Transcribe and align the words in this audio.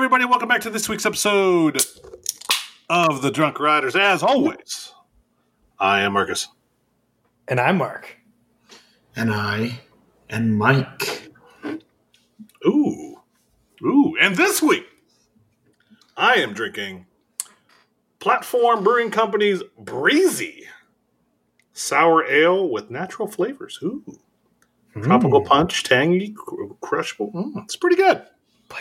everybody. 0.00 0.24
Welcome 0.24 0.48
back 0.48 0.62
to 0.62 0.70
this 0.70 0.88
week's 0.88 1.04
episode 1.04 1.84
of 2.88 3.20
The 3.20 3.30
Drunk 3.30 3.60
Riders. 3.60 3.94
As 3.94 4.22
always, 4.22 4.94
I 5.78 6.00
am 6.00 6.14
Marcus. 6.14 6.48
And 7.46 7.60
I'm 7.60 7.76
Mark. 7.76 8.16
And 9.14 9.30
I 9.30 9.78
and 10.30 10.56
Mike. 10.56 11.30
Ooh. 12.66 13.20
Ooh. 13.84 14.16
And 14.18 14.36
this 14.36 14.62
week, 14.62 14.86
I 16.16 16.36
am 16.36 16.54
drinking 16.54 17.04
Platform 18.20 18.82
Brewing 18.82 19.10
Company's 19.10 19.62
Breezy 19.78 20.64
Sour 21.74 22.24
Ale 22.24 22.70
with 22.70 22.90
natural 22.90 23.28
flavors. 23.28 23.78
Ooh. 23.82 24.18
Tropical 25.02 25.42
punch, 25.42 25.82
tangy, 25.82 26.30
cr- 26.30 26.72
crushable. 26.80 27.30
Mm, 27.32 27.64
it's 27.64 27.76
pretty 27.76 27.96
good. 27.96 28.24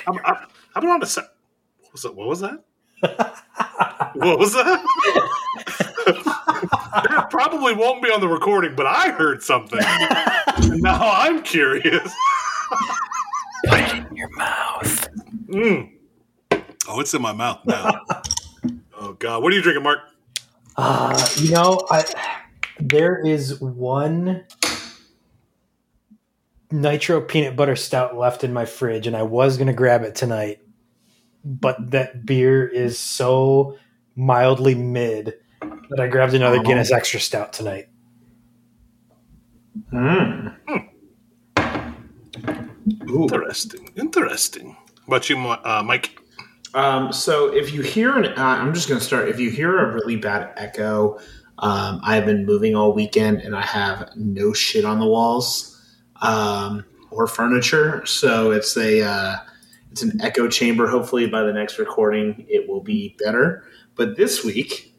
I'm, 0.08 0.20
I'm, 0.26 0.36
I've 0.76 0.82
been 0.82 0.92
on 0.92 1.04
a 1.04 1.06
set. 1.06 1.26
What 1.80 1.94
was, 1.94 2.02
that? 2.04 2.16
what 2.16 2.28
was 2.28 2.40
that? 2.42 2.64
what 4.16 4.40
was 4.40 4.54
that? 4.54 4.86
that 6.06 7.28
probably 7.30 7.74
won't 7.74 8.04
be 8.04 8.12
on 8.12 8.22
the 8.22 8.28
recording, 8.28 8.76
but 8.76 8.86
I 8.86 9.12
heard 9.12 9.42
something. 9.44 9.80
now 10.60 11.00
I'm 11.02 11.42
curious. 11.44 12.14
Put 13.66 13.80
it 13.80 14.08
in 14.10 14.16
your 14.16 14.30
mouth. 14.30 15.08
Mm. 15.48 15.92
Oh, 16.88 17.00
it's 17.00 17.14
in 17.14 17.22
my 17.22 17.34
mouth 17.34 17.60
now. 17.66 18.02
oh 19.00 19.14
God, 19.14 19.44
what 19.44 19.54
are 19.54 19.56
you 19.56 19.62
drinking, 19.62 19.84
Mark? 19.84 20.00
Uh, 20.76 21.28
you 21.38 21.52
know, 21.52 21.82
I 21.90 22.06
there 22.80 23.20
is 23.26 23.60
one 23.60 24.46
nitro 26.72 27.22
peanut 27.22 27.56
butter 27.56 27.76
stout 27.76 28.18
left 28.18 28.44
in 28.44 28.54
my 28.54 28.66
fridge, 28.66 29.08
and 29.08 29.16
I 29.16 29.24
was 29.24 29.58
gonna 29.58 29.74
grab 29.74 30.04
it 30.04 30.16
tonight, 30.16 30.60
but 31.44 31.92
that 31.92 32.26
beer 32.26 32.68
is 32.68 33.00
so 33.00 33.78
mildly 34.16 34.76
mid 34.76 35.36
that 35.62 36.00
I 36.00 36.08
grabbed 36.08 36.34
another 36.34 36.60
Oh. 36.60 36.64
Guinness 36.64 36.92
Extra 36.92 37.20
Stout 37.20 37.54
tonight. 37.54 37.88
Mm. 39.94 40.56
Ooh. 43.10 43.24
Interesting, 43.24 43.90
interesting. 43.96 44.76
What 45.06 45.18
about 45.18 45.30
you, 45.30 45.38
Mi- 45.38 45.58
uh, 45.64 45.84
Mike? 45.84 46.20
Um, 46.76 47.12
so 47.12 47.48
if 47.54 47.74
you 47.74 47.82
hear 47.82 48.16
an, 48.16 48.26
uh, 48.26 48.34
I'm 48.38 48.74
just 48.74 48.88
going 48.88 49.00
to 49.00 49.06
start. 49.06 49.30
If 49.30 49.40
you 49.40 49.50
hear 49.50 49.80
a 49.80 49.94
really 49.94 50.16
bad 50.16 50.52
echo, 50.56 51.18
um, 51.60 52.00
I've 52.04 52.26
been 52.26 52.46
moving 52.46 52.76
all 52.76 52.94
weekend 52.94 53.42
and 53.42 53.56
I 53.56 53.62
have 53.64 54.12
no 54.16 54.54
shit 54.54 54.86
on 54.86 55.00
the 55.00 55.08
walls 55.08 55.69
um, 56.22 56.86
or 57.12 57.28
furniture. 57.28 58.06
So 58.06 58.52
it's 58.52 58.78
a 58.78 59.02
uh, 59.02 59.38
it's 59.92 60.02
an 60.02 60.20
echo 60.22 60.48
chamber. 60.48 60.88
Hopefully 60.88 61.28
by 61.28 61.44
the 61.44 61.54
next 61.54 61.80
recording 61.80 62.46
it 62.48 62.68
will 62.68 62.82
be 62.82 63.16
better. 63.20 63.64
But 63.96 64.16
this 64.16 64.44
week, 64.44 64.96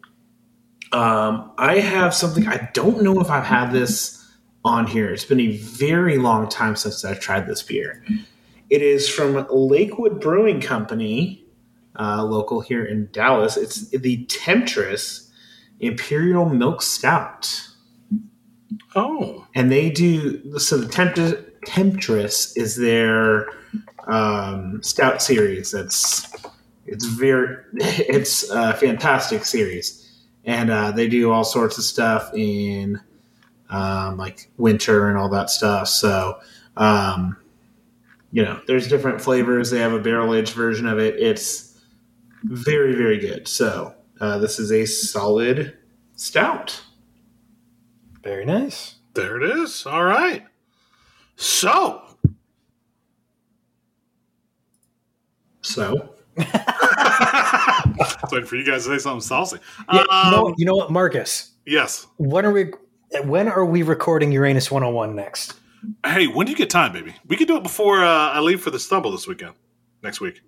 um, 0.92 1.52
I 1.58 1.78
have 1.78 2.14
something. 2.14 2.46
I 2.46 2.68
don't 2.74 3.02
know 3.02 3.20
if 3.20 3.30
I've 3.30 3.46
had 3.46 3.72
this 3.72 4.16
on 4.64 4.86
here. 4.86 5.10
It's 5.10 5.24
been 5.24 5.40
a 5.40 5.56
very 5.56 6.18
long 6.18 6.48
time 6.48 6.76
since 6.76 7.04
I've 7.04 7.20
tried 7.20 7.46
this 7.46 7.62
beer. 7.62 8.04
It 8.68 8.82
is 8.82 9.08
from 9.08 9.46
Lakewood 9.50 10.20
Brewing 10.20 10.60
Company 10.60 11.44
uh, 11.98 12.24
local 12.24 12.60
here 12.60 12.84
in 12.84 13.08
Dallas. 13.12 13.56
It's 13.56 13.88
the 13.90 14.24
Temptress 14.26 15.30
Imperial 15.80 16.48
Milk 16.48 16.82
Stout, 16.82 17.68
Oh, 18.94 19.46
and 19.54 19.70
they 19.70 19.90
do 19.90 20.58
so. 20.58 20.76
The 20.78 20.88
Temptress, 20.88 21.34
Temptress 21.64 22.56
is 22.56 22.76
their 22.76 23.48
um, 24.06 24.82
stout 24.82 25.22
series. 25.22 25.72
That's 25.72 26.32
it's 26.86 27.06
very 27.06 27.56
it's 27.74 28.48
a 28.50 28.74
fantastic 28.74 29.44
series, 29.44 30.24
and 30.44 30.70
uh, 30.70 30.90
they 30.92 31.08
do 31.08 31.30
all 31.30 31.44
sorts 31.44 31.78
of 31.78 31.84
stuff 31.84 32.30
in 32.34 33.00
um, 33.68 34.16
like 34.16 34.50
winter 34.56 35.08
and 35.08 35.18
all 35.18 35.28
that 35.30 35.50
stuff. 35.50 35.88
So. 35.88 36.40
Um, 36.76 37.36
you 38.32 38.44
know, 38.44 38.60
there's 38.66 38.88
different 38.88 39.20
flavors. 39.20 39.70
They 39.70 39.80
have 39.80 39.92
a 39.92 39.98
barrel 39.98 40.34
aged 40.34 40.54
version 40.54 40.86
of 40.86 40.98
it. 40.98 41.16
It's 41.16 41.80
very, 42.44 42.94
very 42.94 43.18
good. 43.18 43.48
So 43.48 43.94
uh, 44.20 44.38
this 44.38 44.58
is 44.58 44.70
a 44.70 44.86
solid 44.86 45.76
stout. 46.16 46.80
Very 48.22 48.44
nice. 48.44 48.96
there 49.14 49.40
it 49.42 49.58
is. 49.58 49.86
All 49.86 50.04
right. 50.04 50.44
So, 51.36 52.02
So 55.62 56.14
waiting 58.32 58.46
for 58.46 58.56
you 58.56 58.64
guys 58.64 58.84
to 58.84 58.90
say 58.90 58.98
something 58.98 59.20
saucy. 59.20 59.58
Yeah, 59.92 60.00
you, 60.00 60.30
know, 60.30 60.46
Um, 60.48 60.54
you 60.56 60.64
know 60.64 60.74
what, 60.74 60.90
Marcus? 60.90 61.52
yes. 61.66 62.06
When 62.16 62.44
are 62.46 62.52
we? 62.52 62.72
When 63.24 63.48
are 63.48 63.64
we 63.64 63.82
recording 63.82 64.32
Uranus 64.32 64.70
101 64.70 65.14
next? 65.16 65.54
Hey, 66.06 66.26
when 66.26 66.46
do 66.46 66.52
you 66.52 66.58
get 66.58 66.70
time, 66.70 66.92
baby? 66.92 67.14
We 67.26 67.36
could 67.36 67.48
do 67.48 67.56
it 67.56 67.62
before 67.62 68.04
uh, 68.04 68.30
I 68.30 68.40
leave 68.40 68.60
for 68.60 68.70
the 68.70 68.78
stumble 68.78 69.10
this 69.12 69.26
weekend. 69.26 69.54
Next 70.02 70.20
week. 70.20 70.40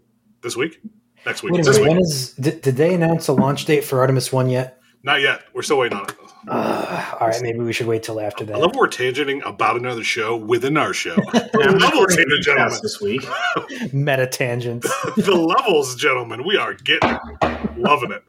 This 0.42 0.56
week? 0.56 0.80
Next 1.26 1.42
week. 1.42 1.52
Wait 1.52 1.66
a 1.66 1.70
minute. 1.70 1.80
week. 1.80 1.88
When 1.90 1.98
is? 2.00 2.32
Did, 2.34 2.62
did 2.62 2.76
they 2.76 2.94
announce 2.94 3.28
a 3.28 3.32
launch 3.32 3.64
date 3.64 3.84
for 3.84 4.00
Artemis 4.00 4.32
One 4.32 4.48
yet? 4.48 4.78
Not 5.04 5.20
yet. 5.20 5.42
We're 5.52 5.62
still 5.62 5.78
waiting 5.78 5.98
on 5.98 6.04
it. 6.04 6.16
Uh, 6.46 7.16
all 7.20 7.28
right, 7.28 7.42
maybe 7.42 7.58
we 7.58 7.72
should 7.72 7.86
wait 7.86 8.04
till 8.04 8.20
after 8.20 8.44
that. 8.44 8.56
I 8.56 8.58
love 8.58 8.74
we're 8.76 8.88
tangenting 8.88 9.44
about 9.44 9.76
another 9.76 10.04
show 10.04 10.36
within 10.36 10.76
our 10.76 10.92
show. 10.92 11.16
I'm 11.34 11.78
levels, 11.78 12.16
ladies 12.16 12.32
and 12.34 12.42
gentlemen. 12.42 12.78
this 12.82 13.00
week. 13.00 13.22
Meta 13.92 14.26
tangents. 14.26 14.88
the 15.16 15.34
levels, 15.34 15.96
gentlemen. 15.96 16.44
We 16.44 16.56
are 16.56 16.74
getting 16.74 17.10
it. 17.10 17.78
Loving 17.78 18.12
it. 18.12 18.24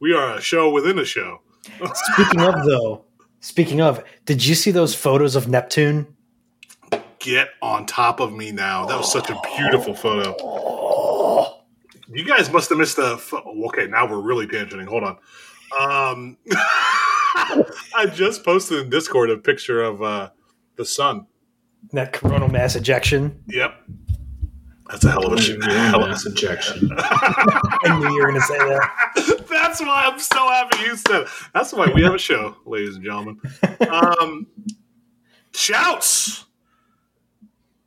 we 0.00 0.12
are 0.12 0.34
a 0.34 0.40
show 0.40 0.70
within 0.70 0.98
a 0.98 1.04
show. 1.04 1.40
Speaking 1.94 2.40
of 2.40 2.64
though, 2.64 3.04
speaking 3.40 3.80
of, 3.80 4.02
did 4.24 4.44
you 4.44 4.56
see 4.56 4.72
those 4.72 4.94
photos 4.94 5.36
of 5.36 5.48
Neptune? 5.48 6.16
Get 7.20 7.50
on 7.62 7.86
top 7.86 8.18
of 8.18 8.32
me 8.32 8.50
now. 8.50 8.86
That 8.86 8.98
was 8.98 9.12
such 9.12 9.30
a 9.30 9.40
beautiful 9.56 9.94
photo. 9.94 10.34
Oh, 12.12 12.16
You 12.16 12.24
guys 12.24 12.50
must 12.52 12.68
have 12.68 12.78
missed 12.78 12.96
the. 12.96 13.16
Pho- 13.18 13.42
okay, 13.68 13.86
now 13.86 14.06
we're 14.10 14.20
really 14.20 14.46
tangenting. 14.46 14.86
Hold 14.86 15.04
on. 15.04 15.16
Um, 15.78 16.36
I 17.94 18.06
just 18.12 18.44
posted 18.44 18.80
in 18.80 18.90
Discord 18.90 19.30
a 19.30 19.38
picture 19.38 19.82
of 19.82 20.02
uh, 20.02 20.30
the 20.76 20.84
sun. 20.84 21.26
that 21.92 22.12
coronal 22.12 22.48
mass 22.48 22.76
ejection. 22.76 23.42
Yep. 23.48 23.74
That's 24.90 25.04
a 25.04 25.10
hell 25.10 25.26
of 25.26 25.32
a 25.32 25.40
shit. 25.40 25.62
Hell 25.64 26.02
of 26.02 26.10
mass 26.10 26.26
ejection. 26.26 26.90
I 26.98 27.98
knew 27.98 28.08
you 28.14 28.20
were 28.20 28.28
going 28.30 28.40
to 28.40 28.46
say 28.46 28.58
that. 28.58 29.46
That's 29.50 29.80
why 29.80 30.06
I'm 30.12 30.18
so 30.18 30.36
happy 30.48 30.82
you 30.84 30.96
said 30.96 31.22
it. 31.22 31.28
That's 31.54 31.72
why 31.72 31.90
we 31.94 32.02
have 32.02 32.14
a 32.14 32.18
show, 32.18 32.56
ladies 32.66 32.96
and 32.96 33.04
gentlemen. 33.04 33.40
Um, 33.90 34.46
shouts. 35.54 36.44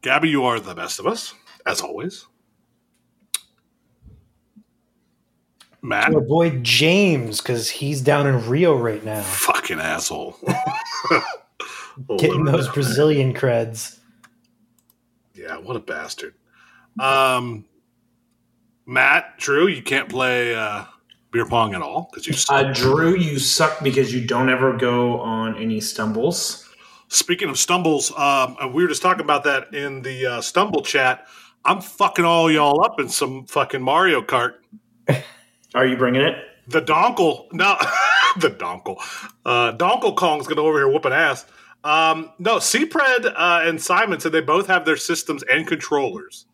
Gabby, 0.01 0.29
you 0.29 0.45
are 0.45 0.59
the 0.59 0.73
best 0.73 0.99
of 0.99 1.05
us, 1.05 1.33
as 1.65 1.81
always. 1.81 2.25
Matt, 5.85 6.13
Our 6.13 6.21
boy 6.21 6.49
James, 6.61 7.41
because 7.41 7.69
he's 7.69 8.01
down 8.01 8.25
in 8.25 8.49
Rio 8.49 8.75
right 8.75 9.03
now, 9.03 9.21
fucking 9.21 9.79
asshole. 9.79 10.35
getting 12.17 12.43
those 12.43 12.67
Brazilian 12.69 13.33
creds. 13.33 13.99
Yeah, 15.35 15.57
what 15.57 15.75
a 15.75 15.79
bastard. 15.79 16.33
Um, 16.99 17.65
Matt, 18.87 19.37
Drew, 19.37 19.67
you 19.67 19.83
can't 19.83 20.09
play 20.09 20.55
uh, 20.55 20.85
beer 21.31 21.45
pong 21.45 21.75
at 21.75 21.83
all 21.83 22.09
because 22.11 22.27
you. 22.27 22.33
Uh, 22.49 22.73
Drew, 22.73 23.15
you 23.15 23.37
suck 23.37 23.83
because 23.83 24.13
you 24.13 24.25
don't 24.25 24.49
ever 24.49 24.75
go 24.75 25.19
on 25.19 25.55
any 25.57 25.79
stumbles. 25.79 26.67
Speaking 27.09 27.49
of 27.49 27.59
stumbles, 27.59 28.11
um, 28.17 28.57
and 28.59 28.73
we 28.73 28.81
were 28.81 28.89
just 28.89 29.03
talking 29.03 29.23
about 29.23 29.43
that 29.43 29.71
in 29.73 30.01
the 30.01 30.25
uh, 30.25 30.41
stumble 30.41 30.81
chat. 30.81 31.27
I'm 31.63 31.79
fucking 31.79 32.25
all 32.25 32.51
y'all 32.51 32.83
up 32.83 32.99
in 32.99 33.07
some 33.07 33.45
fucking 33.45 33.81
Mario 33.81 34.21
Kart. 34.21 34.53
Are 35.75 35.85
you 35.85 35.97
bringing 35.97 36.21
it? 36.21 36.35
The 36.67 36.81
Donkle, 36.81 37.47
no, 37.51 37.75
the 38.39 38.49
Donkle, 38.49 38.97
uh, 39.45 39.73
Donkle 39.73 40.15
Kong's 40.15 40.47
gonna 40.47 40.61
over 40.61 40.79
here 40.79 40.87
whooping 40.87 41.11
ass. 41.13 41.45
Um, 41.83 42.31
no, 42.39 42.57
Cpred 42.57 43.31
uh, 43.35 43.61
and 43.63 43.79
Simon 43.79 44.19
said 44.19 44.31
they 44.31 44.41
both 44.41 44.65
have 44.65 44.85
their 44.85 44.97
systems 44.97 45.43
and 45.43 45.67
controllers. 45.67 46.45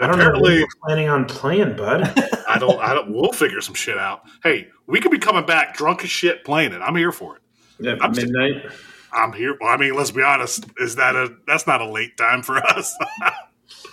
I 0.00 0.06
don't 0.06 0.18
know 0.18 0.24
what 0.24 0.36
Apparently, 0.36 0.58
you're 0.58 0.68
planning 0.84 1.08
on 1.08 1.26
playing, 1.26 1.76
bud. 1.76 2.02
I 2.48 2.56
don't. 2.58 2.80
I 2.80 2.94
don't. 2.94 3.10
We'll 3.10 3.32
figure 3.32 3.60
some 3.60 3.74
shit 3.74 3.98
out. 3.98 4.22
Hey, 4.42 4.68
we 4.86 5.00
could 5.00 5.10
be 5.10 5.18
coming 5.18 5.44
back 5.44 5.76
drunk 5.76 6.04
as 6.04 6.10
shit 6.10 6.44
playing 6.44 6.72
it. 6.72 6.80
I'm 6.80 6.96
here 6.96 7.12
for 7.12 7.36
it. 7.36 7.86
At 7.86 8.02
I'm 8.02 8.14
st- 8.14 8.30
midnight. 8.30 8.72
I'm 9.12 9.32
here. 9.32 9.58
Well, 9.60 9.68
I 9.70 9.76
mean, 9.76 9.94
let's 9.94 10.12
be 10.12 10.22
honest. 10.22 10.64
Is 10.78 10.96
that 10.96 11.16
a? 11.16 11.34
That's 11.46 11.66
not 11.66 11.80
a 11.80 11.90
late 11.90 12.16
time 12.16 12.42
for 12.42 12.56
us. 12.56 12.96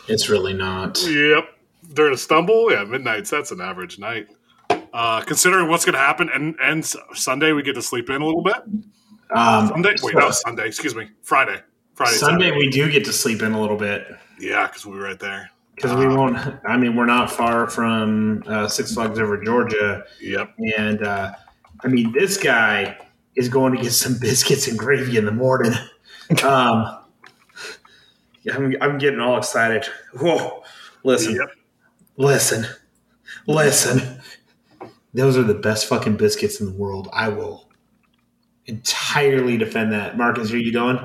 It's 0.07 0.29
really 0.29 0.53
not. 0.53 1.01
Yep. 1.01 1.45
During 1.94 2.13
a 2.13 2.17
stumble, 2.17 2.71
yeah, 2.71 2.83
midnight's 2.83 3.29
that's 3.29 3.51
an 3.51 3.61
average 3.61 4.00
night. 4.00 4.27
Uh, 4.93 5.21
considering 5.21 5.67
what's 5.69 5.83
going 5.85 5.93
to 5.93 5.99
happen, 5.99 6.29
and 6.31 6.55
and 6.61 6.85
Sunday 7.15 7.51
we 7.51 7.63
get 7.63 7.73
to 7.73 7.81
sleep 7.81 8.09
in 8.11 8.21
a 8.21 8.25
little 8.25 8.43
bit. 8.43 8.57
Um, 9.35 9.67
Sunday, 9.69 9.95
wait, 10.03 10.15
no, 10.15 10.29
Sunday. 10.29 10.67
Excuse 10.67 10.93
me, 10.95 11.09
Friday. 11.23 11.59
Friday. 11.95 12.11
Sunday 12.17 12.45
Saturday. 12.49 12.65
we 12.67 12.69
do 12.69 12.91
get 12.91 13.03
to 13.05 13.13
sleep 13.13 13.41
in 13.41 13.53
a 13.53 13.59
little 13.59 13.77
bit. 13.77 14.05
yeah, 14.39 14.67
because 14.67 14.85
we 14.85 14.91
were 14.95 15.03
right 15.03 15.19
there. 15.19 15.49
because 15.75 15.95
we 15.95 16.05
won't. 16.07 16.37
I 16.67 16.77
mean, 16.77 16.95
we're 16.95 17.07
not 17.07 17.31
far 17.31 17.67
from 17.67 18.43
uh, 18.45 18.67
Six 18.67 18.93
Flags 18.93 19.17
Over 19.17 19.43
Georgia, 19.43 20.03
Yep. 20.21 20.53
and 20.77 21.01
uh, 21.03 21.33
I 21.83 21.87
mean, 21.87 22.11
this 22.11 22.37
guy 22.37 22.95
is 23.35 23.49
going 23.49 23.75
to 23.75 23.81
get 23.81 23.93
some 23.93 24.17
biscuits 24.21 24.67
and 24.67 24.77
gravy 24.77 25.17
in 25.17 25.25
the 25.25 25.31
morning. 25.31 25.73
Um, 26.43 26.99
I'm, 28.53 28.75
I'm 28.81 28.97
getting 28.99 29.19
all 29.19 29.37
excited. 29.37 29.85
Whoa! 30.19 30.61
Listen, 31.03 31.33
Yep. 31.35 31.49
listen, 32.17 32.65
listen. 33.47 34.19
Those 35.13 35.38
are 35.38 35.44
the 35.44 35.54
best 35.54 35.88
fucking 35.88 36.18
biscuits 36.18 36.60
in 36.60 36.65
the 36.68 36.71
world. 36.74 37.07
I 37.13 37.30
will 37.30 37.69
entirely 38.65 39.57
defend 39.57 39.92
that. 39.94 40.18
Marcus, 40.18 40.51
are 40.51 40.57
you 40.57 40.74
going? 40.74 40.98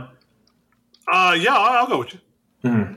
Uh, 1.13 1.37
yeah, 1.39 1.55
I'll, 1.55 1.79
I'll 1.83 1.87
go 1.87 1.99
with 1.99 2.15
you. 2.15 2.21
Mm. 2.65 2.97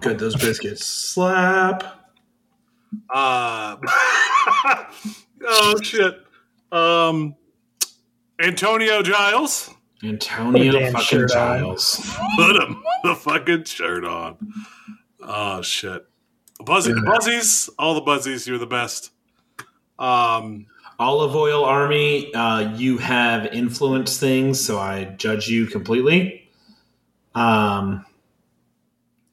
Good, 0.00 0.18
those 0.18 0.34
biscuits 0.36 0.84
slap. 0.84 1.84
Uh, 3.08 3.76
oh 5.44 5.80
shit. 5.82 6.20
Um, 6.72 7.36
Antonio 8.40 9.02
Giles, 9.02 9.70
Antonio 10.02 10.72
Put 10.72 10.76
a 10.76 10.84
damn 10.84 10.92
fucking. 10.94 11.28
Giles. 11.28 12.16
put 12.36 12.56
him 12.56 12.82
the 13.04 13.14
fucking 13.14 13.64
shirt 13.64 14.04
on. 14.04 14.36
Oh 15.20 15.62
shit. 15.62 16.04
Buzzy, 16.64 16.90
Yeah. 16.92 17.02
buzzies, 17.06 17.70
all 17.78 17.94
the 17.94 18.00
buzzies, 18.00 18.46
you're 18.46 18.58
the 18.58 18.66
best. 18.66 19.11
Um, 19.98 20.66
Olive 20.98 21.34
Oil 21.34 21.64
Army, 21.64 22.32
uh, 22.34 22.74
you 22.76 22.98
have 22.98 23.46
influenced 23.46 24.20
things, 24.20 24.64
so 24.64 24.78
I 24.78 25.04
judge 25.04 25.48
you 25.48 25.66
completely. 25.66 26.48
Um, 27.34 28.04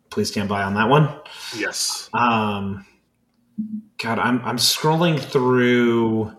please 0.09 0.29
stand 0.29 0.49
by 0.49 0.63
on 0.63 0.73
that 0.75 0.89
one. 0.89 1.09
yes. 1.55 2.09
Um, 2.13 2.85
God, 3.97 4.19
I'm 4.19 4.41
I'm 4.45 4.57
scrolling 4.57 5.19
through 5.19 6.31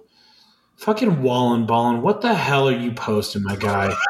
fucking 0.76 1.22
Wallen 1.22 1.66
Ballin. 1.66 2.00
What 2.00 2.22
the 2.22 2.34
hell 2.34 2.68
are 2.68 2.76
you 2.76 2.92
posting, 2.92 3.42
my 3.42 3.56
guy? 3.56 3.94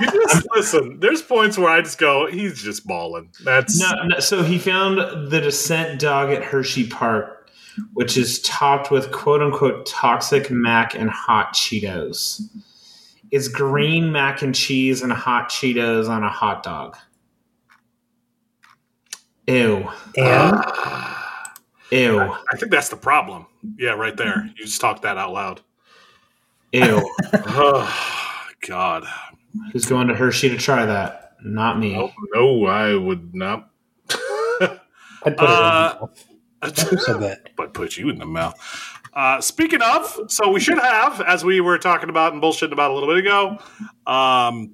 Just 0.00 0.46
listen. 0.54 1.00
There's 1.00 1.22
points 1.22 1.58
where 1.58 1.68
I 1.68 1.80
just 1.80 1.98
go, 1.98 2.26
he's 2.26 2.60
just 2.62 2.86
balling. 2.86 3.30
That's 3.44 3.78
No, 3.78 3.92
no, 4.04 4.18
so 4.18 4.42
he 4.42 4.58
found 4.58 5.30
the 5.30 5.40
descent 5.40 6.00
dog 6.00 6.30
at 6.30 6.42
Hershey 6.42 6.88
Park, 6.88 7.41
which 7.94 8.16
is 8.16 8.40
topped 8.42 8.90
with 8.90 9.10
quote 9.12 9.42
unquote 9.42 9.86
toxic 9.86 10.50
mac 10.50 10.94
and 10.94 11.10
hot 11.10 11.54
Cheetos. 11.54 12.42
It's 13.30 13.48
green 13.48 14.12
mac 14.12 14.42
and 14.42 14.54
cheese 14.54 15.02
and 15.02 15.12
hot 15.12 15.48
Cheetos 15.48 16.08
on 16.08 16.22
a 16.22 16.28
hot 16.28 16.62
dog. 16.62 16.96
Ew. 19.46 19.88
And 20.16 20.56
Ew. 21.90 22.20
I 22.20 22.56
think 22.56 22.70
that's 22.70 22.88
the 22.88 22.96
problem. 22.96 23.46
Yeah, 23.76 23.92
right 23.92 24.16
there. 24.16 24.44
You 24.56 24.64
just 24.64 24.80
talked 24.80 25.02
that 25.02 25.18
out 25.18 25.32
loud. 25.32 25.60
Ew. 26.72 27.00
Oh, 27.32 28.48
God. 28.66 29.04
Who's 29.72 29.84
going 29.84 30.08
to 30.08 30.14
Hershey 30.14 30.48
to 30.48 30.56
try 30.56 30.86
that? 30.86 31.34
Not 31.44 31.78
me. 31.78 31.92
No, 31.94 32.12
no, 32.34 32.66
I 32.66 32.94
would 32.94 33.34
not. 33.34 33.70
I'd 34.60 35.36
put 35.36 35.40
Uh, 35.40 35.98
it 36.00 36.20
in. 36.30 36.31
Who 36.62 36.96
said 36.98 37.20
that? 37.20 37.50
but 37.56 37.74
put 37.74 37.96
you 37.96 38.08
in 38.08 38.18
the 38.18 38.26
mouth. 38.26 38.54
Uh, 39.14 39.40
speaking 39.40 39.82
of, 39.82 40.18
so 40.28 40.50
we 40.50 40.60
should 40.60 40.78
have, 40.78 41.20
as 41.20 41.44
we 41.44 41.60
were 41.60 41.76
talking 41.76 42.08
about 42.08 42.32
and 42.32 42.42
bullshitting 42.42 42.72
about 42.72 42.90
a 42.90 42.94
little 42.94 43.08
bit 43.08 43.18
ago, 43.18 43.58
um, 44.06 44.72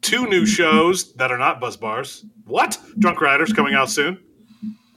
two 0.00 0.26
new 0.26 0.44
shows 0.44 1.12
that 1.14 1.30
are 1.30 1.38
not 1.38 1.60
buzz 1.60 1.76
bars. 1.76 2.24
What? 2.44 2.78
Drunk 2.98 3.20
Riders 3.20 3.52
coming 3.52 3.74
out 3.74 3.90
soon 3.90 4.18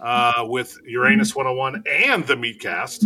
uh, 0.01 0.45
with 0.47 0.77
Uranus 0.85 1.35
101 1.35 1.83
and 1.89 2.25
the 2.25 2.35
Meatcast. 2.35 3.05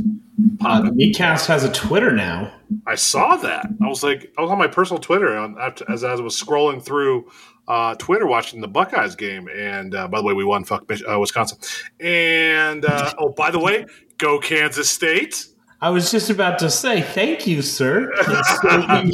Uh, 0.63 0.81
the 0.81 0.91
Meatcast 0.91 1.45
has 1.47 1.63
a 1.63 1.71
Twitter 1.71 2.11
now. 2.11 2.53
I 2.87 2.95
saw 2.95 3.35
that. 3.37 3.65
I 3.81 3.87
was 3.87 4.03
like, 4.03 4.31
I 4.37 4.41
was 4.41 4.51
on 4.51 4.57
my 4.57 4.67
personal 4.67 5.01
Twitter 5.01 5.37
on, 5.37 5.57
after, 5.59 5.89
as 5.91 6.03
I 6.03 6.15
was 6.15 6.41
scrolling 6.41 6.81
through 6.81 7.29
uh, 7.67 7.95
Twitter 7.95 8.27
watching 8.27 8.61
the 8.61 8.67
Buckeyes 8.67 9.15
game. 9.15 9.47
And 9.47 9.95
uh, 9.95 10.07
by 10.07 10.19
the 10.19 10.25
way, 10.25 10.33
we 10.33 10.43
won. 10.43 10.63
Fuck 10.63 10.89
uh, 10.91 11.19
Wisconsin. 11.19 11.57
And 11.99 12.85
uh, 12.85 13.13
oh, 13.17 13.29
by 13.29 13.51
the 13.51 13.59
way, 13.59 13.85
go 14.17 14.39
Kansas 14.39 14.89
State. 14.89 15.47
I 15.81 15.89
was 15.89 16.11
just 16.11 16.29
about 16.29 16.59
to 16.59 16.69
say 16.69 17.01
thank 17.01 17.45
you, 17.45 17.61
sir. 17.61 18.09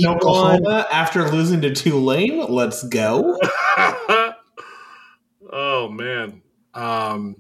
Oklahoma 0.05 0.85
after 0.91 1.27
losing 1.27 1.61
to 1.61 1.73
Tulane. 1.73 2.45
Let's 2.47 2.83
go. 2.83 3.39
oh 5.51 5.89
man. 5.89 6.43
Um, 6.75 7.35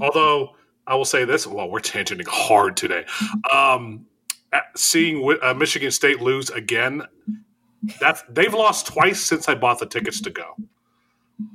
although 0.00 0.56
I 0.88 0.96
will 0.96 1.04
say 1.04 1.24
this, 1.24 1.46
well, 1.46 1.70
we're 1.70 1.78
tangenting 1.78 2.26
hard 2.26 2.76
today. 2.76 3.04
Um, 3.52 4.06
seeing 4.74 5.36
uh, 5.40 5.54
Michigan 5.54 5.92
State 5.92 6.20
lose 6.20 6.50
again, 6.50 7.02
that's 8.00 8.22
they've 8.28 8.54
lost 8.54 8.86
twice 8.86 9.20
since 9.20 9.48
I 9.48 9.54
bought 9.54 9.78
the 9.78 9.86
tickets 9.86 10.20
to 10.22 10.30
go. 10.30 10.56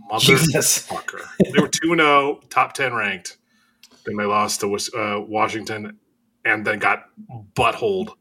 Motherfucker. 0.10 1.26
They 1.52 1.60
were 1.60 1.68
2 1.68 1.96
0, 1.96 2.40
top 2.50 2.74
ten 2.74 2.94
ranked. 2.94 3.38
Then 4.06 4.18
they 4.18 4.26
lost 4.26 4.62
to 4.62 4.76
uh, 4.76 5.20
Washington, 5.22 5.98
and 6.46 6.66
then 6.66 6.80
got 6.80 7.06
buttholed 7.56 8.14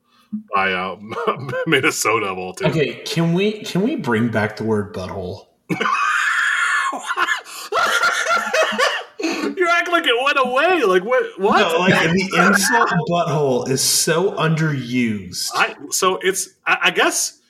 by 0.54 0.72
uh, 0.72 0.96
Minnesota 1.66 2.26
of 2.26 2.38
all 2.38 2.54
teams. 2.54 2.76
Okay, 2.76 2.94
can 3.04 3.32
we 3.32 3.62
can 3.62 3.82
we 3.82 3.96
bring 3.96 4.28
back 4.28 4.56
the 4.56 4.64
word 4.64 4.94
butthole? 4.94 5.46
You're 9.20 9.68
acting 9.68 9.92
like 9.92 10.06
it 10.06 10.24
went 10.24 10.38
away. 10.38 10.82
Like 10.84 11.04
what? 11.04 11.38
What? 11.38 11.58
No, 11.58 11.78
like 11.78 12.10
the 12.10 12.46
insult 12.46 12.90
butthole 13.08 13.68
is 13.68 13.82
so 13.82 14.32
underused. 14.32 15.50
I 15.54 15.76
so 15.90 16.18
it's 16.22 16.50
I, 16.66 16.78
I 16.84 16.90
guess 16.90 17.40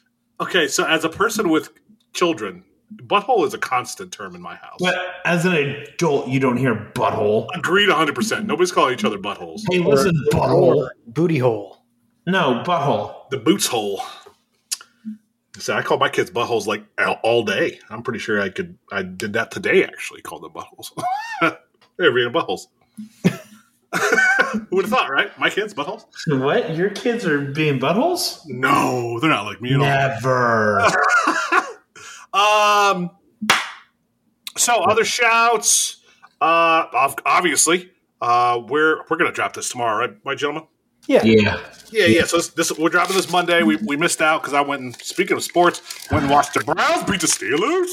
okay. 0.42 0.68
So 0.68 0.84
as 0.86 1.04
a 1.04 1.08
person 1.08 1.48
with 1.48 1.70
children, 2.12 2.64
butthole 2.96 3.46
is 3.46 3.54
a 3.54 3.58
constant 3.58 4.12
term 4.12 4.34
in 4.34 4.42
my 4.42 4.56
house. 4.56 4.78
But 4.80 4.96
as 5.24 5.44
an 5.44 5.54
adult, 5.54 6.28
you 6.28 6.40
don't 6.40 6.56
hear 6.56 6.74
butthole. 6.94 7.48
Agreed, 7.54 7.88
one 7.88 7.96
hundred 7.96 8.14
percent. 8.14 8.46
Nobody's 8.46 8.72
calling 8.72 8.94
each 8.94 9.04
other 9.04 9.18
buttholes. 9.18 9.62
Hey, 9.70 9.78
listen, 9.78 10.14
butthole. 10.32 10.76
Or 10.76 10.92
booty 11.06 11.38
hole. 11.38 11.84
No, 12.26 12.62
butthole. 12.64 13.28
The 13.30 13.38
boots 13.38 13.66
hole. 13.66 14.02
So 15.58 15.74
I 15.74 15.82
call 15.82 15.98
my 15.98 16.08
kids 16.08 16.30
buttholes 16.30 16.66
like 16.66 16.84
all, 16.98 17.18
all 17.22 17.44
day. 17.44 17.78
I'm 17.90 18.02
pretty 18.02 18.18
sure 18.18 18.40
I 18.40 18.48
could. 18.48 18.78
I 18.90 19.02
did 19.02 19.34
that 19.34 19.50
today. 19.50 19.84
Actually, 19.84 20.22
called 20.22 20.42
them 20.42 20.52
buttholes. 20.52 20.90
They're 21.98 22.12
being 22.12 22.32
buttholes. 22.32 22.66
Who 24.70 24.76
would 24.76 24.84
have 24.84 24.90
thought, 24.90 25.10
right? 25.10 25.36
My 25.38 25.50
kids 25.50 25.74
buttholes? 25.74 26.04
What? 26.26 26.76
Your 26.76 26.90
kids 26.90 27.26
are 27.26 27.40
being 27.40 27.78
buttholes? 27.78 28.42
No, 28.46 29.18
they're 29.20 29.30
not 29.30 29.46
like 29.46 29.60
me 29.60 29.74
at 29.74 29.80
all. 29.80 29.86
Never. 29.86 30.86
Um. 32.32 33.10
So 34.56 34.82
other 34.84 35.04
shouts. 35.04 35.98
Uh, 36.40 36.86
obviously, 37.26 37.90
uh, 38.20 38.60
we're 38.66 39.04
we're 39.08 39.16
gonna 39.18 39.32
drop 39.32 39.52
this 39.52 39.68
tomorrow, 39.68 39.98
right, 39.98 40.16
right, 40.24 40.38
gentlemen? 40.38 40.64
Yeah. 41.06 41.22
yeah. 41.24 41.60
Yeah, 41.90 42.06
yeah. 42.06 42.24
So 42.24 42.38
this, 42.38 42.48
this 42.48 42.78
we're 42.78 42.88
dropping 42.88 43.16
this 43.16 43.30
Monday. 43.30 43.62
We 43.62 43.76
we 43.76 43.96
missed 43.96 44.22
out 44.22 44.40
because 44.40 44.54
I 44.54 44.60
went 44.62 44.82
and 44.82 44.96
speaking 45.02 45.36
of 45.36 45.42
sports, 45.42 46.08
went 46.10 46.24
and 46.24 46.32
watched 46.32 46.54
the 46.54 46.64
Browns 46.64 47.04
beat 47.04 47.20
the 47.20 47.26
Steelers. 47.26 47.90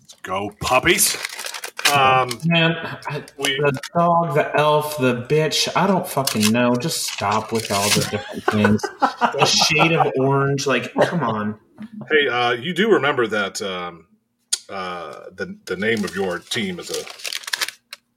Let's 0.00 0.14
go 0.22 0.50
puppies. 0.60 1.16
Um, 1.92 2.28
Man, 2.46 2.98
we 3.38 3.56
the 3.56 3.78
dog, 3.94 4.34
the 4.34 4.54
elf, 4.58 4.98
the 4.98 5.22
bitch. 5.28 5.68
I 5.76 5.86
don't 5.86 6.06
fucking 6.06 6.52
know. 6.52 6.74
Just 6.74 7.04
stop 7.12 7.52
with 7.52 7.70
all 7.70 7.88
the 7.90 8.08
different 8.10 8.44
things. 8.44 8.82
The 9.00 9.44
shade 9.44 9.92
of 9.92 10.12
orange. 10.18 10.66
Like, 10.66 10.92
come 10.94 11.22
on. 11.22 11.58
hey, 12.10 12.28
uh, 12.28 12.52
you 12.52 12.72
do 12.74 12.90
remember 12.90 13.26
that 13.28 13.62
um, 13.62 14.06
uh, 14.68 15.26
the 15.34 15.56
the 15.66 15.76
name 15.76 16.04
of 16.04 16.14
your 16.14 16.38
team 16.38 16.78
is 16.78 16.90
a. 16.90 17.04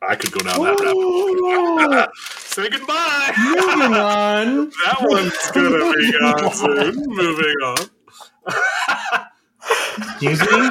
I 0.02 0.16
could 0.16 0.32
go 0.32 0.40
down 0.40 0.62
that 0.64 1.88
rabbit. 1.90 2.10
Say 2.16 2.70
goodbye. 2.70 3.34
Moving 3.38 3.94
on. 3.94 4.70
That 4.86 4.98
one's 5.02 5.52
gonna 5.52 5.94
be 5.94 6.12
gone 6.20 6.54
soon. 6.54 6.96
Moving 7.08 7.56
on. 7.64 7.90
Excuse 10.02 10.40
me. 10.42 10.70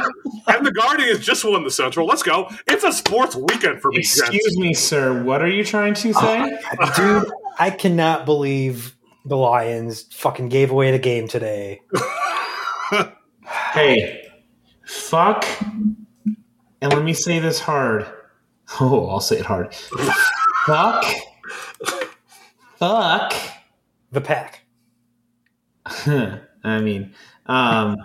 And 0.49 0.64
the 0.66 0.73
Guardians 0.73 1.20
just 1.25 1.44
won 1.44 1.64
the 1.64 1.70
Central. 1.70 2.06
Let's 2.06 2.23
go. 2.23 2.49
It's 2.66 2.85
a 2.85 2.92
sports 2.92 3.37
weekend 3.37 3.80
for 3.82 3.90
me. 3.90 3.99
gents. 3.99 4.20
Excuse 4.20 4.58
me, 4.58 4.75
sir. 4.75 5.23
What 5.23 5.42
are 5.42 5.49
you 5.49 5.64
trying 5.64 5.94
to 5.94 6.12
say? 6.12 6.58
Dude, 6.97 7.30
I 7.58 7.70
cannot 7.70 8.25
believe 8.25 8.97
the 9.25 9.37
Lions 9.37 10.02
fucking 10.14 10.49
gave 10.49 10.70
away 10.70 10.90
the 10.90 10.99
game 10.99 11.28
today. 11.28 11.80
Hey, 13.73 14.28
fuck. 14.85 15.47
And 16.82 16.92
let 16.92 17.02
me 17.02 17.12
say 17.14 17.38
this 17.38 17.61
hard. 17.61 18.06
Oh, 18.80 19.06
I'll 19.08 19.20
say 19.20 19.38
it 19.38 19.47
hard. 19.47 19.75
fuck. 20.66 21.02
Fuck. 22.76 23.32
The 24.12 24.20
pack. 24.20 24.61
I 25.87 26.80
mean, 26.82 27.14
um, 27.47 27.97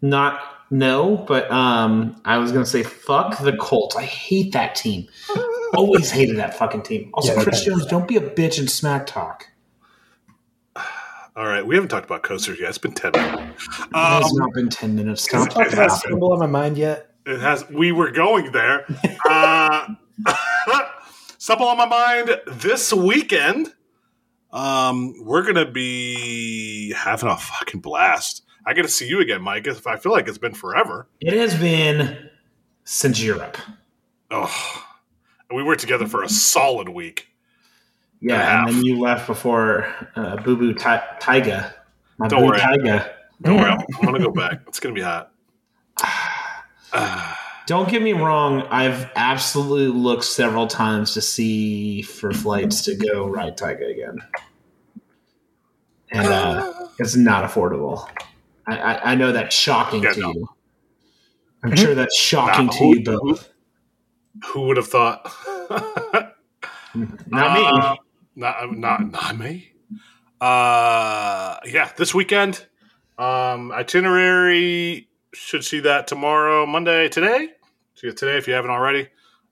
not 0.00 0.40
no, 0.70 1.16
but 1.16 1.50
um, 1.50 2.20
I 2.24 2.38
was 2.38 2.52
gonna 2.52 2.66
say 2.66 2.82
fuck 2.82 3.38
the 3.38 3.56
Colts. 3.56 3.96
I 3.96 4.02
hate 4.02 4.52
that 4.52 4.74
team. 4.74 5.08
Always 5.74 6.10
hated 6.10 6.36
that 6.36 6.56
fucking 6.58 6.82
team. 6.82 7.10
Also, 7.14 7.34
Yeah, 7.34 7.42
Chris. 7.42 7.64
Jones, 7.64 7.86
don't 7.86 8.06
be 8.08 8.16
a 8.16 8.20
bitch 8.20 8.58
and 8.58 8.70
smack 8.70 9.06
talk. 9.06 9.46
All 11.36 11.46
right, 11.46 11.64
we 11.66 11.74
haven't 11.74 11.88
talked 11.88 12.06
about 12.06 12.22
coasters 12.22 12.58
yet. 12.60 12.68
It's 12.70 12.78
been 12.78 12.92
ten 12.92 13.12
minutes. 13.12 13.64
It 13.80 13.96
has 13.96 14.24
Um, 14.24 14.30
not 14.36 14.52
been 14.52 14.68
ten 14.68 14.94
minutes. 14.94 15.22
Stop 15.22 15.46
it 15.46 15.50
talking 15.52 15.72
about 15.72 15.88
been. 15.88 15.96
Stumble 15.98 16.32
on 16.32 16.38
my 16.38 16.46
mind 16.46 16.76
yet? 16.76 17.14
it 17.26 17.40
has. 17.40 17.68
We 17.70 17.92
were 17.92 18.10
going 18.10 18.52
there. 18.52 18.86
uh, 19.28 19.86
something 21.38 21.66
on 21.66 21.76
my 21.78 21.86
mind 21.86 22.40
this 22.46 22.92
weekend. 22.92 23.72
Um, 24.50 25.14
we're 25.22 25.42
gonna 25.44 25.70
be 25.70 26.92
having 26.94 27.28
a 27.28 27.36
fucking 27.36 27.80
blast. 27.80 28.42
I 28.68 28.74
get 28.74 28.82
to 28.82 28.88
see 28.88 29.08
you 29.08 29.20
again, 29.20 29.40
Mike. 29.40 29.66
If 29.66 29.86
I 29.86 29.96
feel 29.96 30.12
like 30.12 30.28
it's 30.28 30.36
been 30.36 30.52
forever. 30.52 31.08
It 31.20 31.32
has 31.32 31.54
been 31.54 32.28
since 32.84 33.18
Europe. 33.18 33.56
Oh, 34.30 34.84
and 35.48 35.56
we 35.56 35.62
were 35.62 35.74
together 35.74 36.06
for 36.06 36.22
a 36.22 36.28
solid 36.28 36.90
week. 36.90 37.28
Yeah, 38.20 38.66
and 38.66 38.68
then 38.68 38.84
you 38.84 39.00
left 39.00 39.26
before 39.26 39.86
uh, 40.14 40.36
Boo 40.42 40.54
Boo 40.54 40.74
Ti- 40.74 41.00
Taiga. 41.18 41.74
My 42.18 42.28
Don't 42.28 42.40
Boo 42.40 42.46
worry. 42.48 42.58
Taiga. 42.58 43.10
Don't 43.40 43.56
worry, 43.56 43.70
I'm, 43.70 43.80
I'm 44.00 44.04
gonna 44.04 44.18
go 44.18 44.32
back. 44.32 44.60
It's 44.66 44.80
gonna 44.80 44.94
be 44.94 45.00
hot. 45.00 45.32
Don't 47.66 47.88
get 47.88 48.02
me 48.02 48.12
wrong. 48.12 48.66
I've 48.70 49.10
absolutely 49.16 49.98
looked 49.98 50.24
several 50.24 50.66
times 50.66 51.14
to 51.14 51.22
see 51.22 52.02
for 52.02 52.32
flights 52.32 52.82
to 52.82 52.96
go 52.96 53.26
ride 53.28 53.56
Taiga 53.56 53.86
again, 53.86 54.18
and 56.10 56.26
uh, 56.26 56.88
it's 56.98 57.16
not 57.16 57.48
affordable. 57.48 58.06
I, 58.68 58.76
I, 58.78 59.12
I 59.12 59.14
know 59.14 59.32
that's 59.32 59.54
shocking 59.54 60.02
Yeah, 60.02 60.12
to 60.12 60.20
no. 60.20 60.32
you. 60.32 60.48
I'm 61.64 61.74
sure 61.76 61.94
that's 61.94 62.16
shocking 62.18 62.66
Nah, 62.66 62.72
to 62.72 62.78
who- 62.78 62.96
you 62.98 63.04
both. 63.04 63.48
who 64.46 64.62
would 64.66 64.76
have 64.76 64.86
thought? 64.88 65.24
Not 67.26 67.52
me. 67.58 67.64
Uh, 67.66 67.96
not 68.36 68.76
not 68.76 69.10
not 69.10 69.38
me. 69.38 69.72
Uh, 70.40 71.58
yeah, 71.66 71.90
this 71.96 72.14
weekend. 72.14 72.66
Um, 73.18 73.72
itinerary 73.72 75.08
should 75.34 75.64
see 75.64 75.80
that 75.80 76.06
tomorrow, 76.06 76.64
Monday, 76.66 77.08
today. 77.08 77.48
See 77.94 78.06
it 78.06 78.16
today 78.16 78.38
if 78.38 78.46
you 78.46 78.54
haven't 78.54 78.70
already. 78.70 79.08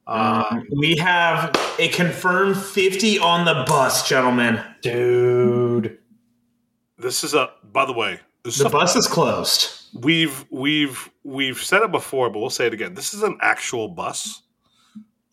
Uh, 0.06 0.44
Um, 0.50 0.66
we 0.78 0.96
have 0.96 1.52
a 1.80 1.88
confirmed 1.88 2.56
50 2.56 3.18
on 3.18 3.44
the 3.44 3.64
bus, 3.66 4.08
gentlemen. 4.08 4.60
Dude. 4.80 5.98
this 6.98 7.24
is 7.24 7.34
a. 7.34 7.50
By 7.64 7.84
the 7.84 7.92
way, 7.92 8.12
this 8.12 8.20
is 8.20 8.35
The 8.46 8.68
bus 8.70 8.94
is 8.94 9.08
closed. 9.08 9.70
we've 9.92 10.44
we've 10.50 11.10
we've 11.24 11.58
said 11.58 11.82
it 11.82 11.90
before, 11.90 12.30
but 12.30 12.38
we'll 12.38 12.50
say 12.50 12.66
it 12.66 12.74
again. 12.74 12.94
This 12.94 13.12
is 13.12 13.22
an 13.24 13.38
actual 13.42 13.88
bus, 13.88 14.42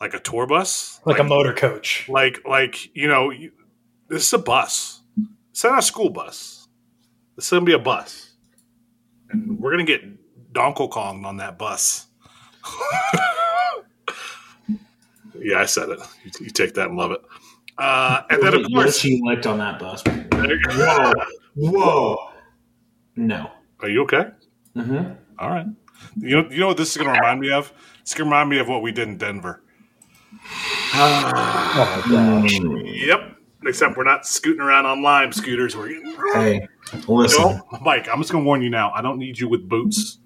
like 0.02 0.14
a 0.16 0.20
tour 0.20 0.48
bus, 0.48 1.00
Like 1.06 1.20
a 1.20 1.24
motor 1.24 1.54
coach. 1.54 2.10
like 2.10 2.40
like 2.48 2.96
you 2.96 3.08
know, 3.08 3.30
you, 3.30 3.52
this 4.10 4.26
is 4.26 4.34
a 4.34 4.40
bus. 4.40 5.02
It's 5.52 5.64
not 5.64 5.78
a 5.78 5.82
school 5.84 6.10
bus. 6.10 6.68
This 7.36 7.46
is 7.46 7.52
gonna 7.52 7.66
be 7.66 7.74
a 7.74 7.80
bus, 7.80 8.32
and 9.30 9.60
we're 9.60 9.72
gonna 9.72 9.84
get 9.84 10.02
Donkey 10.52 10.88
Kong 10.88 11.24
on 11.26 11.38
that 11.38 11.60
bus. 11.60 12.08
yeah, 15.40 15.60
I 15.60 15.66
said 15.66 15.90
it. 15.90 16.00
You, 16.24 16.32
you 16.46 16.50
take 16.50 16.74
that 16.76 16.88
and 16.90 16.98
love 16.98 17.12
it. 17.12 17.22
Uh, 17.78 18.22
and 18.30 18.42
then 18.42 18.54
of 18.56 18.66
course, 18.72 19.04
Yoshi 19.04 19.22
licked 19.24 19.46
on 19.46 19.58
that 19.60 19.78
bus. 19.80 20.02
you. 20.06 20.60
Whoa. 20.72 21.14
Whoa. 21.56 22.30
No. 23.16 23.52
are 23.82 23.90
you 23.90 24.04
okay? 24.04 24.26
Mm-hmm. 24.76 25.14
All 25.40 25.50
right. 25.50 25.66
You 26.18 26.42
know, 26.42 26.50
you 26.50 26.60
know 26.60 26.68
what 26.68 26.78
this 26.78 26.92
is 26.92 26.98
going 26.98 27.14
to 27.14 27.20
remind 27.20 27.40
me 27.40 27.52
of? 27.52 27.72
It's 28.02 28.14
going 28.14 28.30
to 28.30 28.34
remind 28.34 28.50
me 28.50 28.60
of 28.60 28.68
what 28.68 28.82
we 28.82 28.92
did 28.92 29.08
in 29.08 29.18
Denver. 29.18 29.62
Oh 30.96 32.04
my 32.06 32.42
gosh. 32.42 32.60
Yep. 32.86 33.36
Except 33.66 33.98
we're 33.98 34.04
not 34.04 34.28
scooting 34.28 34.62
around 34.62 34.86
on 34.86 35.02
lime 35.02 35.32
scooters. 35.32 35.76
We're 35.76 35.88
Hey, 36.34 36.68
listen. 37.08 37.42
no, 37.42 37.62
Mike. 37.82 38.08
I'm 38.10 38.20
just 38.20 38.32
going 38.32 38.44
to 38.44 38.46
warn 38.46 38.62
you 38.62 38.70
now. 38.70 38.92
I 38.94 39.02
don't 39.02 39.18
need 39.18 39.40
you 39.40 39.50
with 39.50 39.68
boots 39.68 40.20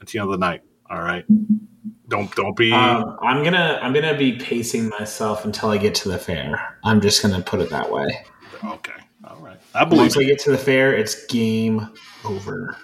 at 0.00 0.06
the 0.06 0.18
end 0.20 0.26
of 0.26 0.32
the 0.32 0.38
night. 0.38 0.62
All 0.88 1.02
right. 1.02 1.24
Don't 2.08 2.32
don't 2.36 2.56
be. 2.56 2.70
Um, 2.72 3.16
I'm 3.22 3.42
gonna 3.42 3.80
I'm 3.82 3.92
gonna 3.94 4.16
be 4.16 4.32
pacing 4.36 4.90
myself 4.90 5.44
until 5.46 5.70
I 5.70 5.78
get 5.78 5.94
to 5.96 6.10
the 6.10 6.18
fair. 6.18 6.78
I'm 6.84 7.00
just 7.00 7.22
gonna 7.22 7.40
put 7.40 7.60
it 7.60 7.70
that 7.70 7.90
way. 7.90 8.24
okay. 8.64 8.92
All 9.24 9.38
right. 9.38 9.56
I 9.74 9.84
believe. 9.84 10.02
Once 10.02 10.16
I 10.18 10.24
get 10.24 10.38
to 10.40 10.50
the 10.50 10.58
fair, 10.58 10.94
it's 10.94 11.24
game 11.26 11.88
over. 12.24 12.76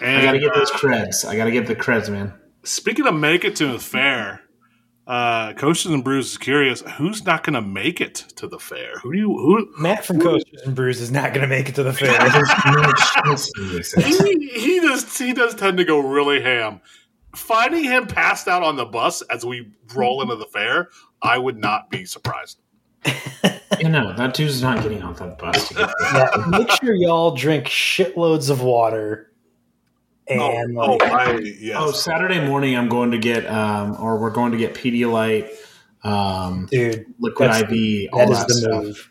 And, 0.00 0.18
I 0.18 0.22
gotta 0.22 0.38
get 0.38 0.54
those 0.54 0.70
uh, 0.70 0.78
creds. 0.78 1.24
I 1.24 1.36
gotta 1.36 1.50
get 1.50 1.66
the 1.66 1.74
creds, 1.74 2.10
man. 2.10 2.32
speaking 2.62 3.06
of 3.06 3.14
make 3.14 3.44
it 3.44 3.56
to 3.56 3.66
the 3.66 3.78
fair, 3.78 4.42
uh, 5.08 5.54
Coasters 5.54 5.90
and 5.90 6.04
Brews 6.04 6.32
is 6.32 6.38
curious. 6.38 6.82
Who's 6.98 7.24
not 7.24 7.42
going 7.42 7.54
to 7.54 7.62
make 7.62 7.98
it 7.98 8.14
to 8.36 8.46
the 8.46 8.58
fair? 8.58 8.98
Who 8.98 9.12
do 9.12 9.18
you? 9.18 9.28
Who? 9.28 9.72
Matt 9.82 10.04
from 10.04 10.20
Coasters 10.20 10.60
and 10.66 10.74
Brews 10.74 11.00
is 11.00 11.10
not 11.10 11.32
going 11.32 11.40
to 11.40 11.48
make 11.48 11.70
it 11.70 11.74
to 11.76 11.82
the 11.82 11.92
fair. 11.94 12.10
he, 14.02 14.48
he 14.50 14.80
does 14.80 15.16
he 15.16 15.32
does 15.32 15.54
tend 15.54 15.78
to 15.78 15.84
go 15.84 15.98
really 16.00 16.42
ham. 16.42 16.82
Finding 17.34 17.84
him 17.84 18.06
passed 18.06 18.48
out 18.48 18.62
on 18.62 18.76
the 18.76 18.84
bus 18.84 19.22
as 19.22 19.46
we 19.46 19.72
roll 19.94 20.20
into 20.20 20.36
the 20.36 20.46
fair, 20.46 20.88
I 21.22 21.38
would 21.38 21.56
not 21.56 21.88
be 21.88 22.04
surprised. 22.04 22.60
You 23.80 23.88
know 23.88 24.12
that 24.14 24.34
dude's 24.34 24.62
not 24.62 24.82
getting 24.82 25.02
off 25.02 25.18
that 25.18 25.38
bus. 25.38 25.68
To 25.68 25.74
get 25.74 25.90
there. 26.00 26.12
yeah, 26.38 26.44
make 26.46 26.70
sure 26.72 26.94
y'all 26.94 27.34
drink 27.34 27.66
shitloads 27.66 28.50
of 28.50 28.62
water. 28.62 29.32
And 30.26 30.76
oh, 30.76 30.96
like, 30.96 31.02
oh, 31.02 31.06
I, 31.06 31.38
yes. 31.38 31.76
Oh, 31.80 31.90
Saturday 31.90 32.44
morning, 32.46 32.76
I'm 32.76 32.90
going 32.90 33.12
to 33.12 33.18
get, 33.18 33.46
um, 33.46 33.96
or 33.98 34.18
we're 34.18 34.28
going 34.28 34.52
to 34.52 34.58
get 34.58 34.74
Pedialyte, 34.74 35.50
um, 36.04 36.68
dude, 36.70 37.06
liquid 37.18 37.48
That's- 37.50 37.72
IV, 37.72 38.10
all 38.12 38.18
that 38.18 38.28
that, 38.28 38.32
is 38.32 38.46
the 38.46 38.54
stuff. 38.68 38.82
move. 38.84 39.10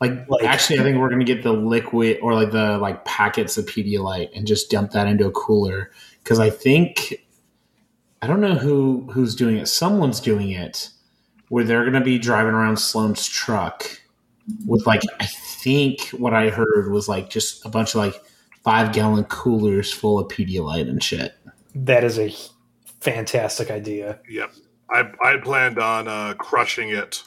Like, 0.00 0.28
Like- 0.28 0.44
actually, 0.44 0.78
I 0.80 0.82
think 0.82 0.98
we're 0.98 1.08
going 1.08 1.24
to 1.24 1.24
get 1.24 1.42
the 1.42 1.54
liquid 1.54 2.18
or 2.20 2.34
like 2.34 2.50
the 2.50 2.76
like 2.78 3.04
packets 3.06 3.56
of 3.56 3.64
Pedialyte 3.64 4.28
and 4.36 4.46
just 4.46 4.70
dump 4.70 4.90
that 4.92 5.06
into 5.06 5.26
a 5.26 5.30
cooler 5.32 5.90
because 6.22 6.38
I 6.38 6.50
think 6.50 7.24
I 8.20 8.26
don't 8.26 8.40
know 8.40 8.54
who 8.54 9.08
who's 9.10 9.34
doing 9.34 9.56
it. 9.56 9.66
Someone's 9.68 10.20
doing 10.20 10.50
it 10.50 10.90
where 11.48 11.64
they're 11.64 11.82
going 11.82 11.94
to 11.94 12.00
be 12.00 12.18
driving 12.18 12.54
around 12.54 12.78
Sloan's 12.78 13.26
truck 13.26 14.00
with 14.66 14.86
like 14.86 15.02
I 15.20 15.26
think 15.26 16.08
what 16.10 16.34
I 16.34 16.50
heard 16.50 16.90
was 16.90 17.08
like 17.08 17.30
just 17.30 17.64
a 17.64 17.68
bunch 17.68 17.90
of 17.90 17.96
like 17.96 18.14
five 18.64 18.92
gallon 18.92 19.24
coolers 19.24 19.92
full 19.92 20.18
of 20.18 20.28
Pedialyte 20.28 20.88
and 20.88 21.02
shit. 21.02 21.34
That 21.74 22.04
is 22.04 22.18
a 22.18 22.34
fantastic 23.00 23.70
idea. 23.70 24.20
Yep. 24.28 24.52
I 24.90 25.10
I 25.22 25.36
planned 25.38 25.78
on 25.78 26.08
uh, 26.08 26.34
crushing 26.34 26.90
it 26.90 27.22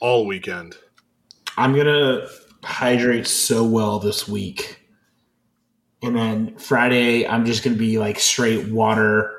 all 0.00 0.26
weekend. 0.26 0.76
I'm 1.56 1.74
gonna 1.74 2.28
hydrate 2.62 3.26
so 3.26 3.64
well 3.64 3.98
this 3.98 4.28
week. 4.28 4.76
And 6.02 6.16
then 6.16 6.56
Friday, 6.56 7.26
I'm 7.26 7.44
just 7.44 7.62
gonna 7.62 7.76
be 7.76 7.98
like 7.98 8.18
straight 8.18 8.68
water. 8.68 9.36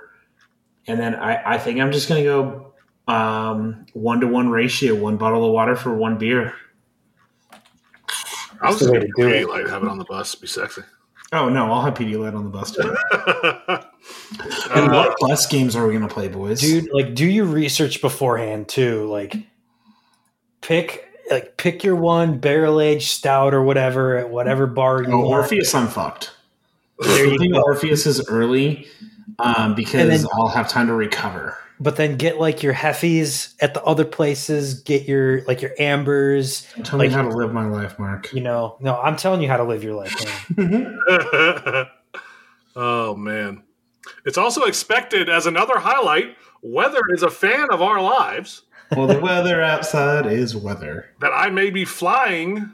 And 0.88 1.00
then 1.00 1.16
I, 1.16 1.54
I 1.56 1.58
think 1.58 1.80
I'm 1.80 1.92
just 1.92 2.10
gonna 2.10 2.24
go 2.24 2.71
um, 3.12 3.86
one 3.94 4.22
to 4.22 4.27
one 4.27 4.50
ratio, 4.50 4.96
one 4.96 5.18
bottle 5.18 5.46
of 5.46 5.51
water 5.51 5.75
for 5.75 5.94
one 5.96 6.18
beer. 6.18 6.53
I 8.62 8.70
was 8.70 8.80
just 8.80 8.91
going 8.91 9.01
to 9.01 9.08
to 9.08 9.13
do 9.18 9.30
be 9.30 9.38
it. 9.39 9.50
like 9.50 9.68
have 9.68 9.84
it 9.84 9.89
on 9.89 9.98
the 9.98 10.06
bus, 10.06 10.36
be 10.36 10.48
sexy. 10.48 10.82
Oh 11.34 11.50
no, 11.50 11.72
I'll 11.72 11.82
have 11.82 11.94
Pedialyte 11.94 12.36
on 12.36 12.44
the 12.44 12.50
bus 12.50 12.72
too. 12.72 12.82
and 14.74 14.91
Uh, 14.91 14.94
what 14.94 15.15
bus 15.20 15.46
games 15.48 15.75
are 15.75 15.88
we 15.88 15.94
gonna 15.94 16.08
play, 16.10 16.27
boys? 16.27 16.60
Dude, 16.60 16.89
like 16.91 17.15
do 17.15 17.25
your 17.25 17.46
research 17.46 18.01
beforehand 18.01 18.68
too. 18.68 19.06
Like 19.10 19.36
pick 20.60 21.08
like 21.32 21.56
pick 21.58 21.84
your 21.86 21.96
one 21.96 22.39
barrel 22.39 22.82
aged 22.82 23.10
stout 23.10 23.53
or 23.53 23.63
whatever 23.63 24.18
at 24.18 24.30
whatever 24.30 24.68
bar 24.68 25.03
you 25.03 25.12
oh. 25.13 25.25
Orpheus, 25.25 25.74
I'm 25.74 25.88
fucked. 25.88 26.32
There 27.00 27.25
I 27.25 27.30
you 27.32 27.38
think 27.39 27.53
go. 27.53 27.62
Orpheus 27.62 28.06
is 28.06 28.27
early 28.30 28.88
um, 29.39 29.74
because 29.74 30.22
then- 30.22 30.30
I'll 30.34 30.50
have 30.50 30.68
time 30.68 30.88
to 30.88 30.94
recover. 30.94 31.58
But 31.84 31.96
then 31.96 32.16
get 32.16 32.40
like 32.40 32.62
your 32.62 32.76
heffies 32.76 33.56
at 33.60 33.74
the 33.74 33.84
other 33.84 34.06
places, 34.06 34.76
get 34.82 35.08
your 35.08 35.44
like 35.46 35.64
your 35.64 35.72
ambers, 35.80 36.68
Tell 36.84 37.00
Like- 37.00 37.10
me 37.10 37.14
how 37.16 37.24
to 37.24 37.36
live 37.36 37.52
my 37.54 37.66
life, 37.68 37.98
Mark. 37.98 38.32
you 38.34 38.40
know. 38.42 38.76
No, 38.80 39.02
I'm 39.02 39.16
telling 39.16 39.42
you 39.42 39.48
how 39.48 39.58
to 39.58 39.64
live 39.64 39.84
your 39.84 39.96
life, 39.96 40.16
man. 40.56 41.00
oh 42.76 43.16
man. 43.16 43.64
It's 44.26 44.38
also 44.38 44.64
expected 44.66 45.28
as 45.30 45.46
another 45.48 45.80
highlight. 45.80 46.36
Weather 46.62 47.02
is 47.10 47.24
a 47.24 47.32
fan 47.32 47.68
of 47.72 47.82
our 47.82 48.00
lives. 48.02 48.62
well, 48.96 49.08
the 49.08 49.20
weather 49.20 49.62
outside 49.62 50.28
is 50.28 50.56
weather. 50.56 51.08
That 51.20 51.32
I 51.34 51.50
may 51.50 51.72
be 51.72 51.86
flying 51.86 52.72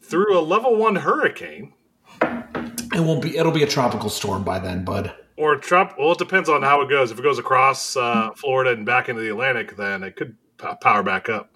through 0.00 0.38
a 0.38 0.40
level 0.40 0.76
one 0.76 0.96
hurricane 0.96 1.72
It 2.22 3.00
won't 3.00 3.20
be. 3.22 3.36
It'll 3.36 3.52
be 3.52 3.62
a 3.62 3.66
tropical 3.68 4.08
storm 4.08 4.44
by 4.44 4.58
then, 4.60 4.84
bud. 4.84 5.14
Or 5.36 5.56
Trump. 5.56 5.94
Well, 5.98 6.12
it 6.12 6.18
depends 6.18 6.48
on 6.48 6.62
how 6.62 6.80
it 6.82 6.88
goes. 6.88 7.10
If 7.10 7.18
it 7.18 7.22
goes 7.22 7.38
across 7.38 7.96
uh, 7.96 8.30
Florida 8.36 8.72
and 8.72 8.86
back 8.86 9.08
into 9.08 9.22
the 9.22 9.30
Atlantic, 9.30 9.76
then 9.76 10.02
it 10.02 10.16
could 10.16 10.36
p- 10.58 10.68
power 10.80 11.02
back 11.02 11.28
up. 11.28 11.50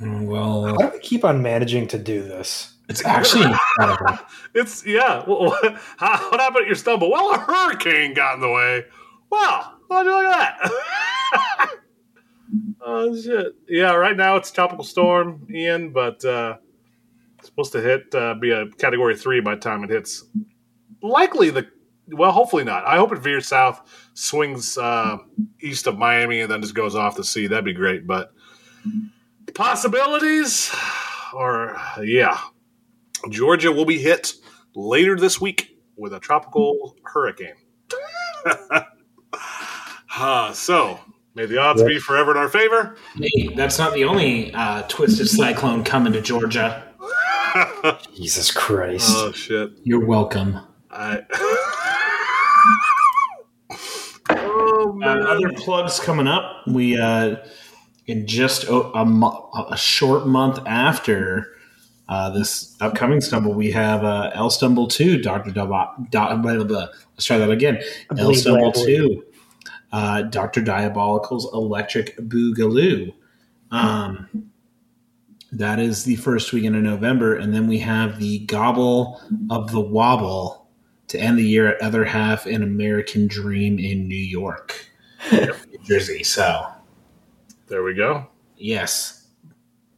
Well, 0.00 0.66
How 0.66 0.76
do 0.76 0.90
we 0.92 0.98
keep 1.00 1.24
on 1.24 1.42
managing 1.42 1.86
to 1.88 1.98
do 1.98 2.22
this? 2.22 2.74
It's 2.88 3.04
actually 3.04 3.44
incredible. 3.78 4.18
It's 4.54 4.84
yeah. 4.84 5.24
Well, 5.26 5.46
what, 5.46 5.80
how, 5.96 6.30
what 6.30 6.40
happened 6.40 6.62
at 6.62 6.66
your 6.66 6.76
stumble? 6.76 7.10
Well, 7.10 7.32
a 7.32 7.38
hurricane 7.38 8.14
got 8.14 8.34
in 8.34 8.40
the 8.40 8.50
way. 8.50 8.84
Wow, 9.30 9.74
well, 9.88 10.04
look 10.04 10.24
at 10.26 10.58
that. 10.60 11.68
oh 12.82 13.16
shit! 13.20 13.54
Yeah, 13.68 13.94
right 13.94 14.16
now 14.16 14.36
it's 14.36 14.50
a 14.50 14.54
tropical 14.54 14.84
storm, 14.84 15.46
Ian, 15.50 15.90
but 15.90 16.24
uh, 16.24 16.58
it's 17.38 17.48
supposed 17.48 17.72
to 17.72 17.80
hit 17.80 18.14
uh, 18.14 18.34
be 18.34 18.50
a 18.50 18.66
category 18.72 19.16
three 19.16 19.40
by 19.40 19.54
the 19.54 19.60
time 19.60 19.82
it 19.82 19.90
hits. 19.90 20.24
Likely 21.02 21.50
the 21.50 21.66
well, 22.08 22.32
hopefully 22.32 22.64
not. 22.64 22.84
I 22.84 22.96
hope 22.96 23.12
it 23.12 23.18
veers 23.18 23.46
south, 23.46 23.82
swings 24.14 24.78
uh, 24.78 25.18
east 25.60 25.86
of 25.86 25.98
Miami, 25.98 26.40
and 26.40 26.50
then 26.50 26.62
just 26.62 26.74
goes 26.74 26.94
off 26.94 27.16
the 27.16 27.24
sea. 27.24 27.46
That'd 27.46 27.64
be 27.64 27.72
great. 27.72 28.06
But 28.06 28.32
possibilities, 29.54 30.74
are, 31.34 31.76
yeah, 32.02 32.38
Georgia 33.30 33.72
will 33.72 33.84
be 33.84 33.98
hit 33.98 34.34
later 34.74 35.16
this 35.16 35.40
week 35.40 35.78
with 35.96 36.12
a 36.12 36.20
tropical 36.20 36.96
hurricane. 37.04 37.54
uh, 40.16 40.52
so, 40.52 40.98
may 41.34 41.46
the 41.46 41.58
odds 41.58 41.82
be 41.82 41.98
forever 41.98 42.32
in 42.32 42.36
our 42.36 42.48
favor. 42.48 42.96
Hey, 43.14 43.48
that's 43.54 43.78
not 43.78 43.94
the 43.94 44.04
only 44.04 44.52
uh, 44.54 44.82
twisted 44.82 45.28
cyclone 45.28 45.84
coming 45.84 46.12
to 46.12 46.20
Georgia. 46.20 46.84
Jesus 48.14 48.50
Christ. 48.50 49.10
oh, 49.14 49.32
shit. 49.32 49.72
You're 49.82 50.04
welcome. 50.04 50.60
I. 50.90 51.22
oh, 54.30 54.92
Uh, 55.04 55.18
other 55.28 55.52
plugs 55.52 56.00
coming 56.00 56.26
up. 56.26 56.66
We 56.66 56.98
uh, 56.98 57.36
in 58.06 58.26
just 58.26 58.64
a, 58.64 58.74
a, 58.74 59.66
a 59.70 59.76
short 59.76 60.26
month 60.26 60.60
after 60.66 61.54
uh, 62.08 62.30
this 62.30 62.76
upcoming 62.80 63.20
stumble, 63.20 63.54
we 63.54 63.70
have 63.70 64.04
uh, 64.04 64.30
El 64.34 64.50
Stumble 64.50 64.88
Two, 64.88 65.20
Doctor 65.20 65.52
blah. 65.52 65.94
Let's 66.10 67.24
try 67.24 67.38
that 67.38 67.50
again. 67.50 67.82
Bleed, 68.10 68.34
Stumble 68.34 68.72
Two, 68.72 69.24
uh, 69.92 70.22
Doctor 70.22 70.60
Diabolical's 70.60 71.48
Electric 71.52 72.16
Boogaloo. 72.18 73.14
Um, 73.70 74.50
that 75.52 75.78
is 75.78 76.04
the 76.04 76.16
first 76.16 76.52
weekend 76.52 76.76
of 76.76 76.82
November, 76.82 77.36
and 77.36 77.54
then 77.54 77.66
we 77.66 77.78
have 77.78 78.18
the 78.18 78.40
Gobble 78.40 79.20
of 79.50 79.70
the 79.70 79.80
Wobble 79.80 80.66
to 81.08 81.18
end 81.18 81.38
the 81.38 81.44
year 81.44 81.68
at 81.68 81.80
Other 81.80 82.04
Half 82.04 82.46
in 82.46 82.62
American 82.62 83.28
Dream 83.28 83.78
in 83.78 84.08
New 84.08 84.14
York, 84.14 84.90
New 85.32 85.78
Jersey. 85.84 86.22
So, 86.24 86.66
there 87.68 87.82
we 87.82 87.94
go. 87.94 88.26
yes, 88.56 89.26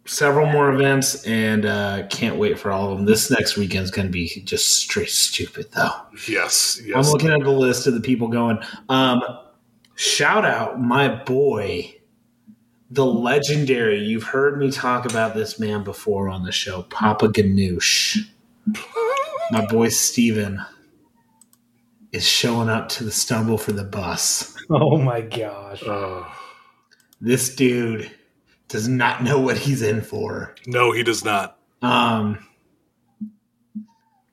several 0.07 0.47
more 0.47 0.73
events, 0.73 1.25
and 1.25 1.67
uh, 1.67 2.07
can't 2.09 2.37
wait 2.37 2.59
for 2.59 2.71
all 2.71 2.91
of 2.91 2.97
them. 2.97 3.07
This 3.07 3.31
next 3.31 3.57
weekend's 3.57 3.91
going 3.91 4.07
to 4.07 4.13
be 4.13 4.29
just 4.45 4.69
straight 4.77 5.11
stupid, 5.11 5.67
though. 5.73 5.91
Yes, 6.29 6.81
I'm 6.95 7.03
looking 7.03 7.31
at 7.31 7.41
the 7.43 7.51
list 7.51 7.87
of 7.87 7.95
the 7.95 8.01
people 8.01 8.29
going. 8.29 8.59
Um, 8.89 9.21
shout 9.97 10.45
out 10.45 10.81
my 10.81 11.09
boy, 11.09 11.95
the 12.91 13.05
legendary. 13.05 13.99
You've 13.99 14.25
heard 14.25 14.59
me 14.59 14.71
talk 14.71 15.07
about 15.07 15.35
this 15.35 15.59
man 15.59 15.83
before 15.83 16.29
on 16.29 16.45
the 16.45 16.53
show, 16.53 16.83
Papa 16.85 17.29
Ganoush. 17.29 18.19
My 19.51 19.65
boy 19.67 19.89
Steven 19.89 20.61
is 22.13 22.27
showing 22.27 22.69
up 22.69 22.89
to 22.91 23.05
the 23.05 23.13
stumble 23.13 23.59
for 23.59 23.73
the 23.73 23.85
bus. 23.85 24.56
Oh 24.71 24.97
my 24.99 25.21
gosh. 25.21 25.83
Oh, 25.87 26.27
This 27.21 27.55
dude 27.55 28.11
does 28.69 28.89
not 28.89 29.23
know 29.23 29.39
what 29.39 29.57
he's 29.57 29.81
in 29.83 30.01
for. 30.03 30.55
no, 30.67 30.91
he 30.93 31.03
does 31.03 31.25
not. 31.25 31.59
Um, 31.83 32.39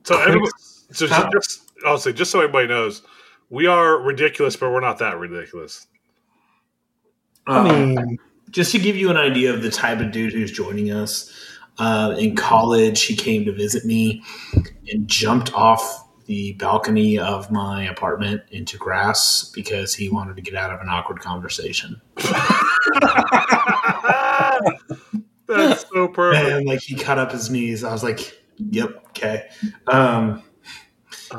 So, 0.03 0.15
Quick- 0.15 0.27
everybody, 0.27 0.51
so 0.91 1.07
Huh? 1.07 1.29
just, 1.33 1.71
I'll 1.85 1.97
say, 1.97 2.11
just 2.13 2.31
so 2.31 2.39
everybody 2.39 2.67
knows, 2.67 3.03
we 3.49 3.67
are 3.67 3.97
ridiculous, 4.01 4.55
but 4.55 4.71
we're 4.71 4.79
not 4.81 4.97
that 4.99 5.17
ridiculous. 5.19 5.87
I 7.47 7.59
um, 7.59 7.95
mean, 7.95 8.17
just 8.49 8.71
to 8.71 8.79
give 8.79 8.95
you 8.95 9.09
an 9.09 9.17
idea 9.17 9.53
of 9.53 9.61
the 9.61 9.69
type 9.69 9.99
of 9.99 10.11
dude 10.11 10.33
who's 10.33 10.51
joining 10.51 10.91
us 10.91 11.31
uh, 11.77 12.15
in 12.17 12.35
college 12.35 13.01
he 13.03 13.15
came 13.15 13.45
to 13.45 13.51
visit 13.51 13.83
me 13.85 14.23
and 14.91 15.07
jumped 15.07 15.53
off 15.53 16.02
the 16.25 16.53
balcony 16.53 17.17
of 17.19 17.51
my 17.51 17.83
apartment 17.83 18.41
into 18.51 18.77
grass 18.77 19.51
because 19.53 19.93
he 19.93 20.09
wanted 20.09 20.35
to 20.35 20.41
get 20.41 20.55
out 20.55 20.71
of 20.71 20.79
an 20.81 20.89
awkward 20.89 21.19
conversation 21.19 22.01
That's 25.47 25.87
so 25.89 26.07
perfect. 26.07 26.49
and 26.49 26.65
like 26.65 26.81
he 26.81 26.95
cut 26.95 27.19
up 27.19 27.31
his 27.31 27.49
knees 27.49 27.83
i 27.83 27.91
was 27.91 28.03
like 28.03 28.41
yep 28.57 29.03
okay 29.09 29.49
um, 29.87 30.41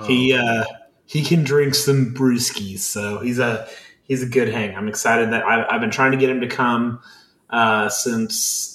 he 0.07 0.35
uh, 0.35 0.65
he 1.07 1.23
can 1.23 1.45
drink 1.45 1.75
some 1.75 2.15
brewskis 2.15 2.81
so 2.81 3.21
he's 3.21 3.39
a 3.39 3.67
he's 4.05 4.23
a 4.23 4.27
good 4.27 4.49
hang 4.49 4.77
i'm 4.77 4.89
excited 4.89 5.33
that 5.33 5.45
I, 5.45 5.67
i've 5.69 5.81
been 5.81 5.91
trying 5.91 6.13
to 6.13 6.19
get 6.19 6.31
him 6.31 6.41
to 6.41 6.49
come 6.49 7.01
uh, 7.51 7.89
since 7.89 8.75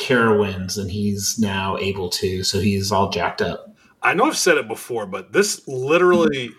Carowinds, 0.00 0.78
and 0.78 0.90
he's 0.90 1.38
now 1.38 1.76
able 1.78 2.08
to. 2.10 2.42
So 2.42 2.58
he's 2.58 2.90
all 2.90 3.10
jacked 3.10 3.42
up. 3.42 3.69
I 4.02 4.14
know 4.14 4.24
I've 4.24 4.36
said 4.36 4.56
it 4.56 4.68
before, 4.68 5.06
but 5.06 5.32
this 5.32 5.66
literally, 5.68 6.50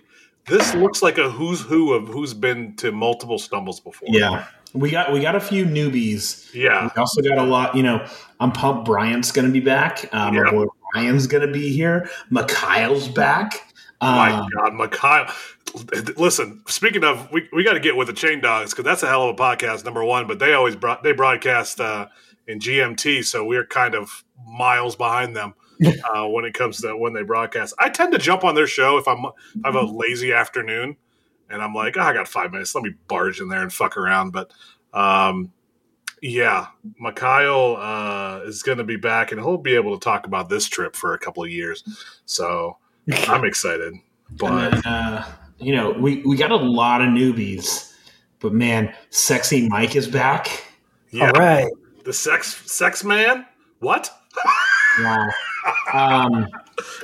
this 0.48 0.74
looks 0.76 1.02
like 1.02 1.18
a 1.18 1.30
who's 1.30 1.62
who 1.62 1.94
of 1.94 2.08
who's 2.08 2.34
been 2.34 2.76
to 2.78 2.92
multiple 2.92 3.40
stumbles 3.40 3.80
before. 3.80 4.10
Yeah, 4.12 4.46
we 4.74 4.90
got 4.92 5.12
we 5.12 5.22
got 5.22 5.36
a 5.36 5.40
few 5.40 5.66
newbies. 5.66 6.54
yeah. 6.54 6.90
We 6.96 7.00
also 7.00 7.22
got 7.22 7.38
a 7.38 7.44
lot. 7.44 7.76
You 7.76 7.84
know, 7.84 8.06
I'm 8.40 8.52
pumped. 8.52 8.86
Bryant's 8.86 9.32
going 9.32 9.48
to 9.48 9.52
be 9.52 9.60
back. 9.60 10.14
Um, 10.14 10.36
Yeah. 10.36 10.52
Boy 10.52 10.66
Ryan's 10.96 11.26
going 11.28 11.46
to 11.46 11.52
be 11.52 11.70
here. 11.74 12.10
Mikhail's 12.30 13.08
back. 13.08 13.72
My 14.02 14.32
Um, 14.32 14.48
God, 14.58 14.74
Mikhail. 14.76 15.28
Listen, 16.18 16.62
speaking 16.68 17.04
of, 17.06 17.32
we, 17.32 17.48
we 17.54 17.64
got 17.64 17.74
to 17.74 17.80
get 17.80 17.96
with 17.96 18.08
the 18.08 18.14
Chain 18.14 18.42
Dogs 18.42 18.72
because 18.72 18.84
that's 18.84 19.04
a 19.04 19.08
hell 19.08 19.30
of 19.30 19.40
a 19.40 19.42
podcast. 19.42 19.86
Number 19.86 20.04
one, 20.04 20.28
but 20.28 20.40
they 20.40 20.54
always 20.54 20.76
brought 20.76 21.02
they 21.04 21.14
broadcast 21.14 21.80
uh, 21.80 22.08
in 22.48 22.60
GMT, 22.60 23.24
so 23.24 23.46
we're 23.46 23.66
kind 23.66 23.96
of 23.96 24.24
miles 24.46 24.96
behind 24.96 25.36
them 25.36 25.54
uh, 26.14 26.28
when 26.28 26.46
it 26.46 26.54
comes 26.54 26.82
to 26.82 26.96
when 26.96 27.14
they 27.14 27.24
broadcast. 27.24 27.74
I 27.80 27.90
tend 27.90 28.12
to 28.14 28.18
jump 28.18 28.44
on 28.44 28.56
their 28.56 28.68
show 28.68 28.98
if 28.98 29.08
I'm 29.08 29.26
if 29.26 29.66
I 29.66 29.68
have 29.68 29.76
a 29.76 29.86
lazy 29.86 30.34
afternoon 30.34 30.98
and 31.52 31.62
I'm 31.62 31.74
like, 31.74 31.98
oh, 31.98 32.02
I 32.02 32.14
got 32.14 32.28
five 32.28 32.52
minutes, 32.52 32.74
let 32.74 32.84
me 32.84 32.94
barge 33.08 33.42
in 33.42 33.50
there 33.50 33.62
and 33.62 33.72
fuck 33.72 33.98
around. 33.98 34.32
But 34.32 34.52
um, 34.94 35.52
yeah, 36.22 36.68
Mikhail 37.00 37.78
uh, 37.78 38.42
is 38.46 38.64
going 38.64 38.78
to 38.78 38.84
be 38.84 38.96
back, 38.96 39.32
and 39.32 39.42
he'll 39.42 39.58
be 39.58 39.76
able 39.76 39.98
to 39.98 40.04
talk 40.04 40.26
about 40.26 40.50
this 40.50 40.68
trip 40.68 40.96
for 40.96 41.14
a 41.14 41.20
couple 41.20 41.44
of 41.44 41.50
years. 41.50 41.84
So 42.26 42.78
I'm 43.28 43.44
excited. 43.44 43.94
But 44.32 44.72
then, 44.72 44.86
uh, 44.86 45.32
you 45.60 45.76
know, 45.76 45.92
we 45.92 46.22
we 46.24 46.38
got 46.38 46.52
a 46.52 46.56
lot 46.56 47.02
of 47.02 47.10
newbies, 47.10 47.94
but 48.40 48.54
man, 48.54 48.94
sexy 49.10 49.68
Mike 49.68 49.96
is 49.96 50.08
back. 50.08 50.64
yeah, 51.12 51.28
all 51.28 51.32
right. 51.34 51.72
the 52.06 52.14
sex 52.14 52.72
sex 52.72 53.04
man. 53.04 53.46
What? 53.80 54.10
Wow. 55.00 55.30
Um, 55.94 56.48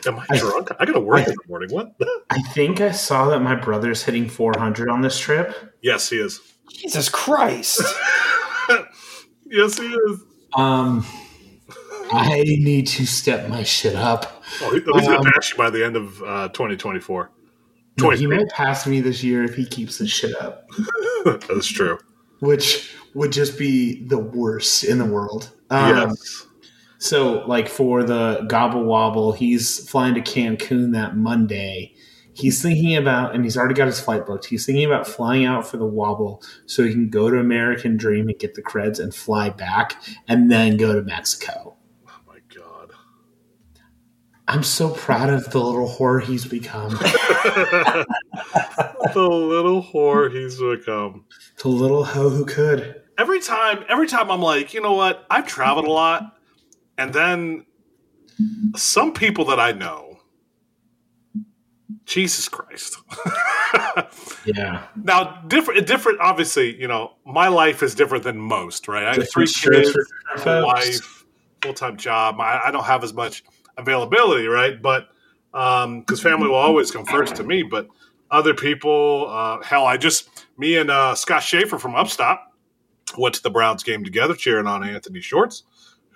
Am 0.06 0.20
I 0.20 0.26
I- 0.30 0.38
drunk? 0.38 0.70
I 0.80 0.86
got 0.86 0.94
to 0.94 1.00
work 1.00 1.20
I- 1.20 1.24
in 1.26 1.30
the 1.32 1.48
morning. 1.50 1.70
What? 1.72 1.96
I 2.30 2.42
think 2.54 2.82
I 2.82 2.92
saw 2.92 3.30
that 3.30 3.40
my 3.42 3.56
brother's 3.56 4.04
hitting 4.04 4.30
400 4.30 4.90
on 4.90 5.02
this 5.02 5.20
trip. 5.20 5.56
yes, 5.82 6.10
he 6.10 6.18
is. 6.18 6.40
Jesus 6.72 7.10
Christ. 7.10 7.82
yes, 9.46 9.78
he 9.78 9.86
is. 9.88 10.22
Um, 10.56 11.06
I 12.12 12.44
need 12.44 12.88
to 12.88 13.06
step 13.06 13.50
my 13.50 13.64
shit 13.64 13.96
up. 13.96 14.44
Oh, 14.62 14.70
he, 14.72 14.76
he's 14.80 15.08
going 15.08 15.18
Um, 15.20 15.26
to 15.26 15.32
pass 15.32 15.52
you 15.52 15.58
by 15.58 15.70
the 15.70 15.84
end 15.86 15.96
of 15.96 16.22
uh, 16.24 16.48
2024. 16.50 17.32
No, 18.00 18.10
he 18.12 18.26
23. 18.26 18.38
might 18.38 18.50
pass 18.52 18.86
me 18.88 19.02
this 19.02 19.24
year 19.24 19.44
if 19.44 19.56
he 19.56 19.66
keeps 19.66 19.98
his 19.98 20.12
shit 20.12 20.40
up, 20.42 20.70
That's 21.26 21.68
true. 21.68 21.98
which 22.40 22.94
would 23.16 23.32
just 23.32 23.58
be 23.58 24.06
the 24.06 24.20
worst 24.20 24.84
in 24.84 25.00
the 25.00 25.06
world. 25.06 25.50
Um, 25.70 26.10
yes. 26.10 26.47
So, 27.00 27.46
like 27.46 27.68
for 27.68 28.04
the 28.04 28.46
Gobble 28.48 28.84
Wobble, 28.84 29.32
he's 29.32 29.88
flying 29.90 30.16
to 30.16 30.22
Cancun 30.22 30.94
that 30.94 31.16
Monday. 31.16 31.94
He's 32.34 32.62
thinking 32.62 32.96
about, 32.96 33.34
and 33.34 33.44
he's 33.44 33.58
already 33.58 33.74
got 33.74 33.88
his 33.88 34.00
flight 34.00 34.26
booked. 34.26 34.46
He's 34.46 34.66
thinking 34.66 34.86
about 34.86 35.08
flying 35.08 35.46
out 35.46 35.68
for 35.68 35.78
the 35.78 35.86
Wobble 35.88 36.44
so 36.68 36.84
he 36.84 36.92
can 36.92 37.10
go 37.10 37.30
to 37.32 37.40
American 37.40 37.98
Dream 37.98 38.30
and 38.30 38.38
get 38.38 38.54
the 38.54 38.62
creds 38.62 39.00
and 39.00 39.14
fly 39.14 39.50
back, 39.50 40.02
and 40.28 40.52
then 40.52 40.78
go 40.78 40.94
to 40.94 41.02
Mexico. 41.02 41.76
Oh 42.08 42.20
my 42.28 42.38
god. 42.56 42.92
I'm 44.48 44.64
so 44.64 44.92
proud 44.92 45.30
of 45.30 45.50
the 45.52 45.60
little 45.60 45.90
whore 45.90 46.22
he's 46.22 46.46
become. 46.46 46.92
the 46.92 48.06
little 49.16 49.84
whore 49.84 50.32
he's 50.32 50.60
become. 50.60 51.26
the 51.62 51.70
little 51.70 52.06
hoe 52.06 52.30
who 52.30 52.46
could. 52.46 53.02
Every 53.18 53.42
time, 53.42 53.84
every 53.90 54.08
time 54.08 54.30
I'm 54.30 54.42
like, 54.44 54.76
you 54.76 54.82
know 54.82 54.94
what? 54.94 55.26
I've 55.30 55.48
traveled 55.48 55.86
a 55.86 55.92
lot, 55.92 56.37
and 56.98 57.14
then 57.14 57.66
some 58.76 59.14
people 59.14 59.46
that 59.46 59.60
I 59.60 59.72
know. 59.72 60.20
Jesus 62.06 62.48
Christ. 62.50 62.98
Yeah. 64.46 64.88
now, 64.96 65.42
different, 65.48 65.86
different. 65.88 66.22
Obviously, 66.22 66.80
you 66.80 66.88
know, 66.88 67.16
my 67.26 67.50
life 67.50 67.84
is 67.84 67.96
different 67.96 68.24
than 68.24 68.38
most, 68.38 68.88
right? 68.88 69.04
I 69.04 69.16
have 69.16 69.30
three 69.30 69.46
kids, 69.46 69.94
wife, 70.46 71.26
full 71.62 71.74
time 71.74 71.98
job. 71.98 72.40
I, 72.40 72.62
I 72.68 72.72
don't 72.72 72.86
have 72.86 73.04
as 73.04 73.14
much 73.14 73.44
availability, 73.78 74.48
right? 74.48 74.82
But 74.82 75.10
because 75.52 76.22
family 76.22 76.48
will 76.48 76.56
always 76.56 76.92
come 76.92 77.06
first 77.06 77.36
to 77.36 77.44
me, 77.44 77.64
but 77.64 77.90
other 78.32 78.54
people, 78.54 79.28
uh, 79.30 79.62
hell, 79.64 79.86
I 79.86 79.98
just 79.98 80.30
me 80.58 80.78
and 80.78 80.90
uh, 80.90 81.14
Scott 81.16 81.44
Schaefer 81.44 81.78
from 81.78 81.94
Upstop 81.94 82.40
went 83.18 83.36
to 83.36 83.44
the 83.44 83.50
Browns 83.50 83.84
game 83.84 84.04
together, 84.04 84.34
cheering 84.34 84.68
on 84.68 84.84
Anthony 84.84 85.20
Schwartz, 85.20 85.64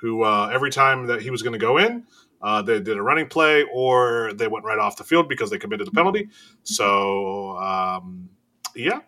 who 0.01 0.23
uh, 0.23 0.49
every 0.51 0.71
time 0.71 1.05
that 1.07 1.21
he 1.21 1.29
was 1.29 1.41
going 1.43 1.53
to 1.53 1.59
go 1.59 1.77
in, 1.77 2.03
uh, 2.41 2.61
they 2.61 2.79
did 2.79 2.97
a 2.97 3.01
running 3.01 3.27
play 3.27 3.63
or 3.71 4.33
they 4.33 4.47
went 4.47 4.65
right 4.65 4.79
off 4.79 4.97
the 4.97 5.03
field 5.03 5.29
because 5.29 5.49
they 5.49 5.57
committed 5.57 5.87
a 5.87 5.91
penalty. 5.91 6.27
So 6.63 7.57
um, 7.57 8.29
yeah, 8.75 9.01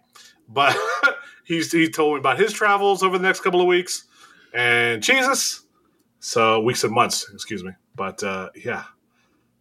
but 0.47 0.77
he's 1.43 1.71
he 1.71 1.89
told 1.89 2.13
me 2.13 2.19
about 2.19 2.39
his 2.39 2.53
travels 2.53 3.03
over 3.03 3.17
the 3.17 3.23
next 3.23 3.41
couple 3.41 3.59
of 3.59 3.67
weeks 3.67 4.05
and 4.53 5.01
Jesus. 5.01 5.63
So 6.19 6.61
weeks 6.61 6.83
and 6.83 6.93
months, 6.93 7.29
excuse 7.33 7.63
me. 7.63 7.71
But 7.95 8.23
uh, 8.23 8.49
yeah, 8.55 8.85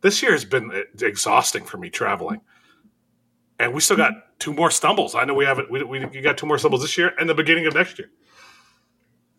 this 0.01 0.23
year 0.23 0.33
has 0.33 0.45
been 0.45 0.85
exhausting 1.01 1.64
for 1.64 1.77
me 1.77 1.90
traveling, 1.90 2.40
and 3.59 3.75
we 3.75 3.81
still 3.81 3.97
got 3.97 4.12
two 4.38 4.53
more 4.53 4.71
stumbles. 4.71 5.14
I 5.14 5.25
know 5.25 5.35
we 5.35 5.45
haven't. 5.45 5.71
We, 5.71 5.83
we 5.83 6.21
got 6.21 6.38
two 6.38 6.47
more 6.47 6.59
stumbles 6.59 6.83
this 6.83 6.97
year 6.97 7.14
and 7.18 7.29
the 7.29 7.35
beginning 7.35 7.66
of 7.66 7.75
next 7.75 7.99
year, 7.99 8.11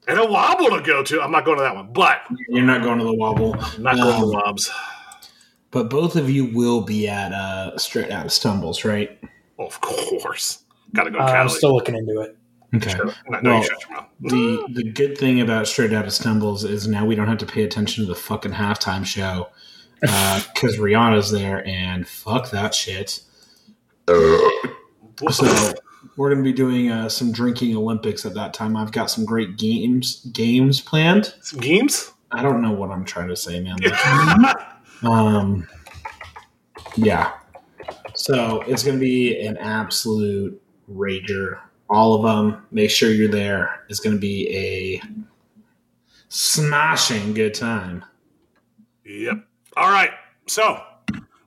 and 0.07 0.19
a 0.19 0.25
wobble 0.25 0.69
to 0.77 0.81
go 0.81 1.03
to. 1.03 1.21
I'm 1.21 1.31
not 1.31 1.45
going 1.45 1.57
to 1.57 1.63
that 1.63 1.75
one, 1.75 1.91
but 1.93 2.21
You're 2.49 2.63
not 2.63 2.81
going 2.83 2.99
to 2.99 3.05
the 3.05 3.13
wobble. 3.13 3.55
I'm 3.59 3.83
not 3.83 3.95
going 3.95 4.15
Um, 4.15 4.21
to 4.21 4.27
wobs. 4.27 4.71
But 5.71 5.89
both 5.89 6.15
of 6.15 6.29
you 6.29 6.45
will 6.45 6.81
be 6.81 7.07
at 7.07 7.31
uh, 7.31 7.77
straight 7.77 8.11
out 8.11 8.25
of 8.25 8.31
stumbles, 8.31 8.85
right? 8.85 9.19
of 9.59 9.79
course, 9.81 10.63
got 10.93 11.03
to 11.05 11.11
go. 11.11 11.19
Uh, 11.19 11.23
I'm 11.23 11.49
still 11.49 11.73
looking 11.73 11.95
into 11.95 12.19
it. 12.21 12.37
Okay. 12.75 12.93
no, 13.29 13.39
no, 13.39 13.51
well, 13.51 13.57
you 13.59 13.63
shut 13.63 13.81
your 13.81 13.97
mouth. 13.97 14.05
The 14.21 14.67
the 14.73 14.91
good 14.91 15.17
thing 15.17 15.41
about 15.41 15.67
straight 15.67 15.93
out 15.93 16.05
of 16.05 16.13
stumbles 16.13 16.63
is 16.63 16.87
now 16.87 17.05
we 17.05 17.15
don't 17.15 17.27
have 17.27 17.37
to 17.39 17.45
pay 17.45 17.63
attention 17.63 18.03
to 18.03 18.07
the 18.07 18.15
fucking 18.15 18.51
halftime 18.51 19.05
show 19.05 19.49
because 20.01 20.77
Rihanna's 20.77 21.29
there 21.31 21.65
and 21.67 22.07
fuck 22.07 22.49
that 22.51 22.73
shit. 22.75 23.21
So 25.29 25.73
we're 26.15 26.29
going 26.29 26.43
to 26.43 26.49
be 26.49 26.55
doing 26.55 26.91
uh, 26.91 27.09
some 27.09 27.31
drinking 27.31 27.75
Olympics 27.75 28.25
at 28.25 28.33
that 28.35 28.53
time. 28.53 28.75
I've 28.75 28.91
got 28.91 29.09
some 29.09 29.25
great 29.25 29.57
games 29.57 30.25
games 30.31 30.79
planned. 30.79 31.33
Some 31.41 31.59
games. 31.59 32.11
I 32.31 32.41
don't 32.41 32.61
know 32.61 32.71
what 32.71 32.91
I'm 32.91 33.05
trying 33.05 33.29
to 33.29 33.35
say, 33.35 33.59
man. 33.59 33.77
Um, 35.03 35.67
yeah. 36.95 37.33
So 38.15 38.61
it's 38.61 38.83
going 38.83 38.95
to 38.95 39.01
be 39.01 39.45
an 39.45 39.57
absolute 39.57 40.61
rager. 40.89 41.59
All 41.89 42.15
of 42.15 42.23
them. 42.23 42.65
Make 42.71 42.89
sure 42.89 43.11
you're 43.11 43.27
there. 43.27 43.83
It's 43.89 43.99
going 43.99 44.15
to 44.15 44.19
be 44.19 44.49
a 44.55 45.01
smashing 46.29 47.33
good 47.33 47.53
time. 47.53 48.05
Yep. 49.05 49.45
All 49.75 49.89
right. 49.89 50.11
So 50.47 50.81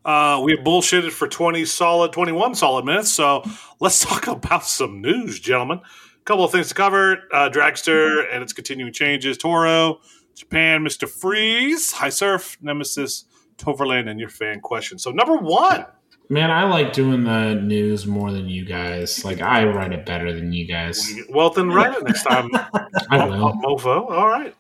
uh, 0.07 0.41
we 0.41 0.53
have 0.53 0.65
bullshitted 0.65 1.11
for 1.11 1.27
20 1.27 1.65
solid, 1.65 2.13
21 2.13 2.55
solid 2.55 2.85
minutes. 2.85 3.11
So 3.11 3.43
let's 3.81 4.05
talk 4.05 4.27
about 4.29 4.65
some 4.65 5.03
news, 5.03 5.41
gentlemen. 5.41 5.79
A 5.79 6.25
couple 6.25 6.45
of 6.45 6.53
things 6.53 6.69
to 6.69 6.75
cover 6.75 7.25
uh, 7.33 7.51
Dragster 7.51 8.25
and 8.33 8.43
its 8.43 8.53
continuing 8.53 8.93
changes, 8.93 9.37
Toro, 9.37 10.01
Japan, 10.37 10.85
Mr. 10.85 11.09
Freeze, 11.09 11.91
High 11.91 12.11
Surf, 12.11 12.57
Nemesis, 12.63 13.25
Toverland, 13.59 14.09
and 14.09 14.21
your 14.21 14.29
fan 14.29 14.61
question. 14.61 14.99
So, 14.99 15.11
number 15.11 15.37
one. 15.37 15.87
Man, 16.29 16.51
I 16.51 16.65
like 16.65 16.93
doing 16.93 17.25
the 17.25 17.55
news 17.55 18.07
more 18.07 18.31
than 18.33 18.49
you 18.49 18.65
guys. 18.65 19.25
Like 19.25 19.41
I 19.41 19.65
write 19.65 19.93
it 19.93 20.05
better 20.05 20.33
than 20.33 20.53
you 20.53 20.67
guys. 20.67 21.15
Well, 21.29 21.51
then 21.51 21.71
write 21.71 21.97
it 21.97 22.03
next 22.05 22.25
time, 22.25 22.51
I 23.11 23.25
will. 23.25 23.53
Mofo. 23.55 24.11
All 24.11 24.29
right. 24.29 24.55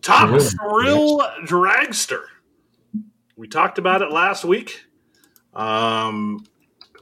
Top. 0.00 0.28
Thrill 0.28 1.18
Dragster. 1.44 2.22
We 3.36 3.48
talked 3.48 3.78
about 3.78 4.02
it 4.02 4.10
last 4.12 4.44
week. 4.44 4.87
Um, 5.54 6.46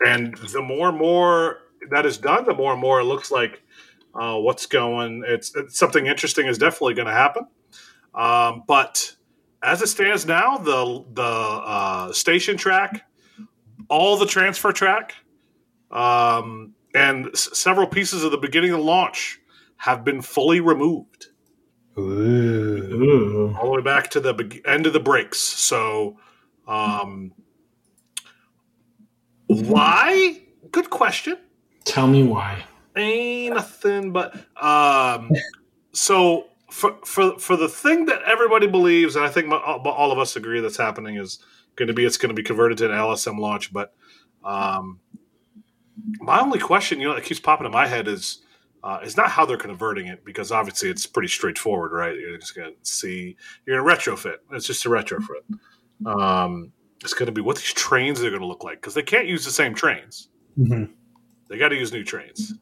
and 0.04 0.36
the 0.36 0.62
more 0.62 0.88
and 0.88 0.98
more 0.98 1.58
that 1.90 2.06
is 2.06 2.18
done, 2.18 2.44
the 2.44 2.54
more 2.54 2.72
and 2.72 2.80
more 2.80 3.00
it 3.00 3.04
looks 3.04 3.30
like 3.30 3.62
uh, 4.14 4.36
what's 4.36 4.66
going. 4.66 5.24
It's, 5.26 5.54
it's 5.54 5.78
something 5.78 6.06
interesting 6.06 6.46
is 6.46 6.58
definitely 6.58 6.94
going 6.94 7.06
to 7.08 7.12
happen. 7.12 7.46
Um, 8.14 8.62
but 8.66 9.14
as 9.62 9.82
it 9.82 9.88
stands 9.88 10.26
now, 10.26 10.58
the 10.58 11.04
the 11.12 11.22
uh, 11.22 12.12
station 12.12 12.56
track, 12.56 13.04
all 13.88 14.16
the 14.16 14.26
transfer 14.26 14.72
track, 14.72 15.14
um, 15.90 16.74
and 16.94 17.28
s- 17.28 17.50
several 17.58 17.86
pieces 17.86 18.24
of 18.24 18.30
the 18.30 18.38
beginning 18.38 18.70
of 18.70 18.78
the 18.78 18.84
launch 18.84 19.38
have 19.76 20.02
been 20.04 20.22
fully 20.22 20.60
removed 20.60 21.26
Ooh. 21.98 23.54
All 23.58 23.66
the 23.66 23.76
way 23.76 23.82
back 23.82 24.10
to 24.10 24.20
the 24.20 24.34
be- 24.34 24.62
end 24.66 24.86
of 24.86 24.92
the 24.92 25.00
breaks. 25.00 25.38
So, 25.38 26.18
um, 26.68 27.32
why? 29.46 30.40
Good 30.72 30.90
question. 30.90 31.38
Tell 31.84 32.06
me 32.06 32.22
why. 32.24 32.64
Ain't 32.96 33.54
nothing 33.54 34.12
but 34.12 34.34
um. 34.60 35.30
So 35.92 36.46
for 36.70 36.96
for 37.04 37.38
for 37.38 37.56
the 37.56 37.68
thing 37.68 38.06
that 38.06 38.22
everybody 38.22 38.66
believes, 38.66 39.16
and 39.16 39.24
I 39.24 39.28
think 39.28 39.52
all 39.52 40.12
of 40.12 40.18
us 40.18 40.36
agree 40.36 40.60
that's 40.60 40.76
happening 40.76 41.16
is 41.16 41.38
going 41.76 41.88
to 41.88 41.94
be 41.94 42.04
it's 42.04 42.16
going 42.16 42.30
to 42.30 42.34
be 42.34 42.42
converted 42.42 42.78
to 42.78 42.86
an 42.86 42.96
LSM 42.96 43.38
launch. 43.38 43.72
But 43.72 43.94
um, 44.44 45.00
my 46.20 46.40
only 46.40 46.58
question, 46.58 47.00
you 47.00 47.08
know, 47.08 47.14
that 47.14 47.24
keeps 47.24 47.40
popping 47.40 47.66
in 47.66 47.72
my 47.72 47.86
head 47.86 48.08
is. 48.08 48.42
Uh, 48.84 49.00
is 49.02 49.16
not 49.16 49.28
how 49.28 49.44
they're 49.44 49.56
converting 49.56 50.06
it 50.06 50.24
because 50.24 50.52
obviously 50.52 50.88
it's 50.88 51.06
pretty 51.06 51.26
straightforward, 51.26 51.90
right? 51.90 52.14
You're 52.14 52.38
just 52.38 52.54
going 52.54 52.70
to 52.70 52.76
see 52.88 53.36
you're 53.64 53.82
going 53.82 53.98
to 53.98 54.10
retrofit. 54.10 54.36
It's 54.52 54.64
just 54.66 54.86
a 54.86 54.88
retrofit. 54.88 55.42
Um, 56.06 56.72
it's 57.02 57.14
going 57.14 57.26
to 57.26 57.32
be 57.32 57.40
what 57.40 57.56
these 57.56 57.72
trains 57.72 58.22
are 58.22 58.30
going 58.30 58.40
to 58.40 58.46
look 58.46 58.64
like 58.64 58.80
because 58.80 58.94
they 58.94 59.02
can't 59.02 59.26
use 59.26 59.44
the 59.44 59.50
same 59.50 59.74
trains. 59.74 60.28
Mhm. 60.58 60.90
They 61.48 61.58
got 61.58 61.68
to 61.68 61.76
use 61.76 61.92
new 61.92 62.02
trains. 62.04 62.54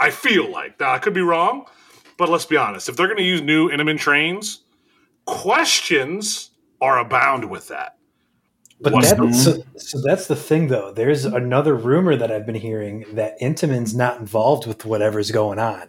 I 0.00 0.10
feel 0.10 0.50
like 0.50 0.80
now 0.80 0.92
I 0.92 0.98
could 0.98 1.14
be 1.14 1.20
wrong, 1.20 1.66
but 2.18 2.28
let's 2.28 2.46
be 2.46 2.56
honest. 2.56 2.88
If 2.88 2.96
they're 2.96 3.06
going 3.06 3.18
to 3.18 3.22
use 3.24 3.40
new 3.42 3.68
Intamin 3.70 3.98
trains, 3.98 4.62
questions 5.26 6.50
are 6.80 6.98
abound 6.98 7.48
with 7.48 7.68
that. 7.68 7.96
But 8.80 8.92
What's 8.94 9.10
that, 9.10 9.18
the- 9.20 9.32
so, 9.32 9.62
so 9.76 10.00
that's 10.02 10.26
the 10.26 10.34
thing, 10.34 10.66
though. 10.66 10.92
There's 10.92 11.24
another 11.24 11.76
rumor 11.76 12.16
that 12.16 12.32
I've 12.32 12.44
been 12.46 12.56
hearing 12.56 13.04
that 13.12 13.38
Intamin's 13.40 13.94
not 13.94 14.18
involved 14.18 14.66
with 14.66 14.84
whatever's 14.84 15.30
going 15.30 15.60
on. 15.60 15.88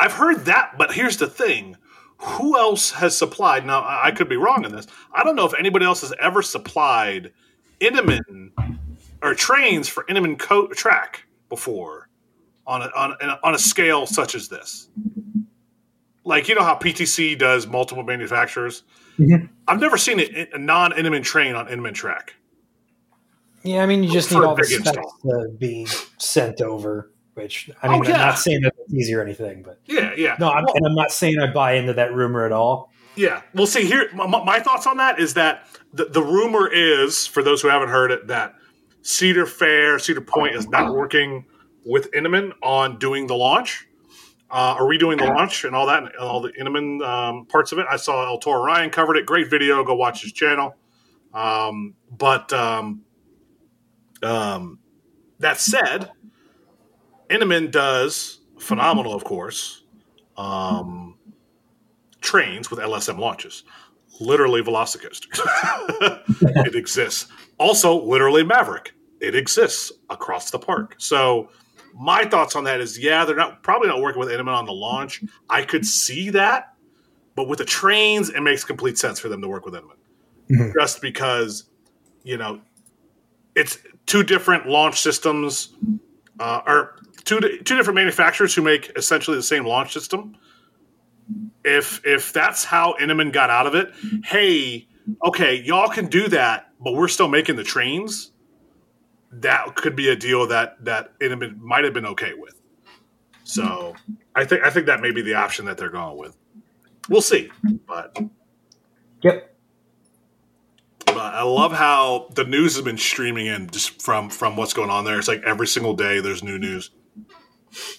I've 0.00 0.12
heard 0.12 0.44
that, 0.46 0.76
but 0.76 0.92
here's 0.92 1.16
the 1.18 1.28
thing: 1.28 1.76
who 2.18 2.56
else 2.58 2.90
has 2.92 3.16
supplied? 3.16 3.64
Now 3.66 3.84
I 3.86 4.10
could 4.10 4.28
be 4.28 4.36
wrong 4.36 4.64
in 4.64 4.72
this. 4.72 4.86
I 5.12 5.22
don't 5.24 5.36
know 5.36 5.46
if 5.46 5.54
anybody 5.58 5.84
else 5.86 6.00
has 6.02 6.12
ever 6.20 6.42
supplied 6.42 7.32
Intamin 7.80 8.50
or 9.22 9.34
trains 9.34 9.88
for 9.88 10.04
Intamin 10.04 10.38
co- 10.38 10.68
track 10.68 11.24
before 11.48 12.08
on 12.66 12.82
a, 12.82 12.86
on 12.96 13.12
a, 13.20 13.38
on 13.42 13.54
a 13.54 13.58
scale 13.58 14.04
such 14.06 14.34
as 14.34 14.48
this. 14.48 14.88
Like 16.24 16.48
you 16.48 16.54
know 16.54 16.62
how 16.64 16.74
PTC 16.74 17.38
does 17.38 17.66
multiple 17.66 18.02
manufacturers. 18.04 18.82
Mhm. 19.18 19.48
I've 19.66 19.80
never 19.80 19.96
seen 19.96 20.20
a, 20.20 20.48
a 20.54 20.58
non-Intamin 20.58 21.22
train 21.24 21.54
on 21.54 21.66
Intamin 21.68 21.94
track. 21.94 22.34
Yeah, 23.64 23.82
I 23.82 23.86
mean, 23.86 24.04
you 24.04 24.10
just 24.12 24.28
For 24.28 24.34
need 24.40 24.44
all 24.44 24.54
the 24.54 24.64
specs 24.64 24.86
install. 24.88 25.16
to 25.22 25.48
be 25.58 25.86
sent 26.18 26.60
over. 26.60 27.10
Which 27.38 27.70
I 27.82 27.88
mean, 27.88 28.00
Oh, 28.00 28.08
yeah. 28.08 28.14
I'm 28.14 28.18
not 28.20 28.38
saying 28.38 28.60
that 28.62 28.74
it's 28.78 28.92
easy 28.94 29.14
or 29.14 29.22
anything, 29.22 29.62
but 29.62 29.80
Yeah, 29.86 30.12
yeah. 30.16 30.36
no, 30.38 30.50
I'm, 30.50 30.64
Well- 30.64 30.74
and 30.76 30.86
I'm 30.86 30.94
not 30.94 31.10
saying 31.12 31.38
I 31.40 31.46
buy 31.52 31.72
into 31.74 31.92
that 31.94 32.12
rumor 32.14 32.44
at 32.44 32.52
all. 32.52 32.92
Yeah. 33.16 33.42
Well, 33.54 33.66
see, 33.66 33.84
here, 33.84 34.08
my, 34.14 34.26
my 34.26 34.60
thoughts 34.60 34.86
on 34.86 34.98
that 34.98 35.18
is 35.18 35.34
that 35.34 35.66
the, 35.92 36.04
the 36.04 36.22
rumor 36.22 36.68
is, 36.72 37.26
for 37.26 37.42
those 37.42 37.60
who 37.62 37.68
haven't 37.68 37.88
heard 37.88 38.10
it, 38.12 38.28
that 38.28 38.54
Cedar 39.02 39.46
Fair, 39.46 39.98
Cedar 39.98 40.20
Point 40.20 40.54
is 40.54 40.68
not 40.68 40.94
working 40.94 41.44
with 41.84 42.12
Intamin 42.12 42.52
on 42.62 42.98
doing 42.98 43.26
the 43.26 43.34
launch 43.34 43.86
uh, 44.50 44.76
or 44.78 44.88
redoing 44.88 45.18
the 45.18 45.24
launch 45.26 45.64
and 45.64 45.74
all 45.74 45.86
that, 45.86 46.02
and 46.04 46.14
all 46.16 46.40
the 46.40 46.50
Intamin 46.52 47.04
um, 47.06 47.46
parts 47.46 47.72
of 47.72 47.78
it. 47.78 47.86
I 47.90 47.96
saw 47.96 48.26
El 48.26 48.38
Toro 48.38 48.62
Ryan 48.62 48.90
covered 48.90 49.16
it. 49.16 49.26
Great 49.26 49.50
video. 49.50 49.82
Go 49.84 49.94
watch 49.94 50.22
his 50.22 50.32
channel. 50.32 50.76
Um, 51.34 51.94
but 52.10 52.52
um, 52.52 53.02
um, 54.22 54.78
that 55.38 55.58
said, 55.60 56.10
Intamin 57.30 57.70
does 57.70 58.40
phenomenal, 58.58 59.14
of 59.14 59.24
course. 59.24 59.84
Um, 60.36 61.16
trains 62.20 62.70
with 62.70 62.80
LSM 62.80 63.18
launches. 63.18 63.64
Literally 64.20 64.62
Velocicoaster. 64.62 65.26
it 66.66 66.74
exists. 66.74 67.28
Also, 67.58 68.02
literally 68.02 68.42
Maverick. 68.44 68.92
It 69.20 69.34
exists 69.34 69.92
across 70.10 70.50
the 70.50 70.58
park. 70.58 70.94
So 70.98 71.50
my 71.94 72.24
thoughts 72.24 72.54
on 72.56 72.64
that 72.64 72.80
is 72.80 72.98
yeah, 72.98 73.24
they're 73.24 73.36
not 73.36 73.62
probably 73.62 73.88
not 73.88 74.00
working 74.00 74.20
with 74.20 74.28
Intamin 74.28 74.54
on 74.54 74.66
the 74.66 74.72
launch. 74.72 75.22
I 75.50 75.62
could 75.62 75.84
see 75.84 76.30
that, 76.30 76.74
but 77.34 77.48
with 77.48 77.58
the 77.58 77.64
trains, 77.64 78.30
it 78.30 78.40
makes 78.40 78.64
complete 78.64 78.98
sense 78.98 79.18
for 79.18 79.28
them 79.28 79.40
to 79.42 79.48
work 79.48 79.64
with 79.64 79.74
Intamin. 79.74 79.96
Mhm. 80.50 80.72
Just 80.74 81.00
because, 81.02 81.64
you 82.22 82.36
know, 82.36 82.60
it's 83.54 83.78
two 84.06 84.22
different 84.22 84.66
launch 84.66 85.00
systems, 85.00 85.74
uh, 86.40 86.60
or 86.66 86.96
two 87.24 87.40
two 87.40 87.76
different 87.76 87.94
manufacturers 87.94 88.54
who 88.54 88.62
make 88.62 88.90
essentially 88.96 89.36
the 89.36 89.42
same 89.42 89.64
launch 89.64 89.92
system 89.92 90.36
if 91.64 92.04
if 92.04 92.32
that's 92.32 92.64
how 92.64 92.94
Intamin 93.00 93.32
got 93.32 93.50
out 93.50 93.66
of 93.66 93.74
it, 93.74 93.92
hey, 94.24 94.88
okay, 95.24 95.60
y'all 95.62 95.88
can 95.88 96.06
do 96.06 96.28
that, 96.28 96.72
but 96.80 96.94
we're 96.94 97.08
still 97.08 97.28
making 97.28 97.56
the 97.56 97.64
trains. 97.64 98.32
That 99.30 99.76
could 99.76 99.94
be 99.94 100.08
a 100.08 100.16
deal 100.16 100.46
that 100.48 100.82
that 100.84 101.18
Intamin 101.18 101.58
might 101.58 101.84
have 101.84 101.92
been 101.92 102.06
okay 102.06 102.32
with. 102.36 102.60
So 103.44 103.94
I 104.34 104.44
think 104.44 104.62
I 104.62 104.70
think 104.70 104.86
that 104.86 105.00
may 105.00 105.10
be 105.10 105.22
the 105.22 105.34
option 105.34 105.66
that 105.66 105.76
they're 105.76 105.90
going 105.90 106.16
with. 106.16 106.36
We'll 107.08 107.22
see, 107.22 107.50
but 107.86 108.18
Yep. 109.22 109.54
But 111.06 111.34
I 111.34 111.42
love 111.42 111.72
how 111.72 112.28
the 112.34 112.44
news 112.44 112.76
has 112.76 112.84
been 112.84 112.98
streaming 112.98 113.46
in 113.46 113.68
just 113.70 114.00
from 114.00 114.30
from 114.30 114.56
what's 114.56 114.72
going 114.72 114.90
on 114.90 115.04
there. 115.04 115.18
It's 115.18 115.28
like 115.28 115.42
every 115.42 115.66
single 115.66 115.94
day 115.94 116.20
there's 116.20 116.42
new 116.42 116.58
news. 116.58 116.90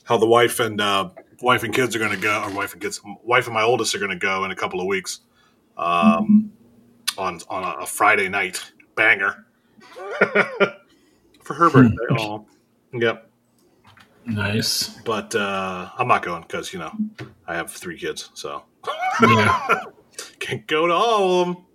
How 0.04 0.18
the 0.18 0.28
wife 0.28 0.60
and 0.60 0.80
uh, 0.80 1.10
wife 1.42 1.64
and 1.64 1.74
kids 1.74 1.96
are 1.96 2.00
going 2.00 2.12
to 2.12 2.18
go, 2.18 2.44
or 2.44 2.52
wife 2.52 2.74
and 2.74 2.82
kids, 2.82 3.02
wife 3.24 3.46
and 3.46 3.54
my 3.54 3.64
oldest 3.64 3.96
are 3.96 4.00
going 4.00 4.12
to 4.12 4.18
go 4.18 4.44
in 4.46 4.52
a 4.52 4.56
couple 4.56 4.80
of 4.82 4.88
weeks, 4.88 5.22
um, 5.78 6.52
on 7.18 7.40
on 7.50 7.64
a, 7.64 7.84
a 7.84 7.86
Friday 7.86 8.30
night 8.30 8.72
banger 8.96 9.46
for 11.44 11.54
her 11.54 11.70
birthday. 11.70 11.96
Oh, 12.12 12.46
yep. 12.94 13.30
Nice. 14.26 14.90
But 15.06 15.34
uh, 15.34 15.90
I'm 15.98 16.08
not 16.08 16.22
going 16.24 16.42
because 16.44 16.74
you 16.74 16.80
know 16.80 16.92
I 17.48 17.56
have 17.56 17.72
three 17.72 17.98
kids, 17.98 18.30
so 18.34 18.64
Yeah. 19.22 19.82
can't 20.40 20.66
go 20.68 20.88
to 20.88 20.94
all 20.94 21.42
of 21.42 21.48
them. 21.48 21.66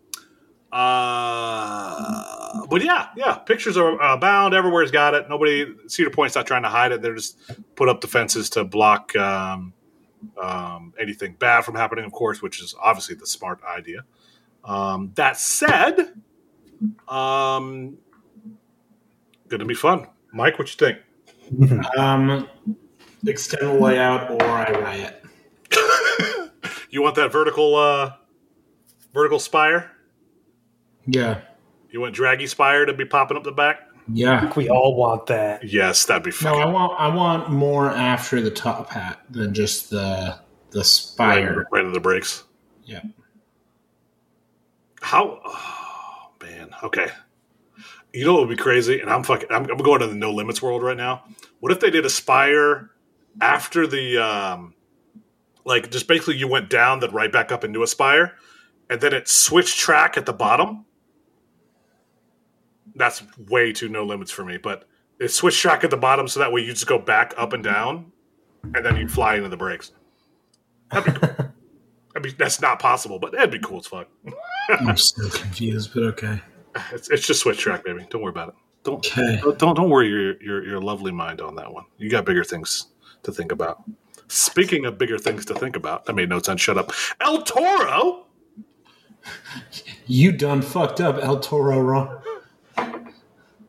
Uh, 0.75 2.67
but 2.69 2.83
yeah, 2.83 3.11
yeah, 3.17 3.35
pictures 3.37 3.77
are 3.77 3.97
abound. 4.01 4.55
Everywhere's 4.55 4.91
got 4.91 5.15
it. 5.15 5.29
Nobody, 5.29 5.73
Cedar 5.87 6.11
Point's 6.11 6.35
not 6.35 6.49
trying 6.49 6.65
to 6.65 6.69
hide 6.69 6.91
it. 6.91 7.01
They're 7.01 7.15
just 7.15 7.39
put 7.77 7.89
up 7.89 8.01
defenses 8.01 8.51
to 8.51 8.65
block 8.65 9.15
um, 9.15 9.73
um, 10.37 10.93
anything 10.99 11.37
bad 11.39 11.65
from 11.65 11.77
happening, 11.77 12.05
of 12.05 12.11
course, 12.11 12.43
which 12.43 12.61
is 12.61 12.75
obviously 12.83 13.15
the 13.15 13.27
smart 13.27 13.61
idea. 13.65 14.01
Um, 14.65 15.13
that 15.15 15.39
said, 15.39 16.13
um, 17.07 17.97
going 19.47 19.61
to 19.61 19.67
be 19.67 19.75
fun. 19.75 20.09
Mike, 20.33 20.59
what 20.59 20.69
you 20.69 20.77
think? 20.89 21.87
um, 21.97 22.49
extend 23.25 23.63
the 23.63 23.75
layout 23.75 24.29
or 24.29 24.43
I 24.43 24.73
riot. 24.73 25.25
You 26.91 27.03
want 27.03 27.17
that 27.17 27.33
vertical, 27.33 27.75
uh, 27.75 28.13
vertical 29.13 29.41
spire? 29.41 29.91
Yeah. 31.07 31.41
You 31.91 32.01
want 32.01 32.15
draggy 32.15 32.47
spire 32.47 32.87
to 32.87 32.93
be 32.93 33.05
popping 33.05 33.37
up 33.37 33.45
the 33.45 33.53
back? 33.53 33.89
Yeah. 34.13 34.53
We 34.55 34.69
all 34.69 34.97
want 34.97 35.27
that. 35.27 35.65
Yes, 35.65 36.05
that'd 36.07 36.23
be 36.23 36.31
fun. 36.31 36.53
No, 36.53 36.59
fun. 36.59 36.69
I 36.69 36.73
want 36.73 37.01
I 37.01 37.15
want 37.15 37.51
more 37.51 37.91
after 37.91 38.41
the 38.41 38.51
top 38.51 38.91
hat 38.91 39.21
than 39.31 39.55
just 39.55 39.91
the 39.91 40.39
the 40.71 40.85
spire. 40.85 41.67
right 41.71 41.85
in 41.85 41.93
the 41.93 42.01
brakes. 42.01 42.45
Yeah. 42.85 43.03
How? 45.01 45.41
Oh, 45.45 46.33
man. 46.43 46.71
Okay. 46.83 47.09
You 48.13 48.25
know 48.25 48.35
what 48.35 48.49
would 48.49 48.57
be 48.57 48.63
crazy? 48.63 49.01
And 49.01 49.11
I'm 49.11 49.23
fucking. 49.23 49.49
I'm, 49.51 49.71
I'm 49.71 49.79
going 49.79 50.01
to 50.01 50.07
the 50.07 50.15
no 50.15 50.33
limits 50.33 50.61
world 50.63 50.83
right 50.83 50.97
now. 50.97 51.25
What 51.61 51.73
if 51.73 51.81
they 51.81 51.91
did 51.91 52.05
Aspire 52.05 52.91
after 53.41 53.87
the 53.87 54.19
um, 54.19 54.75
like 55.65 55.91
just 55.91 56.09
basically 56.09 56.37
you 56.37 56.49
went 56.49 56.71
down, 56.71 57.01
then 57.01 57.11
right 57.13 57.33
back 57.33 57.53
up 57.53 57.65
into 57.65 57.83
a 57.83 57.87
spire 57.87 58.35
and 58.91 59.01
then 59.01 59.13
it 59.13 59.29
switched 59.29 59.79
track 59.79 60.17
at 60.17 60.27
the 60.27 60.33
bottom. 60.33 60.84
That's 62.95 63.23
way 63.49 63.73
too 63.73 63.89
no 63.89 64.05
limits 64.05 64.31
for 64.31 64.45
me. 64.45 64.57
But 64.57 64.85
it 65.19 65.29
switch 65.29 65.59
track 65.61 65.85
at 65.85 65.91
the 65.91 65.97
bottom, 65.97 66.29
so 66.29 66.41
that 66.41 66.53
way 66.53 66.63
you 66.63 66.73
just 66.73 66.87
go 66.87 66.99
back 66.99 67.35
up 67.37 67.53
and 67.53 67.63
down, 67.65 68.13
and 68.75 68.85
then 68.85 68.97
you 68.97 69.09
fly 69.09 69.37
into 69.37 69.49
the 69.49 69.57
brakes. 69.57 69.93
That'd 70.91 71.15
be 71.15 71.21
cool. 71.21 71.35
I 72.17 72.21
mean, 72.21 72.35
that's 72.39 72.61
not 72.61 72.79
possible, 72.79 73.19
but 73.19 73.33
that'd 73.33 73.51
be 73.51 73.59
cool 73.59 73.79
as 73.79 73.87
fuck. 73.89 74.09
I'm 74.69 74.97
still 74.97 75.31
confused, 75.31 75.91
but 75.93 76.05
okay. 76.05 76.41
It's, 76.93 77.11
it's 77.11 77.27
just 77.27 77.41
switch 77.41 77.59
track, 77.59 77.85
baby. 77.85 78.07
Don't 78.11 78.23
worry 78.23 78.31
about 78.31 78.49
it. 78.51 78.55
Don't 78.85 79.05
Okay. 79.07 79.41
don't 79.59 79.75
don't 79.75 79.89
worry 79.91 80.09
your, 80.09 80.41
your 80.43 80.65
your 80.65 80.81
lovely 80.81 81.11
mind 81.11 81.41
on 81.41 81.57
that 81.57 81.73
one. 81.73 81.85
You 81.97 82.11
got 82.11 82.25
bigger 82.25 82.45
things 82.45 82.89
to 83.25 83.33
think 83.33 83.51
about. 83.51 83.83
Speaking 84.29 84.85
of 84.85 84.97
bigger 84.99 85.19
things 85.19 85.45
to 85.47 85.55
think 85.55 85.75
about, 85.75 86.05
I 86.09 86.13
made 86.13 86.29
notes 86.29 86.49
on 86.49 86.57
Shut 86.57 86.77
up. 86.79 86.93
El 87.21 87.43
Toro. 87.43 88.27
You 90.07 90.33
done 90.33 90.61
fucked 90.63 91.01
up, 91.01 91.17
El 91.23 91.41
Toro 91.41 91.81
Ron. 91.81 92.21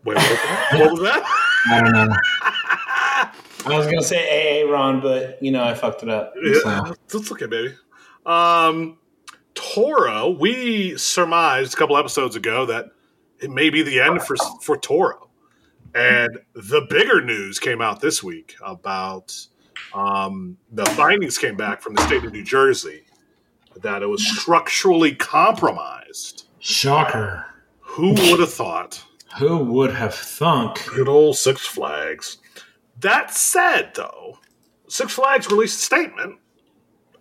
Wait, 0.05 0.17
what 0.17 0.29
was 0.29 0.39
that? 0.39 0.79
What 0.79 0.91
was 0.91 1.01
that? 1.01 1.23
I 1.71 1.81
don't 1.81 1.93
know. 1.93 2.15
I 3.73 3.77
was 3.77 3.87
gonna 3.87 4.03
say 4.03 4.63
AA 4.63 4.71
Ron, 4.71 5.01
but 5.01 5.41
you 5.41 5.51
know 5.51 5.63
I 5.63 5.73
fucked 5.73 6.03
it 6.03 6.09
up. 6.09 6.33
Yeah, 6.41 6.93
it's 7.03 7.31
okay, 7.31 7.47
baby. 7.47 7.73
Um, 8.25 8.97
Toro. 9.55 10.29
We 10.29 10.95
surmised 10.97 11.73
a 11.73 11.77
couple 11.77 11.97
episodes 11.97 12.35
ago 12.35 12.67
that 12.67 12.91
it 13.39 13.49
may 13.49 13.71
be 13.71 13.81
the 13.81 13.99
end 13.99 14.21
for 14.21 14.35
for 14.61 14.77
Toro, 14.77 15.29
and 15.95 16.37
the 16.53 16.85
bigger 16.87 17.23
news 17.23 17.57
came 17.57 17.81
out 17.81 17.99
this 17.99 18.23
week 18.23 18.55
about 18.63 19.35
um, 19.95 20.57
the 20.71 20.85
findings 20.85 21.39
came 21.39 21.57
back 21.57 21.81
from 21.81 21.95
the 21.95 22.05
state 22.05 22.23
of 22.23 22.31
New 22.31 22.43
Jersey 22.43 23.05
that 23.81 24.03
it 24.03 24.07
was 24.07 24.25
structurally 24.25 25.15
compromised. 25.15 26.47
Shocker. 26.59 27.45
Who 27.79 28.09
would 28.09 28.39
have 28.39 28.53
thought? 28.53 29.03
Who 29.39 29.57
would 29.57 29.91
have 29.93 30.13
thunk? 30.15 30.85
Good 30.87 31.07
old 31.09 31.35
Six 31.37 31.65
Flags. 31.65 32.37
That 32.99 33.31
said, 33.33 33.91
though, 33.95 34.39
Six 34.87 35.13
Flags 35.13 35.49
released 35.49 35.79
a 35.81 35.83
statement, 35.85 36.39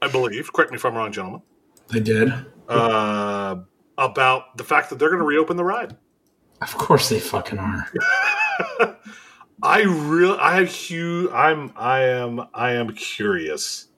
I 0.01 0.09
believe. 0.09 0.53
Correct 0.53 0.71
me 0.71 0.77
if 0.77 0.85
I'm 0.85 0.95
wrong, 0.95 1.11
gentlemen. 1.13 1.43
They 1.89 2.01
did. 2.01 2.33
uh, 2.69 3.57
about 3.99 4.57
the 4.57 4.65
fact 4.65 4.91
that 4.91 4.99
they're 4.99 5.09
going 5.11 5.21
to 5.21 5.27
reopen 5.27 5.57
the 5.57 5.65
ride. 5.65 5.97
Of 6.63 6.77
course 6.79 7.09
they 7.09 7.21
fucking 7.21 7.59
are. 7.59 7.91
I 9.63 9.83
really, 9.83 10.39
I 10.39 10.57
have 10.57 10.69
huge. 10.69 11.31
I'm, 11.33 11.73
I 11.77 12.01
am, 12.03 12.47
I 12.55 12.73
am 12.73 12.95
curious. 12.95 13.89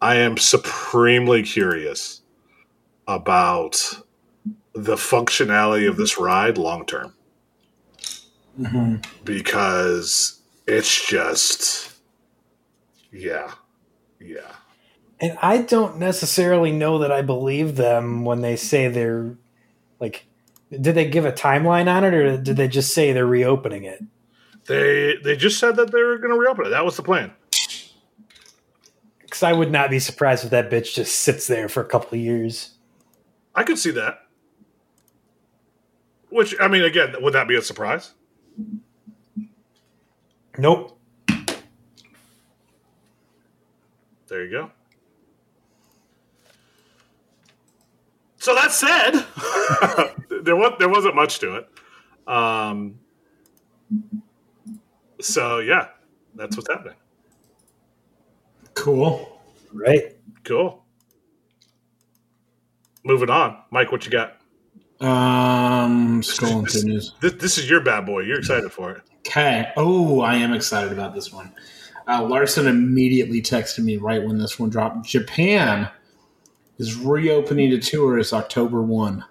I 0.00 0.16
am 0.16 0.36
supremely 0.36 1.42
curious 1.42 2.22
about 3.06 4.00
the 4.76 4.96
functionality 4.96 5.88
of 5.88 5.96
this 5.96 6.18
ride 6.18 6.58
long 6.58 6.84
term 6.84 7.14
hmm 8.56 8.96
because 9.24 10.40
it's 10.66 11.06
just, 11.06 11.92
yeah, 13.12 13.52
yeah. 14.20 14.52
And 15.20 15.38
I 15.40 15.58
don't 15.58 15.98
necessarily 15.98 16.72
know 16.72 16.98
that 16.98 17.12
I 17.12 17.22
believe 17.22 17.76
them 17.76 18.24
when 18.24 18.42
they 18.42 18.56
say 18.56 18.88
they're 18.88 19.36
like 20.00 20.26
did 20.70 20.94
they 20.94 21.08
give 21.08 21.24
a 21.24 21.32
timeline 21.32 21.86
on 21.88 22.04
it 22.04 22.12
or 22.12 22.36
did 22.36 22.56
they 22.56 22.68
just 22.68 22.92
say 22.92 23.12
they're 23.12 23.26
reopening 23.26 23.84
it? 23.84 24.02
They 24.66 25.16
they 25.22 25.36
just 25.36 25.58
said 25.58 25.76
that 25.76 25.92
they 25.92 26.02
were 26.02 26.18
going 26.18 26.32
to 26.32 26.38
reopen 26.38 26.66
it. 26.66 26.70
That 26.70 26.84
was 26.84 26.96
the 26.96 27.02
plan. 27.02 27.32
Cuz 29.30 29.42
I 29.42 29.52
would 29.52 29.70
not 29.70 29.90
be 29.90 29.98
surprised 29.98 30.44
if 30.44 30.50
that 30.50 30.70
bitch 30.70 30.94
just 30.94 31.18
sits 31.18 31.46
there 31.46 31.68
for 31.68 31.80
a 31.80 31.86
couple 31.86 32.10
of 32.10 32.24
years. 32.24 32.74
I 33.54 33.62
could 33.62 33.78
see 33.78 33.92
that. 33.92 34.25
Which 36.36 36.54
I 36.60 36.68
mean, 36.68 36.84
again, 36.84 37.14
would 37.20 37.32
that 37.32 37.48
be 37.48 37.56
a 37.56 37.62
surprise? 37.62 38.12
Nope. 40.58 41.00
There 44.28 44.44
you 44.44 44.50
go. 44.50 44.70
So 48.36 48.54
that 48.54 48.70
said, 48.70 49.12
there 50.44 50.56
was 50.56 50.74
there 50.78 50.90
wasn't 50.90 51.14
much 51.14 51.38
to 51.38 51.56
it. 51.56 51.68
Um, 52.26 52.98
so 55.22 55.60
yeah, 55.60 55.88
that's 56.34 56.54
what's 56.54 56.68
happening. 56.68 56.98
Cool. 58.74 59.40
Right? 59.72 60.18
Cool. 60.44 60.84
Moving 63.04 63.30
on, 63.30 63.56
Mike. 63.70 63.90
What 63.90 64.04
you 64.04 64.10
got? 64.10 64.36
Um, 65.00 66.22
scrolling 66.22 66.70
through 66.70 66.90
news. 66.90 67.12
This, 67.20 67.32
this 67.34 67.58
is 67.58 67.68
your 67.68 67.80
bad 67.80 68.06
boy. 68.06 68.20
You're 68.20 68.38
excited 68.38 68.72
for 68.72 68.92
it. 68.92 69.02
Okay. 69.26 69.70
Oh, 69.76 70.20
I 70.20 70.36
am 70.36 70.52
excited 70.52 70.92
about 70.92 71.14
this 71.14 71.32
one. 71.32 71.52
Uh, 72.08 72.24
Larson 72.24 72.66
immediately 72.66 73.42
texted 73.42 73.84
me 73.84 73.96
right 73.96 74.22
when 74.22 74.38
this 74.38 74.58
one 74.58 74.70
dropped. 74.70 75.06
Japan 75.06 75.88
is 76.78 76.96
reopening 76.96 77.70
to 77.70 77.78
tourists 77.78 78.32
October 78.32 78.82
1. 78.82 79.24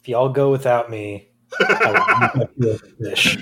If 0.00 0.08
y'all 0.08 0.28
go 0.28 0.50
without 0.50 0.90
me, 0.90 1.28
I 1.58 2.30
will 2.34 2.42
eat 2.42 2.50
that 2.58 2.96
fish. 2.98 3.38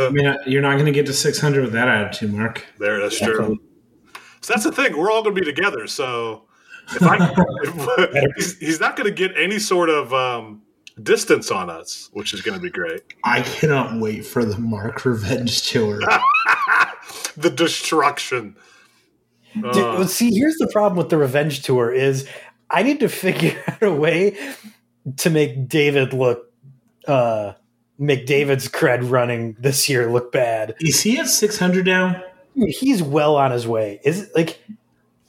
I 0.00 0.10
mean, 0.10 0.26
uh, 0.26 0.38
you're 0.46 0.62
not 0.62 0.74
going 0.74 0.86
to 0.86 0.92
get 0.92 1.06
to 1.06 1.12
600 1.12 1.62
with 1.62 1.72
that 1.72 1.88
attitude, 1.88 2.32
Mark. 2.32 2.66
There, 2.78 3.00
that's 3.00 3.18
true. 3.18 3.58
So 4.40 4.52
that's 4.52 4.64
the 4.64 4.72
thing. 4.72 4.96
We're 4.96 5.10
all 5.10 5.22
going 5.22 5.34
to 5.34 5.40
be 5.40 5.46
together. 5.46 5.86
So 5.86 6.46
if 6.94 7.02
I, 7.02 7.34
if, 7.62 8.34
he's, 8.36 8.58
he's 8.58 8.80
not 8.80 8.96
going 8.96 9.08
to 9.08 9.14
get 9.14 9.36
any 9.36 9.58
sort 9.58 9.88
of 9.88 10.12
um, 10.12 10.62
distance 11.02 11.50
on 11.50 11.70
us, 11.70 12.08
which 12.12 12.32
is 12.32 12.42
going 12.42 12.56
to 12.56 12.62
be 12.62 12.70
great. 12.70 13.02
I 13.24 13.42
cannot 13.42 14.00
wait 14.00 14.24
for 14.24 14.44
the 14.44 14.58
Mark 14.58 15.04
Revenge 15.04 15.68
Tour. 15.68 16.00
the 17.36 17.50
destruction. 17.50 18.56
Dude, 19.54 19.64
Uh, 19.64 19.94
well, 19.98 20.06
see, 20.06 20.34
here's 20.34 20.56
the 20.56 20.68
problem 20.68 20.98
with 20.98 21.08
the 21.08 21.16
revenge 21.16 21.62
tour 21.62 21.92
is 21.92 22.28
I 22.70 22.82
need 22.82 23.00
to 23.00 23.08
figure 23.10 23.62
out 23.68 23.82
a 23.82 23.92
way 23.92 24.36
to 25.18 25.30
make 25.30 25.68
David 25.68 26.12
look 26.12 26.52
uh 27.06 27.52
make 27.98 28.26
David's 28.26 28.68
cred 28.68 29.08
running 29.10 29.56
this 29.58 29.88
year 29.88 30.10
look 30.10 30.32
bad. 30.32 30.74
Is 30.80 31.00
he 31.00 31.18
at 31.18 31.28
600 31.28 31.86
now? 31.86 32.22
Dude, 32.54 32.68
he's 32.70 33.02
well 33.02 33.36
on 33.36 33.52
his 33.52 33.66
way. 33.66 34.00
Is 34.04 34.22
it 34.22 34.30
like 34.34 34.60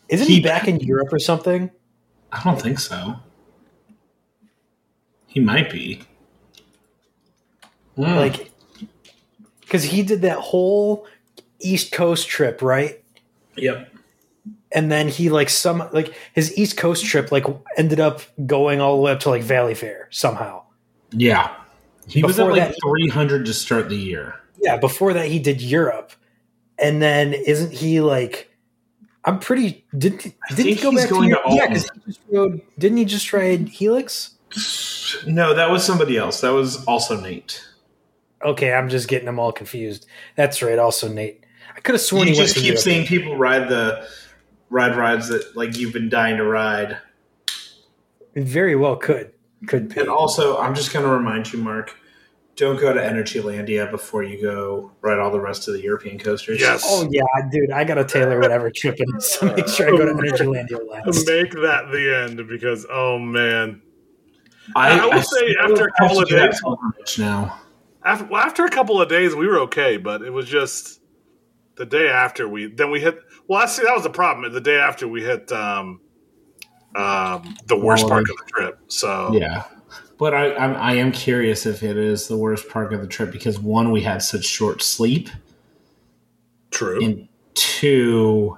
isn't 0.09 0.27
he, 0.27 0.35
He- 0.35 0.41
back 0.41 0.67
in 0.67 0.79
Europe 0.79 1.11
or 1.11 1.19
something? 1.19 1.69
I 2.31 2.43
don't 2.43 2.61
think 2.61 2.79
so. 2.79 3.15
He 5.27 5.39
might 5.39 5.71
be. 5.71 6.01
Hmm. 7.95 8.03
Like 8.03 8.51
because 9.61 9.83
he 9.83 10.03
did 10.03 10.21
that 10.21 10.37
whole 10.39 11.05
East 11.59 11.91
Coast 11.91 12.27
trip, 12.27 12.61
right? 12.61 13.03
yep. 13.55 13.91
and 14.71 14.91
then 14.91 15.07
he 15.07 15.29
like 15.29 15.49
some 15.49 15.87
like 15.91 16.13
his 16.33 16.55
East 16.57 16.77
Coast 16.77 17.05
trip 17.05 17.31
like 17.31 17.45
ended 17.75 17.99
up 17.99 18.21
going 18.45 18.79
all 18.79 18.95
the 18.95 19.01
way 19.01 19.11
up 19.11 19.19
to 19.21 19.29
like 19.29 19.43
Valleyfair 19.43 20.05
somehow. 20.11 20.61
Yeah. 21.11 21.55
He 22.07 22.23
was 22.23 22.37
Before 22.37 22.51
at 22.51 22.69
like 22.69 22.75
300 22.83 23.45
to 23.45 23.53
start 23.53 23.89
the 23.89 23.97
year. 23.97 24.35
Yeah, 24.61 24.77
before 24.77 25.13
that 25.13 25.27
he 25.27 25.39
did 25.39 25.61
Europe, 25.61 26.13
and 26.79 27.01
then 27.01 27.33
isn't 27.33 27.73
he 27.73 27.99
like? 28.01 28.46
I'm 29.27 29.39
pretty. 29.39 29.85
Didn't 29.95 30.33
didn't 30.55 30.65
he 30.65 30.75
go 30.75 30.91
he's 30.91 31.01
back 31.01 31.09
going 31.09 31.29
to 31.29 31.35
to 31.35 31.41
Yeah, 31.53 31.67
because 31.67 31.83
he 31.83 31.99
just 32.05 32.21
rode. 32.31 32.61
Didn't 32.79 32.97
he 32.97 33.05
just 33.05 33.31
ride 33.33 33.67
Helix? 33.67 34.35
No, 35.27 35.53
that 35.53 35.69
was 35.69 35.85
somebody 35.85 36.17
else. 36.17 36.39
That 36.39 36.51
was 36.51 36.83
also 36.85 37.19
Nate. 37.19 37.61
Okay, 38.43 38.73
I'm 38.73 38.87
just 38.87 39.09
getting 39.09 39.25
them 39.25 39.37
all 39.37 39.51
confused. 39.51 40.05
That's 40.37 40.61
right. 40.61 40.79
Also, 40.79 41.09
Nate. 41.09 41.43
I 41.75 41.81
could 41.81 41.95
have 41.95 42.01
sworn 42.01 42.29
you 42.29 42.35
he 42.35 42.39
just 42.39 42.55
keep 42.55 42.65
Europe. 42.65 42.79
seeing 42.79 43.05
people 43.05 43.35
ride 43.35 43.67
the 43.67 44.07
ride 44.69 44.95
rides 44.95 45.27
that 45.27 45.57
like 45.57 45.77
you've 45.77 45.93
been 45.93 46.07
dying 46.07 46.37
to 46.37 46.45
ride. 46.45 46.97
Very 48.35 48.77
well 48.77 48.95
could 48.95 49.33
could 49.67 49.93
be. 49.93 49.99
And 49.99 50.09
also, 50.09 50.57
I'm 50.57 50.73
just 50.73 50.93
going 50.93 51.03
to 51.03 51.11
remind 51.11 51.51
you, 51.51 51.59
Mark, 51.59 51.93
don't 52.57 52.79
go 52.79 52.91
to 52.91 52.99
Energylandia 52.99 53.89
before 53.89 54.23
you 54.23 54.41
go 54.41 54.91
ride 55.01 55.19
all 55.19 55.31
the 55.31 55.39
rest 55.39 55.67
of 55.67 55.75
the 55.75 55.81
European 55.81 56.17
coasters. 56.19 56.59
Yes. 56.59 56.83
Oh 56.85 57.07
yeah, 57.09 57.23
dude, 57.51 57.71
I 57.71 57.83
gotta 57.83 58.03
tailor 58.03 58.39
whatever 58.39 58.69
trip 58.71 58.95
it 58.97 59.07
is 59.15 59.37
to 59.39 59.45
make 59.55 59.67
sure 59.67 59.87
I 59.87 59.91
go 59.91 60.05
to 60.07 60.13
Energylandia 60.13 60.79
last. 60.89 61.27
make 61.27 61.51
that 61.51 61.89
the 61.91 62.25
end 62.25 62.47
because 62.49 62.85
oh 62.91 63.19
man, 63.19 63.81
I, 64.75 64.99
I 64.99 65.05
will 65.05 65.21
say 65.21 65.55
after 65.61 65.85
a 65.85 65.91
couple 65.99 66.19
of 66.21 66.29
days- 66.29 67.17
now. 67.19 67.59
after 68.03 68.25
well, 68.25 68.41
after 68.41 68.65
a 68.65 68.69
couple 68.69 68.99
of 69.01 69.07
days 69.07 69.35
we 69.35 69.47
were 69.47 69.59
okay, 69.59 69.97
but 69.97 70.23
it 70.23 70.31
was 70.31 70.47
just 70.49 70.99
the 71.75 71.85
day 71.85 72.09
after 72.09 72.49
we 72.49 72.67
then 72.73 72.89
we 72.91 72.99
hit. 72.99 73.19
Well, 73.47 73.61
I 73.61 73.67
see 73.67 73.83
that 73.83 73.93
was 73.93 74.03
the 74.03 74.09
problem. 74.09 74.51
The 74.51 74.59
day 74.61 74.77
after 74.79 75.07
we 75.07 75.21
hit 75.21 75.51
um, 75.51 76.01
um, 76.95 77.55
the 77.67 77.77
worst 77.77 78.07
part 78.07 78.21
of 78.23 78.35
the 78.35 78.43
trip. 78.51 78.79
So 78.87 79.31
Yeah. 79.33 79.63
But 80.17 80.33
I, 80.33 80.55
I'm, 80.55 80.75
I 80.75 80.93
am 80.93 81.11
curious 81.11 81.65
if 81.65 81.83
it 81.83 81.95
is 81.95 82.27
the 82.27 82.37
worst 82.37 82.69
part 82.69 82.91
of 82.93 83.01
the 83.01 83.07
trip 83.07 83.31
because 83.31 83.59
one, 83.59 83.91
we 83.91 84.01
had 84.01 84.21
such 84.23 84.45
short 84.45 84.81
sleep, 84.81 85.29
true. 86.71 87.03
and 87.03 87.27
two, 87.53 88.57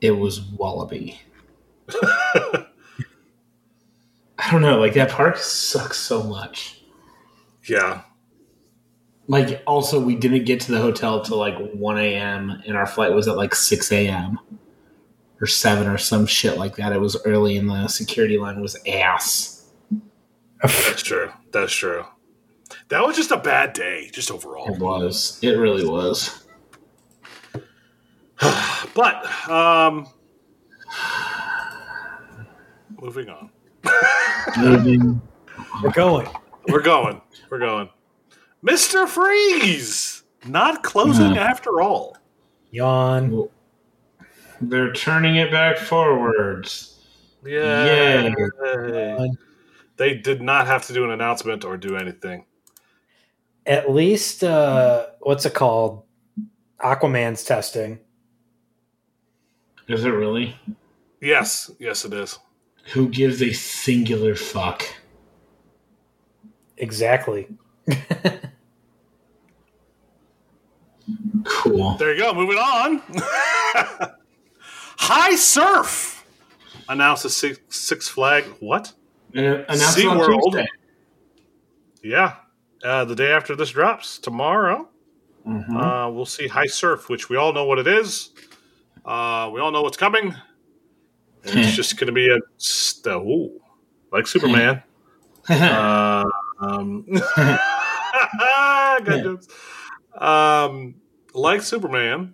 it 0.00 0.12
was 0.12 0.40
Walibi. 0.40 1.18
I 4.38 4.50
don't 4.50 4.62
know, 4.62 4.78
like 4.78 4.94
that 4.94 5.10
park 5.10 5.36
sucks 5.38 5.98
so 5.98 6.22
much. 6.22 6.80
yeah, 7.68 8.02
Like, 9.28 9.62
also, 9.66 9.98
we 10.00 10.14
didn't 10.14 10.44
get 10.44 10.60
to 10.62 10.72
the 10.72 10.80
hotel 10.80 11.20
till 11.22 11.36
like 11.38 11.56
1 11.72 11.98
a.m., 11.98 12.62
and 12.66 12.76
our 12.76 12.86
flight 12.86 13.12
was 13.12 13.28
at 13.28 13.36
like 13.36 13.54
6 13.54 13.92
a.m. 13.92 14.38
or 15.40 15.46
7 15.46 15.86
or 15.86 15.98
some 15.98 16.26
shit 16.26 16.56
like 16.58 16.76
that. 16.76 16.92
It 16.92 17.00
was 17.00 17.16
early, 17.26 17.56
and 17.56 17.68
the 17.68 17.88
security 17.88 18.38
line 18.38 18.60
was 18.60 18.76
ass. 18.86 19.55
That's 20.62 21.02
true. 21.04 21.30
That's 21.52 21.72
true. 21.72 22.04
That 22.88 23.04
was 23.06 23.16
just 23.16 23.30
a 23.30 23.36
bad 23.36 23.72
day, 23.72 24.10
just 24.12 24.30
overall. 24.30 24.72
It 24.72 24.80
was. 24.80 25.38
It 25.42 25.52
really 25.56 25.86
was. 25.86 26.42
But 28.94 29.26
um, 29.50 30.06
moving 33.00 33.28
on. 33.28 33.50
Moving. 34.58 35.20
We're 35.82 35.90
going. 35.92 36.26
We're 36.68 36.80
going. 36.82 37.20
We're 37.50 37.58
going. 37.58 37.88
Mister 38.62 39.06
Freeze, 39.06 40.22
not 40.46 40.82
closing 40.82 41.34
Yeah. 41.34 41.42
after 41.44 41.80
all. 41.82 42.16
Yawn. 42.70 43.48
They're 44.60 44.92
turning 44.92 45.36
it 45.36 45.50
back 45.50 45.76
forwards. 45.76 47.00
Yeah. 47.44 47.84
Yay. 48.34 49.30
They 49.96 50.14
did 50.14 50.42
not 50.42 50.66
have 50.66 50.86
to 50.86 50.92
do 50.92 51.04
an 51.04 51.10
announcement 51.10 51.64
or 51.64 51.76
do 51.76 51.96
anything. 51.96 52.44
At 53.64 53.90
least, 53.90 54.44
uh, 54.44 55.06
what's 55.20 55.46
it 55.46 55.54
called? 55.54 56.04
Aquaman's 56.80 57.42
testing. 57.42 58.00
Is 59.88 60.04
it 60.04 60.10
really? 60.10 60.56
Yes, 61.20 61.70
yes, 61.78 62.04
it 62.04 62.12
is. 62.12 62.38
Who 62.92 63.08
gives 63.08 63.42
a 63.42 63.52
singular 63.52 64.34
fuck? 64.34 64.84
Exactly. 66.76 67.48
Cool. 71.44 71.96
There 71.96 72.12
you 72.12 72.20
go. 72.20 72.34
Moving 72.34 72.58
on. 72.58 73.02
High 74.98 75.36
Surf 75.36 76.24
announces 76.88 77.36
Six, 77.36 77.60
Six 77.68 78.08
Flag. 78.08 78.44
What? 78.60 78.92
And 79.36 79.46
it 79.46 79.66
announced 79.68 79.98
it 79.98 80.06
on 80.06 80.18
SeaWorld. 80.18 80.42
Tuesday. 80.52 80.66
Yeah. 82.02 82.36
Uh, 82.84 83.04
the 83.04 83.14
day 83.14 83.32
after 83.32 83.54
this 83.56 83.70
drops, 83.70 84.18
tomorrow, 84.18 84.88
Mhm. 85.46 85.76
uh, 85.76 86.10
we'll 86.10 86.26
see 86.26 86.46
High 86.48 86.66
Surf, 86.66 87.08
which 87.08 87.28
we 87.28 87.36
all 87.36 87.52
know 87.52 87.64
what 87.64 87.78
it 87.78 87.86
is. 87.86 88.30
Uh, 89.04 89.50
we 89.52 89.60
all 89.60 89.70
know 89.70 89.82
what's 89.82 89.96
coming. 89.96 90.34
And 91.44 91.60
it's 91.60 91.76
just 91.76 91.96
going 91.98 92.08
to 92.08 92.12
be 92.12 92.28
a 92.28 92.38
st- 92.56 93.14
ooh, 93.14 93.60
like 94.10 94.26
Superman. 94.26 94.82
uh, 95.48 96.24
um. 96.60 97.06
Um, 100.18 100.94
like 101.34 101.60
Superman, 101.60 102.32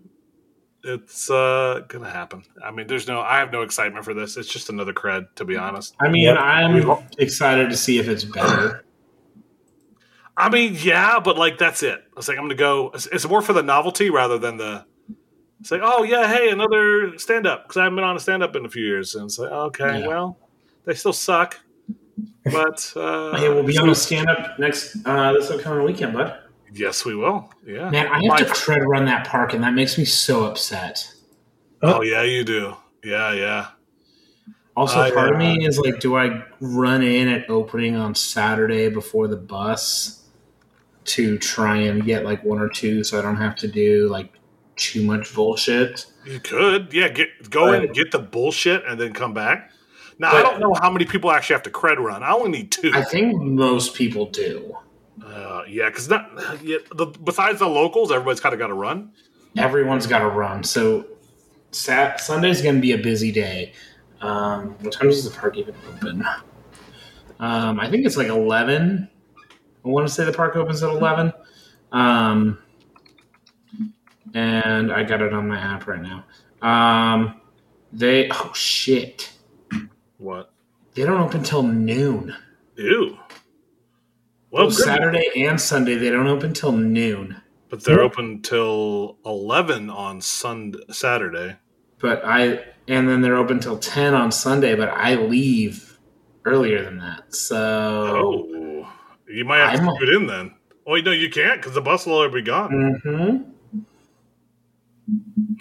it's 0.84 1.30
uh, 1.30 1.82
gonna 1.88 2.10
happen. 2.10 2.42
I 2.64 2.70
mean, 2.70 2.86
there's 2.86 3.06
no, 3.08 3.20
I 3.20 3.38
have 3.38 3.52
no 3.52 3.62
excitement 3.62 4.04
for 4.04 4.14
this. 4.14 4.36
It's 4.36 4.48
just 4.48 4.68
another 4.68 4.92
cred, 4.92 5.26
to 5.36 5.44
be 5.44 5.56
honest. 5.56 5.94
I 6.00 6.08
mean, 6.08 6.24
Yep. 6.24 6.38
I'm 6.38 7.04
excited 7.18 7.70
to 7.70 7.76
see 7.76 7.98
if 7.98 8.08
it's 8.08 8.24
better. 8.24 8.84
I 10.36 10.48
mean, 10.48 10.76
yeah, 10.78 11.20
but 11.20 11.36
like 11.36 11.58
that's 11.58 11.82
it. 11.82 12.02
It's 12.16 12.26
like 12.28 12.38
I'm 12.38 12.44
gonna 12.44 12.54
go. 12.54 12.90
It's, 12.94 13.06
it's 13.06 13.28
more 13.28 13.42
for 13.42 13.52
the 13.52 13.62
novelty 13.62 14.10
rather 14.10 14.38
than 14.38 14.56
the. 14.56 14.84
It's 15.60 15.70
like, 15.70 15.82
oh 15.84 16.02
yeah, 16.02 16.26
hey, 16.26 16.50
another 16.50 17.16
stand 17.18 17.46
up 17.46 17.64
because 17.64 17.76
I 17.76 17.84
haven't 17.84 17.96
been 17.96 18.04
on 18.04 18.16
a 18.16 18.20
stand 18.20 18.42
up 18.42 18.56
in 18.56 18.64
a 18.64 18.68
few 18.68 18.84
years, 18.84 19.14
and 19.14 19.26
it's 19.26 19.38
like, 19.38 19.52
okay, 19.52 20.00
Yeah. 20.00 20.06
well, 20.08 20.38
they 20.84 20.94
still 20.94 21.12
suck, 21.12 21.60
but 22.46 22.92
uh, 22.96 23.36
hey, 23.36 23.48
we'll 23.48 23.62
be 23.62 23.78
on 23.78 23.88
a 23.90 23.94
stand 23.94 24.28
up 24.28 24.58
next 24.58 24.96
uh, 25.06 25.32
this 25.34 25.50
upcoming 25.50 25.84
weekend, 25.84 26.14
bud. 26.14 26.36
Yes, 26.74 27.04
we 27.04 27.14
will. 27.14 27.50
Yeah, 27.66 27.90
Man, 27.90 28.06
I 28.08 28.14
have 28.14 28.24
My- 28.24 28.36
to 28.38 28.44
tread 28.46 28.82
run 28.86 29.04
that 29.06 29.26
park, 29.26 29.52
and 29.54 29.62
that 29.64 29.74
makes 29.74 29.98
me 29.98 30.04
so 30.04 30.44
upset. 30.44 31.12
Oh 31.82 32.02
yeah, 32.02 32.22
you 32.22 32.44
do. 32.44 32.76
Yeah, 33.04 33.32
yeah. 33.32 33.66
Also, 34.76 35.00
I, 35.00 35.10
part 35.10 35.28
of 35.30 35.34
uh, 35.36 35.38
me 35.38 35.66
is 35.66 35.78
like, 35.78 36.00
do 36.00 36.16
I 36.16 36.44
run 36.60 37.02
in 37.02 37.28
at 37.28 37.50
opening 37.50 37.96
on 37.96 38.14
Saturday 38.14 38.88
before 38.88 39.28
the 39.28 39.36
bus 39.36 40.26
to 41.04 41.36
try 41.38 41.76
and 41.76 42.04
get 42.04 42.24
like 42.24 42.42
one 42.44 42.58
or 42.58 42.68
two 42.68 43.04
so 43.04 43.18
I 43.18 43.22
don't 43.22 43.36
have 43.36 43.56
to 43.56 43.68
do 43.68 44.08
like 44.08 44.32
too 44.76 45.04
much 45.04 45.34
bullshit? 45.34 46.06
You 46.24 46.40
could, 46.40 46.92
yeah. 46.94 47.08
Get 47.08 47.50
go 47.50 47.66
Right. 47.72 47.84
and 47.84 47.94
get 47.94 48.12
the 48.12 48.18
bullshit, 48.20 48.84
and 48.86 48.98
then 48.98 49.12
come 49.12 49.34
back. 49.34 49.70
Now 50.18 50.30
I 50.32 50.42
don't 50.42 50.60
know 50.60 50.74
how 50.80 50.90
many 50.90 51.04
people 51.04 51.32
actually 51.32 51.54
have 51.54 51.64
to 51.64 51.70
cred 51.70 51.96
run. 51.98 52.22
I 52.22 52.30
only 52.32 52.50
need 52.52 52.70
two. 52.72 52.92
I 52.94 53.02
think 53.02 53.42
most 53.42 53.94
people 53.96 54.26
do. 54.26 54.76
Uh, 55.32 55.62
yeah, 55.66 55.88
because 55.88 56.08
not 56.08 56.30
yeah, 56.62 56.78
the, 56.94 57.06
besides 57.06 57.58
the 57.60 57.68
locals, 57.68 58.12
everybody's 58.12 58.40
kind 58.40 58.52
of 58.52 58.58
got 58.58 58.68
to 58.68 58.74
run. 58.74 59.12
Everyone's 59.56 60.06
got 60.06 60.20
to 60.20 60.28
run. 60.28 60.64
So 60.64 61.06
Sat- 61.72 62.20
Sunday's 62.20 62.62
going 62.62 62.76
to 62.76 62.80
be 62.80 62.92
a 62.92 62.98
busy 62.98 63.32
day. 63.32 63.72
Um, 64.20 64.76
what 64.80 64.92
time 64.92 65.08
does 65.08 65.24
the 65.24 65.36
park 65.36 65.56
even 65.56 65.74
open? 65.88 66.24
Um, 67.40 67.80
I 67.80 67.90
think 67.90 68.06
it's 68.06 68.16
like 68.16 68.28
11. 68.28 69.08
I 69.84 69.88
want 69.88 70.06
to 70.06 70.12
say 70.12 70.24
the 70.24 70.32
park 70.32 70.54
opens 70.56 70.82
at 70.82 70.90
11. 70.90 71.32
Um, 71.90 72.58
and 74.34 74.92
I 74.92 75.02
got 75.02 75.20
it 75.20 75.32
on 75.32 75.48
my 75.48 75.58
app 75.58 75.86
right 75.86 76.00
now. 76.00 76.24
Um, 76.62 77.40
they, 77.92 78.30
oh 78.30 78.52
shit. 78.54 79.32
What? 80.18 80.52
They 80.94 81.04
don't 81.04 81.20
open 81.20 81.42
till 81.42 81.62
noon. 81.64 82.34
Ew. 82.76 83.18
Well, 84.52 84.66
Both. 84.66 84.74
Saturday 84.74 85.30
and 85.46 85.58
Sunday, 85.60 85.94
they 85.96 86.10
don't 86.10 86.28
open 86.28 86.52
till 86.52 86.72
noon. 86.72 87.36
but 87.70 87.82
they're 87.84 88.00
Yeah. 88.00 88.04
open 88.04 88.42
till 88.42 89.16
eleven 89.24 89.88
on 89.88 90.20
Sunday, 90.20 90.78
Saturday. 90.90 91.56
But 92.00 92.22
I 92.22 92.60
and 92.86 93.08
then 93.08 93.22
they're 93.22 93.36
open 93.38 93.60
till 93.60 93.78
ten 93.78 94.12
on 94.14 94.30
Sunday. 94.30 94.74
But 94.74 94.90
I 94.90 95.14
leave 95.14 95.98
earlier 96.44 96.84
than 96.84 96.98
that. 96.98 97.34
So 97.34 97.56
Oh, 97.56 98.88
you 99.26 99.46
might 99.46 99.60
have 99.60 99.76
to 99.80 99.86
I'm- 99.86 99.96
do 99.98 100.04
it 100.04 100.14
in 100.16 100.26
then. 100.26 100.50
Oh, 100.86 100.96
no, 100.96 101.12
you 101.12 101.30
can't 101.30 101.60
because 101.60 101.72
the 101.72 101.80
bus 101.80 102.04
will 102.04 102.14
already 102.16 102.34
be 102.34 102.42
gone. 102.42 103.00
Mhm. 103.06 103.44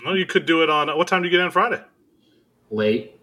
No, 0.04 0.14
you 0.14 0.26
could 0.26 0.46
do 0.46 0.64
it 0.64 0.70
on 0.70 0.89
what 0.98 1.08
time 1.08 1.22
do 1.22 1.30
you 1.30 1.32
get 1.38 1.46
in 1.46 1.52
Friday? 1.52 1.82
late. 2.72 3.16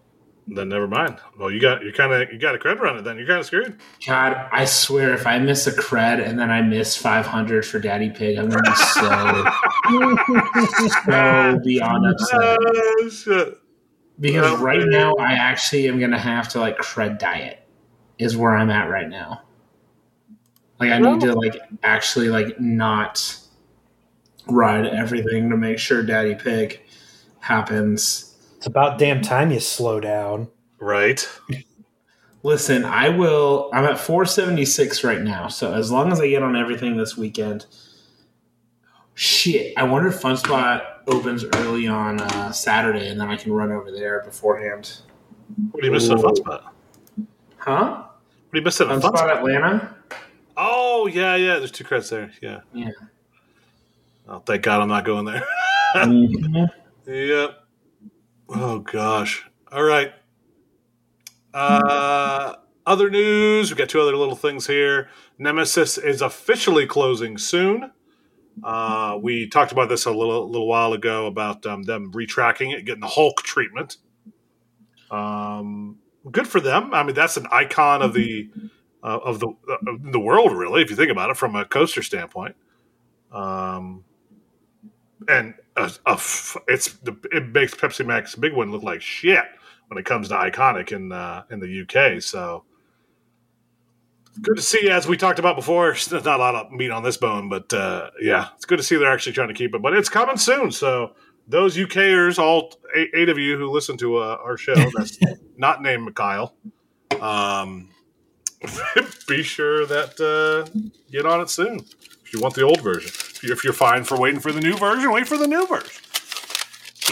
Then 0.50 0.70
never 0.70 0.88
mind. 0.88 1.18
Well, 1.38 1.50
you 1.50 1.60
got 1.60 1.82
you 1.84 1.92
kind 1.92 2.10
of 2.12 2.32
you 2.32 2.38
got 2.38 2.54
a 2.54 2.58
credit 2.58 2.80
run 2.80 2.96
it. 2.96 3.02
Then 3.02 3.18
you're 3.18 3.26
kind 3.26 3.38
of 3.40 3.44
screwed. 3.46 3.78
God, 4.06 4.48
I 4.50 4.64
swear, 4.64 5.12
if 5.12 5.26
I 5.26 5.38
miss 5.38 5.66
a 5.66 5.72
cred 5.72 6.26
and 6.26 6.38
then 6.38 6.50
I 6.50 6.62
miss 6.62 6.96
500 6.96 7.66
for 7.66 7.78
Daddy 7.78 8.08
Pig, 8.08 8.38
I'm 8.38 8.48
gonna 8.48 8.62
be 8.62 8.74
so 8.74 9.08
so 11.02 11.58
beyond 11.64 12.06
upset. 12.06 12.38
Oh 12.40 13.08
shit! 13.12 13.58
Because 14.18 14.52
Oh, 14.58 14.62
right 14.62 14.78
man. 14.80 14.90
now, 14.90 15.14
I 15.20 15.32
actually 15.32 15.86
am 15.88 16.00
gonna 16.00 16.18
have 16.18 16.48
to 16.50 16.60
like 16.60 16.78
cred 16.78 17.18
diet. 17.18 17.60
Is 18.18 18.36
where 18.36 18.56
I'm 18.56 18.70
at 18.70 18.88
right 18.90 19.08
now. 19.08 19.42
Like 20.80 20.90
I 20.90 20.98
need 20.98 21.20
to 21.20 21.34
like 21.34 21.56
actually 21.82 22.28
like 22.30 22.58
not 22.58 23.36
ride 24.48 24.86
everything 24.86 25.50
to 25.50 25.56
make 25.56 25.78
sure 25.78 26.02
Daddy 26.02 26.34
Pig 26.34 26.80
happens. 27.40 28.27
It's 28.58 28.66
about 28.66 28.98
damn 28.98 29.22
time 29.22 29.52
you 29.52 29.60
slow 29.60 30.00
down. 30.00 30.48
Right. 30.80 31.26
Listen, 32.42 32.84
I 32.84 33.08
will. 33.08 33.70
I'm 33.72 33.84
at 33.84 34.00
476 34.00 35.04
right 35.04 35.22
now. 35.22 35.46
So 35.46 35.72
as 35.72 35.92
long 35.92 36.10
as 36.10 36.20
I 36.20 36.28
get 36.28 36.42
on 36.42 36.56
everything 36.56 36.96
this 36.96 37.16
weekend, 37.16 37.66
shit. 39.14 39.74
I 39.76 39.84
wonder 39.84 40.08
if 40.08 40.20
Fun 40.20 40.36
Spot 40.36 41.02
opens 41.06 41.44
early 41.54 41.86
on 41.86 42.20
uh, 42.20 42.50
Saturday, 42.50 43.08
and 43.08 43.20
then 43.20 43.28
I 43.28 43.36
can 43.36 43.52
run 43.52 43.70
over 43.70 43.92
there 43.92 44.22
beforehand. 44.24 45.02
What 45.70 45.80
do 45.80 45.86
you 45.86 45.92
miss 45.92 46.10
at 46.10 46.20
fun 46.20 46.34
spot? 46.34 46.74
Huh? 47.58 48.02
What 48.06 48.52
do 48.52 48.58
you 48.58 48.64
miss 48.64 48.80
at 48.80 48.88
Fun 48.88 49.00
fun 49.00 49.16
Spot 49.16 49.28
spot? 49.28 49.38
Atlanta. 49.38 49.94
Oh 50.56 51.06
yeah, 51.06 51.36
yeah. 51.36 51.58
There's 51.58 51.70
two 51.70 51.84
credits 51.84 52.10
there. 52.10 52.32
Yeah. 52.42 52.60
Yeah. 52.74 52.90
Oh, 54.28 54.40
thank 54.40 54.62
God 54.62 54.80
I'm 54.80 54.88
not 54.88 55.04
going 55.04 55.26
there. 55.26 55.46
Mhm. 55.94 56.68
Yep. 57.06 57.64
Oh 58.48 58.78
gosh. 58.78 59.46
All 59.70 59.82
right. 59.82 60.12
Uh, 61.52 62.54
other 62.86 63.10
news. 63.10 63.70
We've 63.70 63.78
got 63.78 63.88
two 63.88 64.00
other 64.00 64.16
little 64.16 64.36
things 64.36 64.66
here. 64.66 65.08
Nemesis 65.38 65.98
is 65.98 66.22
officially 66.22 66.86
closing 66.86 67.36
soon. 67.38 67.92
Uh, 68.64 69.18
we 69.20 69.48
talked 69.48 69.72
about 69.72 69.88
this 69.88 70.04
a 70.06 70.10
little 70.10 70.48
little 70.50 70.66
while 70.66 70.92
ago 70.92 71.26
about 71.26 71.64
um, 71.66 71.84
them 71.84 72.10
retracking 72.12 72.74
it, 72.74 72.84
getting 72.84 73.00
the 73.00 73.06
Hulk 73.06 73.42
treatment. 73.42 73.98
Um, 75.10 75.98
good 76.30 76.48
for 76.48 76.60
them. 76.60 76.92
I 76.92 77.02
mean, 77.04 77.14
that's 77.14 77.36
an 77.36 77.46
icon 77.52 78.02
of 78.02 78.14
the 78.14 78.50
uh, 79.02 79.18
of 79.24 79.38
the 79.38 79.52
the 80.10 80.18
world, 80.18 80.52
really, 80.52 80.82
if 80.82 80.90
you 80.90 80.96
think 80.96 81.10
about 81.10 81.30
it 81.30 81.36
from 81.36 81.54
a 81.54 81.64
coaster 81.64 82.02
standpoint. 82.02 82.56
Um, 83.30 84.04
and 85.28 85.54
a, 85.78 85.90
a 86.06 86.12
f- 86.12 86.56
it's 86.66 86.92
the, 86.94 87.16
it 87.32 87.48
makes 87.48 87.74
Pepsi 87.74 88.04
Max 88.04 88.34
Big 88.34 88.52
One 88.52 88.70
look 88.70 88.82
like 88.82 89.00
shit 89.00 89.44
when 89.88 89.98
it 89.98 90.04
comes 90.04 90.28
to 90.28 90.34
iconic 90.34 90.92
in 90.92 91.12
uh, 91.12 91.44
in 91.50 91.60
the 91.60 91.82
UK. 91.82 92.22
So 92.22 92.64
good 94.40 94.56
to 94.56 94.62
see, 94.62 94.88
as 94.88 95.06
we 95.06 95.16
talked 95.16 95.38
about 95.38 95.56
before. 95.56 95.86
There's 95.92 96.10
not 96.24 96.26
a 96.26 96.42
lot 96.42 96.54
of 96.54 96.72
meat 96.72 96.90
on 96.90 97.02
this 97.02 97.16
bone, 97.16 97.48
but 97.48 97.72
uh, 97.72 98.10
yeah, 98.20 98.48
it's 98.56 98.64
good 98.64 98.78
to 98.78 98.82
see 98.82 98.96
they're 98.96 99.12
actually 99.12 99.32
trying 99.32 99.48
to 99.48 99.54
keep 99.54 99.74
it. 99.74 99.82
But 99.82 99.94
it's 99.94 100.08
coming 100.08 100.36
soon, 100.36 100.70
so 100.72 101.12
those 101.46 101.76
UKers, 101.76 102.38
all 102.38 102.72
eight, 102.94 103.10
eight 103.14 103.28
of 103.28 103.38
you 103.38 103.56
who 103.56 103.70
listen 103.70 103.96
to 103.98 104.18
uh, 104.18 104.38
our 104.42 104.56
show, 104.56 104.74
that's 104.96 105.18
not 105.56 105.82
named 105.82 106.04
Mikhail. 106.04 106.54
Um, 107.20 107.90
be 109.28 109.42
sure 109.42 109.86
that 109.86 110.20
uh, 110.20 110.68
get 111.10 111.26
on 111.26 111.40
it 111.40 111.48
soon 111.48 111.84
if 112.24 112.32
you 112.32 112.40
want 112.40 112.54
the 112.54 112.62
old 112.62 112.80
version. 112.80 113.10
If 113.38 113.44
you're, 113.44 113.52
if 113.52 113.64
you're 113.64 113.72
fine 113.72 114.04
for 114.04 114.18
waiting 114.18 114.40
for 114.40 114.50
the 114.50 114.60
new 114.60 114.76
version, 114.76 115.12
wait 115.12 115.28
for 115.28 115.36
the 115.36 115.46
new 115.46 115.66
version. 115.66 115.90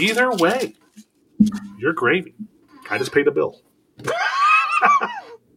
Either 0.00 0.32
way, 0.32 0.74
you're 1.78 1.92
gravy. 1.92 2.34
I 2.90 2.98
just 2.98 3.12
paid 3.12 3.28
a 3.28 3.30
bill. 3.30 3.60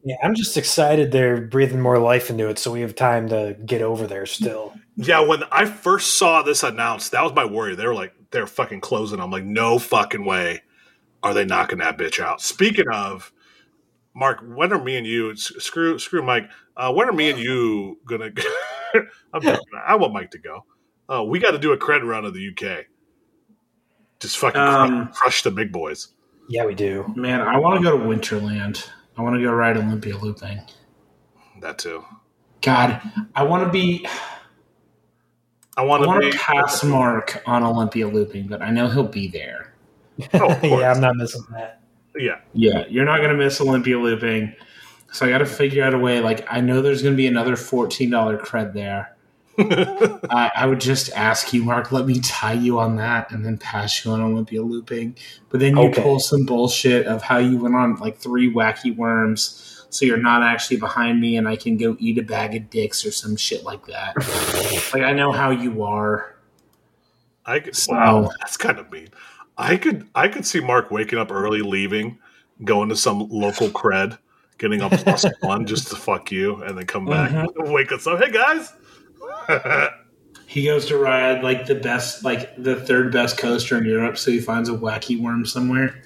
Yeah, 0.04 0.16
I'm 0.24 0.34
just 0.34 0.56
excited 0.56 1.12
they're 1.12 1.42
breathing 1.42 1.82
more 1.82 2.00
life 2.00 2.30
into 2.30 2.48
it, 2.48 2.58
so 2.58 2.72
we 2.72 2.82
have 2.82 2.96
time 2.96 3.28
to 3.30 3.58
get 3.66 3.82
over 3.82 4.08
there 4.08 4.26
still. 4.26 4.74
Yeah, 4.96 5.20
when 5.20 5.44
I 5.52 5.66
first 5.66 6.18
saw 6.18 6.42
this 6.42 6.64
announced, 6.64 7.12
that 7.12 7.22
was 7.22 7.34
my 7.34 7.44
worry. 7.44 7.76
They 7.76 7.86
were 7.86 7.94
like, 7.94 8.14
they're 8.32 8.48
fucking 8.48 8.80
closing. 8.80 9.20
I'm 9.20 9.30
like, 9.30 9.44
no 9.44 9.78
fucking 9.78 10.24
way 10.24 10.62
are 11.22 11.34
they 11.34 11.44
knocking 11.44 11.80
that 11.80 11.98
bitch 11.98 12.20
out. 12.24 12.42
Speaking 12.42 12.88
of, 12.88 13.34
Mark, 14.16 14.40
when 14.42 14.72
are 14.72 14.82
me 14.82 14.96
and 14.96 15.06
you, 15.06 15.36
screw 15.36 16.00
screw 16.00 16.24
Mike, 16.24 16.50
uh, 16.78 16.94
when 16.94 17.10
are 17.10 17.14
me 17.14 17.30
and 17.30 17.40
you 17.40 18.00
going 18.06 18.22
to. 18.36 18.52
I 19.86 19.96
want 19.96 20.14
Mike 20.14 20.32
to 20.32 20.40
go. 20.40 20.66
Uh, 21.08 21.24
we 21.24 21.40
got 21.40 21.52
to 21.52 21.58
do 21.60 21.72
a 21.72 21.78
cred 21.78 22.04
run 22.04 22.26
of 22.26 22.34
the 22.34 22.50
UK. 22.50 22.86
Just 24.20 24.38
fucking 24.38 24.60
Um, 24.60 25.06
crush, 25.08 25.18
crush 25.18 25.44
the 25.44 25.52
big 25.52 25.72
boys. 25.72 26.10
Yeah, 26.50 26.66
we 26.66 26.76
do. 26.76 27.12
Man, 27.16 27.42
I 27.42 27.58
want 27.58 27.80
to 27.80 27.84
go 27.84 27.98
to 27.98 28.04
Winterland. 28.04 28.88
I 29.18 29.22
want 29.22 29.36
to 29.36 29.42
go 29.42 29.52
ride 29.52 29.78
Olympia 29.78 30.18
looping. 30.18 30.62
That 31.62 31.78
too. 31.78 32.04
God, 32.62 33.02
I 33.36 33.44
want 33.44 33.66
to 33.66 33.72
be. 33.72 34.06
I 35.78 35.82
I 35.82 35.86
want 35.86 36.06
want 36.06 36.24
to 36.24 36.32
to 36.32 36.38
pass 36.38 36.84
Mark 36.84 37.42
on 37.46 37.64
Olympia 37.64 38.08
looping, 38.08 38.48
but 38.48 38.62
I 38.62 38.70
know 38.72 38.88
he'll 38.90 39.04
be 39.04 39.30
there. 39.30 39.74
Oh, 40.34 40.60
yeah, 40.64 40.92
I'm 40.92 41.00
not 41.00 41.16
missing 41.16 41.46
that. 41.52 41.82
Yeah. 42.18 42.40
Yeah, 42.54 42.86
you're 42.90 43.06
not 43.06 43.18
going 43.18 43.30
to 43.30 43.38
miss 43.38 43.62
Olympia 43.62 43.98
looping. 43.98 44.54
So 45.12 45.26
I 45.26 45.30
got 45.30 45.40
to 45.40 45.46
figure 45.46 45.84
out 45.84 45.94
a 45.94 46.00
way. 46.00 46.20
Like, 46.20 46.46
I 46.52 46.62
know 46.62 46.82
there's 46.82 47.02
going 47.02 47.14
to 47.14 47.18
be 47.18 47.28
another 47.28 47.54
$14 47.54 48.40
cred 48.42 48.74
there. 48.74 49.16
I, 49.58 50.52
I 50.56 50.66
would 50.68 50.80
just 50.80 51.12
ask 51.14 51.52
you, 51.52 51.64
Mark, 51.64 51.92
let 51.92 52.06
me 52.06 52.20
tie 52.22 52.54
you 52.54 52.80
on 52.80 52.96
that 52.98 53.32
and 53.32 53.46
then 53.46 53.58
pass 53.58 54.06
you 54.06 54.12
on 54.12 54.22
Olympia 54.22 54.62
looping. 54.62 55.16
But 55.50 55.60
then 55.60 55.76
you 55.76 55.84
Okay. 55.90 56.02
pull 56.02 56.20
some 56.20 56.46
bullshit 56.46 57.08
of 57.08 57.22
how 57.22 57.40
you 57.40 57.58
went 57.58 57.76
on 57.76 57.96
like 57.98 58.18
three 58.20 58.52
wacky 58.54 58.96
worms. 58.96 59.86
So 59.90 60.06
you're 60.06 60.18
not 60.18 60.44
actually 60.44 60.78
behind 60.78 61.20
me 61.20 61.36
and 61.38 61.48
I 61.48 61.56
can 61.56 61.76
go 61.76 61.98
eat 62.00 62.18
a 62.20 62.24
bag 62.24 62.56
of 62.56 62.70
dicks 62.70 63.06
or 63.06 63.12
some 63.12 63.36
shit 63.36 63.64
like 63.64 63.86
that. 63.88 64.16
like, 64.94 65.04
I 65.04 65.12
know 65.14 65.32
how 65.32 65.50
you 65.50 65.84
are. 65.84 66.36
I 67.46 67.60
could, 67.60 67.76
So- 67.76 67.94
wow, 67.94 68.32
that's 68.40 68.56
kind 68.58 68.78
of 68.78 68.92
mean. 68.92 69.10
I 69.58 69.76
could 69.76 70.08
I 70.16 70.30
could 70.30 70.46
see 70.46 70.62
Mark 70.62 70.90
waking 70.90 71.20
up 71.20 71.32
early, 71.32 71.62
leaving, 71.62 72.18
going 72.64 72.88
to 72.90 72.96
some 72.96 73.28
local 73.30 73.68
cred, 73.68 74.18
getting 74.60 74.82
a 74.82 74.90
plus 74.90 75.26
one 75.40 75.66
just 75.66 75.88
to 75.88 75.96
fuck 75.96 76.32
you, 76.32 76.62
and 76.64 76.78
then 76.78 76.86
come 76.86 77.06
back, 77.06 77.32
Mm-hmm. 77.32 77.72
wake 77.74 77.92
us 77.92 78.06
up. 78.06 78.20
Hey 78.22 78.32
guys, 78.32 78.72
He 80.46 80.66
goes 80.66 80.86
to 80.88 80.98
ride 80.98 81.44
like 81.44 81.66
the 81.68 81.76
best, 81.76 82.24
like 82.24 82.56
the 82.58 82.76
third 82.76 83.12
best 83.12 83.38
coaster 83.38 83.78
in 83.78 83.86
Europe, 83.86 84.18
so 84.18 84.32
he 84.32 84.40
finds 84.40 84.68
a 84.70 84.74
wacky 84.74 85.20
worm 85.20 85.46
somewhere. 85.46 86.02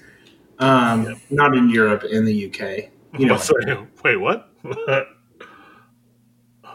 Um, 0.58 1.20
not 1.30 1.56
in 1.56 1.68
Europe, 1.70 2.04
in 2.04 2.24
the 2.26 2.46
UK. 2.46 2.90
You 3.18 3.26
know, 3.26 3.36
that? 3.38 3.86
wait, 4.04 4.16
what? 4.16 4.50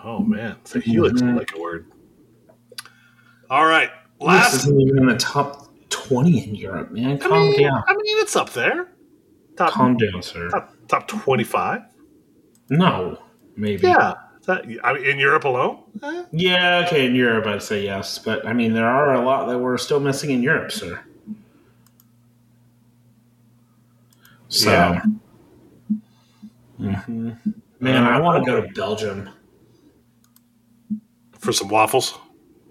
oh 0.04 0.20
man, 0.20 0.56
so 0.64 0.80
helix 0.80 1.22
Mhm. 1.22 1.38
like 1.38 1.52
a 1.56 1.60
word. 1.60 1.86
All 3.50 3.66
right, 3.66 3.90
this 4.20 4.54
isn't 4.54 4.80
even 4.82 4.98
in 5.00 5.06
the 5.08 5.18
top 5.18 5.68
twenty 5.90 6.44
in 6.48 6.56
Europe, 6.56 6.92
man. 6.92 7.14
I 7.14 7.18
Calm 7.18 7.50
mean, 7.50 7.60
down, 7.62 7.84
I 7.88 7.94
mean, 7.94 8.18
it's 8.20 8.36
up 8.36 8.52
there. 8.54 8.90
Top 9.58 9.72
calm 9.72 9.98
down, 9.98 10.22
sir. 10.24 10.50
top, 10.50 10.74
top 10.90 11.08
twenty 11.08 11.46
five. 11.46 11.82
No, 12.70 13.18
maybe. 13.56 13.88
Yeah, 13.88 14.16
that, 14.46 14.66
I 14.84 14.94
mean, 14.94 15.06
in 15.06 15.18
Europe 15.20 15.46
alone. 15.46 15.84
Eh, 16.04 16.24
Yeah, 16.32 16.84
okay, 16.86 17.06
in 17.06 17.16
Europe, 17.16 17.46
I'd 17.48 17.64
say 17.64 17.84
yes, 17.84 18.20
but 18.20 18.46
I 18.46 18.54
mean, 18.54 18.74
there 18.74 18.88
are 18.88 19.14
a 19.14 19.22
lot 19.22 19.48
that 19.48 19.58
we're 19.58 19.78
still 19.78 20.00
missing 20.00 20.30
in 20.32 20.44
Europe, 20.44 20.72
sir. 20.72 21.00
So, 24.50 24.70
Yeah. 24.72 25.02
Mhm. 26.80 27.38
man, 27.80 28.04
I 28.04 28.20
want 28.20 28.44
to 28.44 28.52
go 28.52 28.62
to 28.62 28.68
Belgium. 28.74 29.30
for 31.40 31.54
some 31.54 31.70
waffles. 31.70 32.18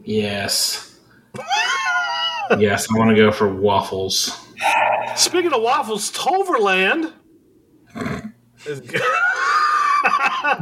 Yes. 0.05 0.99
yes, 2.59 2.87
I 2.93 2.99
want 2.99 3.09
to 3.11 3.17
go 3.17 3.33
for 3.33 3.49
waffles. 3.53 4.47
Speaking 5.17 5.53
of 5.55 5.63
waffles, 5.63 6.11
Toverland. 6.13 7.15
Is- 8.69 8.83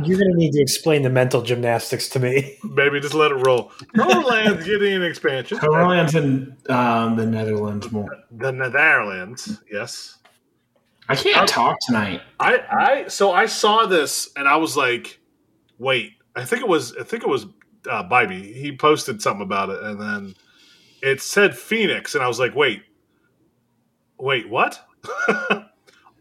You're 0.05 0.19
going 0.19 0.33
to 0.33 0.37
need 0.37 0.53
to 0.53 0.61
explain 0.61 1.03
the 1.03 1.11
mental 1.11 1.43
gymnastics 1.43 2.09
to 2.11 2.19
me. 2.19 2.57
Maybe 2.65 3.01
just 3.01 3.15
let 3.15 3.31
it 3.31 3.47
roll. 3.47 3.71
Toverland's 3.95 4.65
getting 4.67 4.95
an 4.95 5.03
expansion. 5.05 5.59
Toverland's 5.59 6.15
in 6.15 6.57
um, 6.69 7.17
the 7.17 7.27
Netherlands 7.27 7.91
more. 7.93 8.09
The 8.31 8.51
Netherlands, 8.53 9.61
yes. 9.71 10.19
I 11.09 11.15
can't 11.15 11.49
talk 11.49 11.77
tonight. 11.87 12.23
I, 12.41 12.59
I 12.71 13.09
so 13.09 13.33
I 13.33 13.47
saw 13.47 13.87
this 13.87 14.31
and 14.37 14.49
I 14.49 14.57
was 14.57 14.77
like, 14.77 15.21
wait, 15.79 16.15
I 16.35 16.45
think 16.45 16.63
it 16.63 16.69
was 16.69 16.97
I 16.97 17.05
think 17.05 17.23
it 17.23 17.29
was 17.29 17.47
uh, 17.89 18.03
Bybee. 18.09 18.55
He 18.55 18.77
posted 18.77 19.23
something 19.23 19.43
about 19.43 19.69
it, 19.71 19.81
and 19.83 20.01
then 20.01 20.35
it 21.03 21.21
said 21.21 21.57
Phoenix, 21.57 22.15
and 22.17 22.25
I 22.25 22.29
was 22.29 22.41
like, 22.41 22.57
wait, 22.57 22.83
wait, 24.19 24.49
what? 24.49 24.85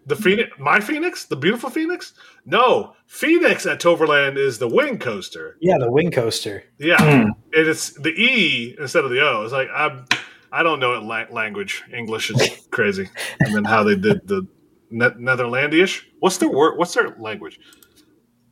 the 0.05 0.15
Phoenix, 0.15 0.49
my 0.59 0.79
Phoenix, 0.79 1.25
the 1.25 1.35
beautiful 1.35 1.69
Phoenix? 1.69 2.13
No, 2.45 2.93
Phoenix 3.07 3.65
at 3.65 3.79
Toverland 3.79 4.37
is 4.37 4.59
the 4.59 4.67
wing 4.67 4.99
coaster. 4.99 5.57
Yeah, 5.61 5.77
the 5.79 5.91
wing 5.91 6.11
coaster. 6.11 6.63
Yeah, 6.77 6.97
Hmm. 7.23 7.29
it 7.53 7.67
is 7.67 7.93
the 7.95 8.11
E 8.11 8.75
instead 8.79 9.03
of 9.03 9.09
the 9.11 9.21
O. 9.21 9.43
It's 9.43 9.53
like 9.53 9.69
I'm, 9.73 10.05
I 10.51 10.63
don't 10.63 10.79
know 10.79 10.93
it 10.93 11.03
la- 11.03 11.25
language. 11.31 11.83
English 11.93 12.29
is 12.31 12.67
crazy, 12.71 13.09
and 13.39 13.55
then 13.55 13.63
how 13.63 13.83
they 13.83 13.95
did 13.95 14.27
the 14.27 14.47
ne- 14.91 15.09
Netherlandish. 15.17 16.05
What's 16.19 16.37
their 16.37 16.49
word? 16.49 16.77
What's 16.77 16.93
their 16.93 17.15
language? 17.19 17.59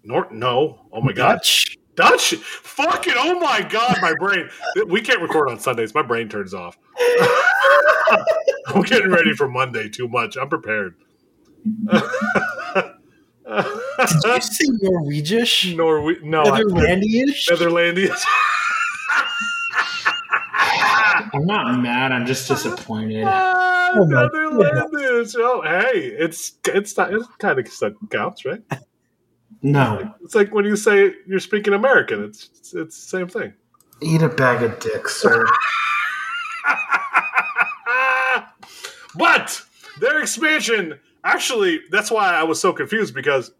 Nor 0.03 0.27
no. 0.31 0.87
Oh 0.91 1.01
my 1.01 1.13
god, 1.13 1.35
Dutch. 1.35 1.77
Dutch. 1.95 2.33
Fucking 2.35 3.13
oh 3.15 3.39
my 3.39 3.61
god, 3.61 3.99
my 4.01 4.13
brain. 4.19 4.49
We 4.87 5.01
can't 5.01 5.21
record 5.21 5.49
on 5.49 5.59
Sundays. 5.59 5.93
My 5.93 6.01
brain 6.01 6.27
turns 6.29 6.53
off. 6.53 6.77
I'm 8.67 8.81
getting 8.83 9.11
ready 9.11 9.33
for 9.33 9.47
Monday 9.47 9.89
too 9.89 10.07
much. 10.07 10.35
I'm 10.35 10.49
prepared. 10.49 10.95
Did 11.63 11.75
you 14.25 14.41
say 14.41 14.65
Norwegish? 14.81 15.75
Norwe- 15.75 16.21
no, 16.23 16.41
I- 16.43 16.61
Netherlandish? 16.63 17.49
Netherlandish. 17.49 18.11
I'm 21.35 21.45
not 21.45 21.79
mad. 21.81 22.11
I'm 22.11 22.25
just 22.25 22.47
disappointed. 22.47 23.23
Ah, 23.27 23.91
Oh 23.95 24.05
Netherlandish. 24.05 25.35
Oh, 25.37 25.61
hey, 25.61 25.99
it's 26.19 26.53
it's 26.65 26.97
not, 26.97 27.13
it 27.13 27.21
kind 27.39 27.59
of 27.59 27.67
counts, 28.09 28.45
right? 28.45 28.61
No, 29.61 30.13
It's 30.23 30.35
like 30.35 30.53
when 30.53 30.65
you 30.65 30.75
say 30.75 31.13
you're 31.27 31.39
speaking 31.39 31.73
American. 31.73 32.23
It's 32.25 32.49
it's, 32.57 32.73
it's 32.73 33.01
the 33.01 33.07
same 33.17 33.27
thing. 33.27 33.53
eat 34.01 34.21
a 34.21 34.29
bag 34.29 34.63
of 34.63 34.79
dicks, 34.79 35.15
sir. 35.21 35.45
but 39.15 39.61
their 39.99 40.19
expansion, 40.21 40.99
actually, 41.23 41.81
that's 41.91 42.11
why 42.11 42.33
I 42.33 42.43
was 42.43 42.59
so 42.59 42.73
confused 42.73 43.13
because 43.13 43.51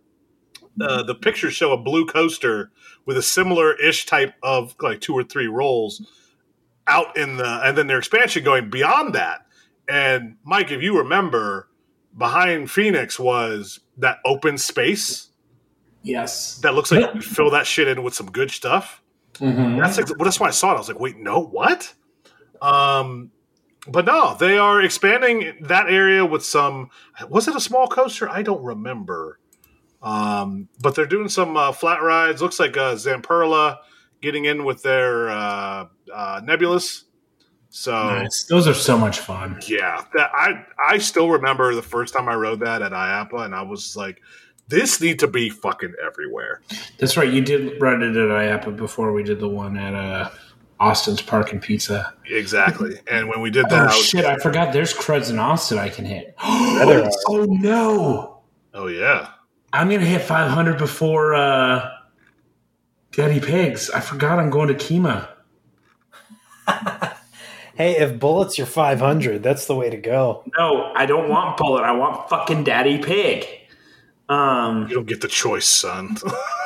uh, 0.82 1.04
the 1.04 1.16
pictures 1.16 1.54
show 1.54 1.72
a 1.72 1.78
blue 1.78 2.06
coaster 2.06 2.72
with 3.06 3.18
a 3.18 3.22
similar 3.22 3.76
ish 3.80 4.06
type 4.06 4.34
of 4.44 4.76
like 4.82 5.02
two 5.02 5.14
or 5.14 5.24
three 5.24 5.48
rolls 5.48 6.02
out 6.88 7.16
in 7.18 7.38
the, 7.38 7.62
and 7.64 7.78
then 7.78 7.88
their 7.88 8.00
expansion 8.00 8.44
going 8.44 8.70
beyond 8.70 9.16
that. 9.16 9.46
And 9.88 10.38
Mike, 10.44 10.72
if 10.72 10.82
you 10.82 10.98
remember, 10.98 11.70
behind 12.18 12.72
Phoenix 12.72 13.20
was 13.20 13.80
that 13.98 14.20
open 14.26 14.58
space 14.58 15.30
yes. 16.04 16.58
that 16.60 16.74
looks 16.74 16.92
like 16.92 17.14
you 17.14 17.22
fill 17.22 17.52
that 17.52 17.68
shit 17.68 17.88
in 17.88 18.04
with 18.04 18.14
some 18.14 18.32
good 18.32 18.52
stuff. 18.52 19.02
Mhm. 19.36 19.82
That's 19.82 19.98
ex- 19.98 20.12
well, 20.12 20.26
that's 20.26 20.40
why 20.40 20.48
I 20.48 20.52
saw 20.52 20.72
it. 20.72 20.76
I 20.76 20.78
was 20.78 20.88
like, 20.88 21.00
wait, 21.00 21.18
no, 21.18 21.40
what? 21.40 21.94
Um, 22.62 23.32
but 23.88 24.06
no, 24.06 24.36
they 24.40 24.58
are 24.58 24.82
expanding 24.82 25.58
that 25.62 25.90
area 25.90 26.26
with 26.26 26.46
some. 26.46 26.90
Was 27.30 27.48
it 27.48 27.56
a 27.56 27.60
small 27.60 27.88
coaster? 27.88 28.30
I 28.30 28.42
don't 28.42 28.64
remember. 28.64 29.40
Um, 30.02 30.68
but 30.82 30.96
they're 30.96 31.06
doing 31.06 31.30
some 31.30 31.56
uh, 31.56 31.72
flat 31.72 32.02
rides. 32.02 32.42
Looks 32.42 32.60
like 32.60 32.76
uh, 32.76 32.96
Zamperla 32.96 33.78
getting 34.22 34.46
in 34.46 34.66
with 34.66 34.84
their 34.84 35.30
uh, 35.30 35.88
uh, 36.14 36.42
Nebulaz. 36.42 37.04
So 37.70 37.92
Nice. 37.92 38.44
Those 38.44 38.68
are 38.68 38.74
so 38.74 38.98
much 38.98 39.20
fun. 39.20 39.60
yeah, 39.68 40.04
that 40.14 40.30
I 40.34 40.66
I 40.86 40.98
still 41.00 41.30
remember 41.30 41.74
the 41.74 41.82
first 41.82 42.14
time 42.14 42.30
I 42.30 42.36
rode 42.36 42.60
that 42.60 42.82
at 42.82 42.92
IAAPA, 42.92 43.46
and 43.46 43.56
I 43.56 43.64
was 43.64 43.96
like, 43.96 44.22
this 44.68 45.02
needs 45.02 45.22
to 45.22 45.28
be 45.28 45.50
fucking 45.50 45.94
everywhere. 46.06 46.62
That's 47.00 47.18
right. 47.18 47.32
You 47.32 47.42
did 47.42 47.82
ride 47.82 48.02
it 48.02 48.16
at 48.16 48.30
IAAPA 48.30 48.76
before 48.78 49.12
we 49.12 49.24
did 49.24 49.40
the 49.40 49.48
one 49.48 49.76
at 49.78 49.96
uh, 49.96 50.30
Austin's 50.80 51.22
Park 51.22 51.52
and 51.54 51.62
Pizza. 51.62 52.14
Exactly. 52.26 53.00
And 53.10 53.30
when 53.30 53.42
we 53.42 53.50
did 53.50 53.70
that, 53.70 53.84
Oh 53.84 53.86
was- 53.86 54.06
shit! 54.06 54.26
I 54.26 54.38
forgot. 54.38 54.74
There's 54.74 54.94
creds 54.94 55.30
in 55.30 55.40
Austin 55.40 55.78
I 55.78 55.90
can 55.90 56.06
hit. 56.06 56.36
there 56.44 57.04
are. 57.04 57.12
oh 57.28 57.46
no! 57.46 58.42
oh 58.74 58.88
yeah. 58.88 59.30
I'm 59.72 59.90
gonna 59.90 60.06
hit 60.06 60.22
500 60.22 60.78
before 60.78 61.34
uh, 61.36 61.90
Daddy 63.12 63.40
Pigs. 63.40 63.90
I 63.90 64.00
forgot 64.02 64.40
I'm 64.40 64.50
going 64.50 64.68
to 64.70 64.74
Kemah. 64.76 65.28
Hey, 67.76 67.98
if 67.98 68.20
bullets 68.20 68.60
your 68.60 68.68
500, 68.68 69.42
that's 69.42 69.66
the 69.66 69.74
way 69.76 69.90
to 69.90 69.98
go. 69.98 70.44
No, 70.60 70.92
I 70.96 71.08
don't 71.08 71.28
want 71.28 71.58
Bullet. 71.58 71.82
I 71.82 71.94
want 71.94 72.30
fucking 72.30 72.66
Daddy 72.66 73.00
Pig. 73.00 73.48
Um, 74.30 74.88
You 74.88 74.94
don't 74.94 75.08
get 75.08 75.22
the 75.22 75.28
choice, 75.28 75.68
son. 75.68 76.16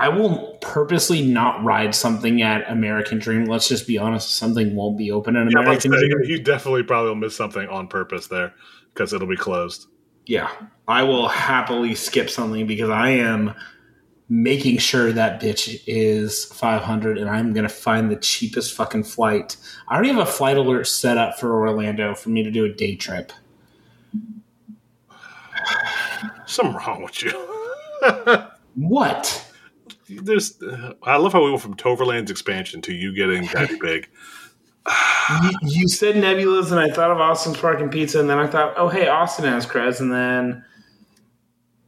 I 0.00 0.08
will 0.08 0.56
purposely 0.62 1.22
not 1.22 1.62
ride 1.62 1.94
something 1.94 2.40
at 2.40 2.68
American 2.70 3.18
Dream. 3.18 3.44
Let's 3.44 3.68
just 3.68 3.86
be 3.86 3.98
honest, 3.98 4.34
something 4.36 4.74
won't 4.74 4.96
be 4.96 5.10
open 5.10 5.36
at 5.36 5.50
Yeah, 5.50 5.58
I'm 5.58 5.66
about 5.66 5.82
to 5.82 5.88
American 5.88 6.16
Dream. 6.16 6.30
you 6.30 6.42
definitely 6.42 6.84
probably 6.84 7.10
will 7.10 7.16
miss 7.16 7.36
something 7.36 7.68
on 7.68 7.86
purpose 7.86 8.26
there 8.26 8.54
because 8.94 9.12
it'll 9.12 9.28
be 9.28 9.36
closed. 9.36 9.88
Yeah, 10.24 10.50
I 10.88 11.02
will 11.02 11.28
happily 11.28 11.94
skip 11.94 12.30
something 12.30 12.66
because 12.66 12.88
I 12.88 13.10
am 13.10 13.52
making 14.30 14.78
sure 14.78 15.12
that 15.12 15.42
bitch 15.42 15.82
is 15.86 16.46
500 16.46 17.18
and 17.18 17.28
I'm 17.28 17.52
going 17.52 17.64
to 17.64 17.68
find 17.68 18.10
the 18.10 18.16
cheapest 18.16 18.74
fucking 18.74 19.04
flight. 19.04 19.58
I 19.86 19.94
already 19.94 20.12
have 20.12 20.26
a 20.26 20.28
flight 20.30 20.56
alert 20.56 20.86
set 20.86 21.18
up 21.18 21.38
for 21.38 21.52
Orlando 21.52 22.14
for 22.14 22.30
me 22.30 22.42
to 22.42 22.50
do 22.50 22.64
a 22.64 22.72
day 22.72 22.96
trip. 22.96 23.32
Something 26.46 26.74
wrong 26.76 27.02
with 27.02 27.22
you. 27.22 27.32
What? 28.76 29.49
There's, 30.22 30.60
I 31.02 31.16
love 31.16 31.32
how 31.32 31.44
we 31.44 31.50
went 31.50 31.62
from 31.62 31.76
Toverland's 31.76 32.30
expansion 32.30 32.80
to 32.82 32.92
you 32.92 33.14
getting 33.14 33.46
Daddy 33.46 33.78
Big. 33.80 34.08
you, 35.42 35.50
you 35.62 35.88
said 35.88 36.16
Nebulaz 36.16 36.70
and 36.70 36.80
I 36.80 36.90
thought 36.90 37.10
of 37.10 37.18
Austin's 37.18 37.58
Park 37.58 37.80
and 37.80 37.92
Pizza 37.92 38.18
and 38.20 38.28
then 38.28 38.38
I 38.38 38.46
thought, 38.46 38.74
oh, 38.76 38.88
hey, 38.88 39.08
Austin 39.08 39.44
has 39.44 39.66
creds. 39.66 40.00
And 40.00 40.12
then, 40.12 40.64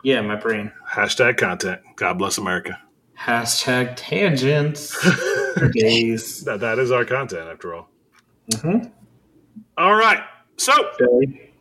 yeah, 0.05 0.20
my 0.20 0.37
brain. 0.37 0.70
Hashtag 0.89 1.37
content. 1.39 1.81
God 1.97 2.18
bless 2.18 2.39
America. 2.39 2.79
Hashtag 3.18 3.95
tangents 3.97 4.99
days. 5.73 6.45
That 6.45 6.61
that 6.61 6.79
is 6.79 6.91
our 6.91 7.05
content 7.05 7.49
after 7.49 7.75
all. 7.75 7.89
Mm-hmm. 8.51 8.89
All 9.79 9.95
right. 9.95 10.23
So 10.57 10.73
Billy. 10.99 11.53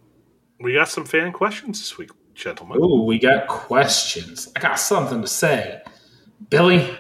we 0.59 0.74
got 0.74 0.89
some 0.89 1.05
fan 1.05 1.32
questions 1.32 1.80
this 1.80 1.97
week, 1.97 2.09
gentlemen. 2.34 2.80
Ooh, 2.80 3.03
we 3.03 3.20
got 3.20 3.47
questions. 3.47 4.51
I 4.55 4.59
got 4.59 4.80
something 4.80 5.22
to 5.22 5.28
say. 5.28 5.82
Billy, 6.50 6.98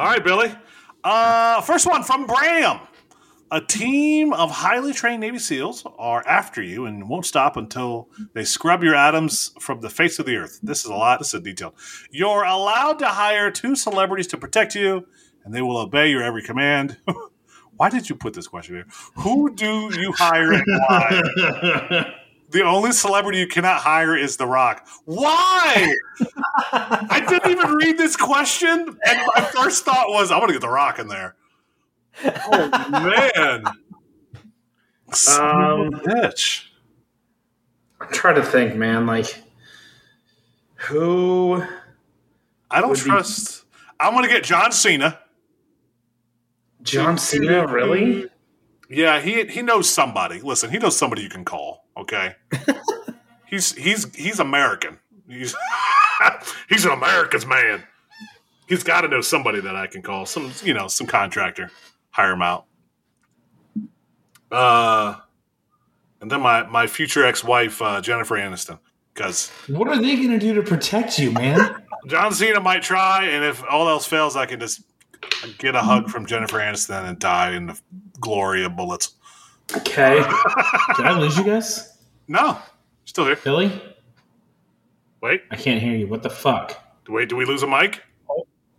All 0.00 0.06
right, 0.06 0.24
Billy. 0.24 0.50
Uh, 1.04 1.60
first 1.60 1.86
one 1.86 2.02
from 2.02 2.26
Bram. 2.26 2.80
A 3.50 3.60
team 3.60 4.32
of 4.32 4.50
highly 4.50 4.92
trained 4.92 5.20
Navy 5.20 5.38
SEALs 5.38 5.84
are 5.98 6.26
after 6.26 6.62
you 6.62 6.86
and 6.86 7.08
won't 7.08 7.26
stop 7.26 7.56
until 7.56 8.08
they 8.32 8.44
scrub 8.44 8.82
your 8.84 8.94
atoms 8.94 9.52
from 9.60 9.80
the 9.80 9.90
face 9.90 10.18
of 10.18 10.26
the 10.26 10.36
earth. 10.36 10.60
This 10.62 10.84
is 10.84 10.86
a 10.86 10.94
lot. 10.94 11.18
This 11.18 11.34
is 11.34 11.42
detailed. 11.42 11.74
You're 12.10 12.44
allowed 12.44 13.00
to 13.00 13.08
hire 13.08 13.50
two 13.50 13.74
celebrities 13.74 14.28
to 14.28 14.38
protect 14.38 14.74
you, 14.74 15.06
and 15.44 15.52
they 15.52 15.62
will 15.62 15.78
obey 15.78 16.10
your 16.10 16.22
every 16.22 16.42
command. 16.42 16.96
why 17.76 17.90
did 17.90 18.08
you 18.08 18.14
put 18.14 18.34
this 18.34 18.46
question 18.46 18.76
here? 18.76 18.86
Who 19.16 19.54
do 19.54 19.90
you 19.98 20.12
hire 20.12 20.52
and 20.52 20.64
why? 20.66 22.14
the 22.50 22.62
only 22.64 22.92
celebrity 22.92 23.38
you 23.38 23.46
cannot 23.46 23.80
hire 23.80 24.16
is 24.16 24.36
The 24.36 24.46
Rock. 24.46 24.86
Why? 25.04 25.94
I 26.72 27.24
didn't 27.28 27.50
even 27.50 27.72
read 27.74 27.96
this 27.98 28.16
question, 28.16 28.78
and 29.06 29.20
my 29.34 29.40
first 29.42 29.84
thought 29.84 30.08
was, 30.08 30.30
I'm 30.30 30.38
going 30.38 30.48
to 30.48 30.54
get 30.54 30.62
The 30.62 30.68
Rock 30.68 30.98
in 30.98 31.08
there. 31.08 31.36
Oh, 32.24 32.88
man. 32.90 33.64
Son 35.12 35.62
of 35.62 35.78
a 35.78 35.82
Um, 35.82 35.90
bitch. 36.02 36.66
I'm 38.00 38.10
trying 38.12 38.36
to 38.36 38.42
think, 38.42 38.76
man. 38.76 39.06
Like, 39.06 39.42
who? 40.74 41.62
I 42.70 42.80
don't 42.80 42.90
would 42.90 42.98
be- 42.98 43.04
trust. 43.04 43.64
I'm 43.98 44.12
going 44.14 44.24
to 44.24 44.30
get 44.30 44.44
John 44.44 44.72
Cena. 44.72 45.18
John 46.82 47.18
Cena, 47.18 47.66
really? 47.66 48.26
Yeah, 48.88 49.20
he 49.20 49.44
he 49.44 49.60
knows 49.62 49.88
somebody. 49.88 50.40
Listen, 50.40 50.70
he 50.70 50.78
knows 50.78 50.96
somebody 50.96 51.22
you 51.22 51.28
can 51.28 51.44
call. 51.44 51.84
Okay, 52.00 52.34
he's 53.46 53.72
he's 53.74 54.14
he's 54.14 54.40
American. 54.40 54.98
He's 55.28 55.54
he's 56.68 56.84
an 56.84 56.92
America's 56.92 57.46
man. 57.46 57.82
He's 58.68 58.84
got 58.84 59.02
to 59.02 59.08
know 59.08 59.20
somebody 59.20 59.60
that 59.60 59.76
I 59.76 59.86
can 59.86 60.02
call. 60.02 60.26
Some 60.26 60.52
you 60.62 60.74
know 60.74 60.88
some 60.88 61.06
contractor. 61.06 61.70
Hire 62.10 62.32
him 62.32 62.42
out. 62.42 62.64
Uh, 64.50 65.16
and 66.20 66.30
then 66.30 66.40
my 66.40 66.66
my 66.66 66.86
future 66.86 67.24
ex 67.24 67.44
wife 67.44 67.80
uh, 67.82 68.00
Jennifer 68.00 68.36
Aniston 68.36 68.78
because 69.14 69.50
What 69.68 69.88
are 69.88 70.00
they 70.00 70.16
going 70.16 70.30
to 70.30 70.38
do 70.38 70.54
to 70.54 70.62
protect 70.62 71.18
you, 71.18 71.30
man? 71.32 71.82
John 72.06 72.32
Cena 72.32 72.60
might 72.60 72.82
try, 72.82 73.24
and 73.26 73.44
if 73.44 73.62
all 73.68 73.88
else 73.88 74.06
fails, 74.06 74.36
I 74.36 74.46
can 74.46 74.58
just 74.58 74.82
get 75.58 75.74
a 75.74 75.80
hug 75.80 76.08
from 76.08 76.24
Jennifer 76.24 76.58
Aniston 76.58 77.06
and 77.06 77.18
die 77.18 77.52
in 77.52 77.66
the 77.66 77.78
glory 78.20 78.64
of 78.64 78.74
bullets. 78.76 79.14
Okay. 79.76 80.16
Did 80.96 81.06
I 81.06 81.18
lose 81.18 81.36
you 81.36 81.44
guys? 81.44 81.89
No, 82.30 82.56
still 83.06 83.24
here. 83.24 83.34
Billy? 83.34 83.82
Wait. 85.20 85.42
I 85.50 85.56
can't 85.56 85.82
hear 85.82 85.96
you. 85.96 86.06
What 86.06 86.22
the 86.22 86.30
fuck? 86.30 86.80
Wait, 87.08 87.28
do 87.28 87.34
we 87.34 87.44
lose 87.44 87.64
a 87.64 87.66
mic? 87.66 88.04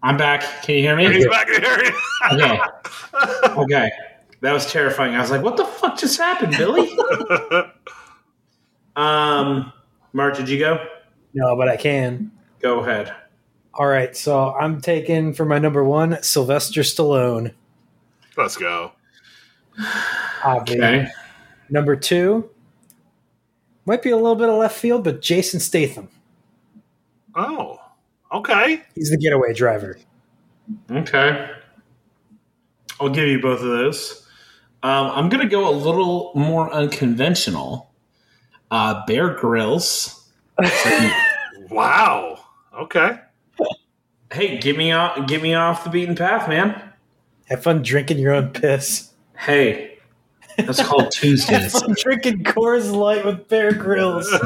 I'm 0.01 0.15
back. 0.15 0.63
Can 0.63 0.75
you 0.75 0.81
hear 0.83 0.95
me? 0.95 1.11
He's 1.11 1.27
back 1.27 1.49
in 1.49 1.61
here. 1.61 1.91
Okay. 2.31 2.59
Okay. 3.61 3.91
That 4.39 4.53
was 4.53 4.71
terrifying. 4.71 5.15
I 5.15 5.19
was 5.19 5.31
like, 5.31 5.41
what 5.41 5.57
the 5.57 5.65
fuck 5.65 5.97
just 5.97 6.17
happened, 6.17 6.55
Billy? 6.57 6.97
um, 8.95 9.73
Mark, 10.13 10.37
did 10.37 10.47
you 10.47 10.57
go? 10.57 10.87
No, 11.33 11.57
but 11.57 11.67
I 11.67 11.75
can. 11.75 12.31
Go 12.61 12.79
ahead. 12.79 13.13
All 13.73 13.85
right, 13.85 14.15
so 14.15 14.53
I'm 14.53 14.79
taking 14.79 15.33
for 15.33 15.43
my 15.43 15.59
number 15.59 15.83
one 15.83 16.23
Sylvester 16.23 16.81
Stallone. 16.81 17.53
Let's 18.37 18.55
go. 18.55 18.93
Obviously. 20.41 20.85
Okay. 20.85 21.07
Number 21.69 21.97
two 21.97 22.49
might 23.91 24.01
be 24.01 24.09
a 24.09 24.15
little 24.15 24.37
bit 24.37 24.47
of 24.47 24.55
left 24.55 24.77
field, 24.77 25.03
but 25.03 25.21
Jason 25.21 25.59
Statham. 25.59 26.07
Oh, 27.35 27.77
okay. 28.31 28.81
He's 28.95 29.09
the 29.09 29.17
getaway 29.17 29.53
driver. 29.53 29.99
Okay. 30.89 31.49
I'll 33.01 33.09
give 33.09 33.27
you 33.27 33.41
both 33.41 33.59
of 33.59 33.67
those. 33.67 34.25
Um, 34.81 35.07
I'm 35.07 35.27
going 35.27 35.43
to 35.43 35.49
go 35.49 35.69
a 35.69 35.75
little 35.75 36.31
more 36.35 36.71
unconventional. 36.71 37.91
Uh, 38.71 39.05
Bear 39.05 39.33
Grylls. 39.33 40.29
Wow. 41.69 42.37
Okay. 42.77 43.17
hey, 44.33 44.57
get 44.57 44.77
me 44.77 44.91
off, 44.91 45.25
get 45.25 45.41
me 45.41 45.53
off 45.53 45.85
the 45.85 45.89
beaten 45.89 46.15
path, 46.15 46.49
man. 46.49 46.91
Have 47.45 47.63
fun 47.63 47.81
drinking 47.81 48.19
your 48.19 48.33
own 48.33 48.49
piss. 48.49 49.13
Hey, 49.37 49.90
that's 50.57 50.81
called 50.83 51.03
Have 51.03 51.11
Tuesdays. 51.11 51.79
fun 51.79 51.95
drinking 52.01 52.43
Coors 52.43 52.91
Light 52.93 53.25
with 53.25 53.47
Bear 53.47 53.73
Grylls. 53.73 54.29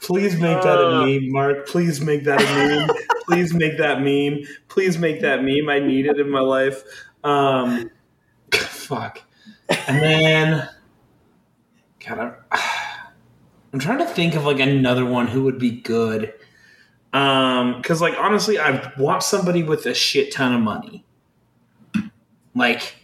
Please 0.00 0.34
make 0.40 0.62
that 0.62 0.78
a 0.80 1.04
meme, 1.04 1.30
Mark. 1.30 1.68
Please 1.68 2.00
make 2.00 2.24
that 2.24 2.40
a 2.40 2.44
meme. 2.54 2.90
Please 3.26 3.52
make 3.52 3.76
that 3.78 4.00
meme. 4.00 4.40
Please 4.68 4.98
make 4.98 5.20
that 5.20 5.44
meme. 5.44 5.68
I 5.68 5.78
need 5.78 6.06
it 6.06 6.18
in 6.18 6.30
my 6.30 6.40
life. 6.40 6.82
Um, 7.22 7.90
fuck. 8.52 9.22
And 9.68 10.02
then, 10.02 10.68
God, 12.04 12.18
I'm, 12.18 12.34
I'm 13.72 13.78
trying 13.78 13.98
to 13.98 14.06
think 14.06 14.34
of 14.34 14.44
like 14.44 14.58
another 14.58 15.04
one 15.04 15.26
who 15.28 15.44
would 15.44 15.58
be 15.58 15.70
good. 15.70 16.32
Um, 17.12 17.76
because 17.76 18.00
like 18.00 18.14
honestly, 18.18 18.58
I've 18.58 18.96
watched 18.98 19.24
somebody 19.24 19.62
with 19.62 19.84
a 19.86 19.94
shit 19.94 20.32
ton 20.32 20.54
of 20.54 20.60
money, 20.60 21.04
like 22.54 22.96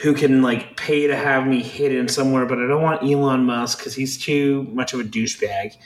who 0.00 0.14
can 0.14 0.42
like 0.42 0.76
pay 0.76 1.06
to 1.06 1.16
have 1.16 1.46
me 1.46 1.62
hidden 1.62 2.08
somewhere, 2.08 2.46
but 2.46 2.58
I 2.58 2.66
don't 2.66 2.82
want 2.82 3.02
Elon 3.02 3.44
Musk 3.44 3.78
because 3.78 3.94
he's 3.94 4.16
too 4.16 4.62
much 4.72 4.92
of 4.92 5.00
a 5.00 5.04
douchebag. 5.04 5.76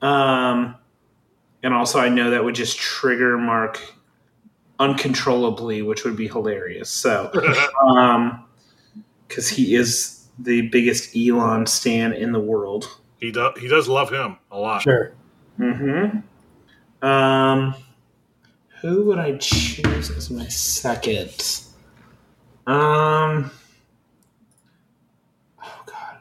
Um, 0.00 0.76
and 1.62 1.74
also 1.74 1.98
I 1.98 2.08
know 2.08 2.30
that 2.30 2.42
would 2.42 2.54
just 2.54 2.78
trigger 2.78 3.36
Mark 3.36 3.80
uncontrollably, 4.78 5.82
which 5.82 6.04
would 6.04 6.16
be 6.16 6.26
hilarious. 6.26 6.88
So, 6.88 7.30
um, 7.82 8.44
because 9.28 9.48
he 9.48 9.74
is 9.74 10.26
the 10.38 10.68
biggest 10.68 11.14
Elon 11.14 11.66
stan 11.66 12.14
in 12.14 12.32
the 12.32 12.40
world. 12.40 12.98
he 13.20 13.30
does. 13.30 13.58
He 13.58 13.68
does 13.68 13.88
love 13.88 14.10
him 14.10 14.38
a 14.50 14.58
lot. 14.58 14.82
Sure. 14.82 15.12
Mm-hmm. 15.58 17.06
Um, 17.06 17.74
who 18.80 19.04
would 19.04 19.18
I 19.18 19.36
choose 19.36 20.10
as 20.10 20.30
my 20.30 20.46
second? 20.48 21.62
Um, 22.66 23.50
oh 25.62 25.82
god, 25.86 26.18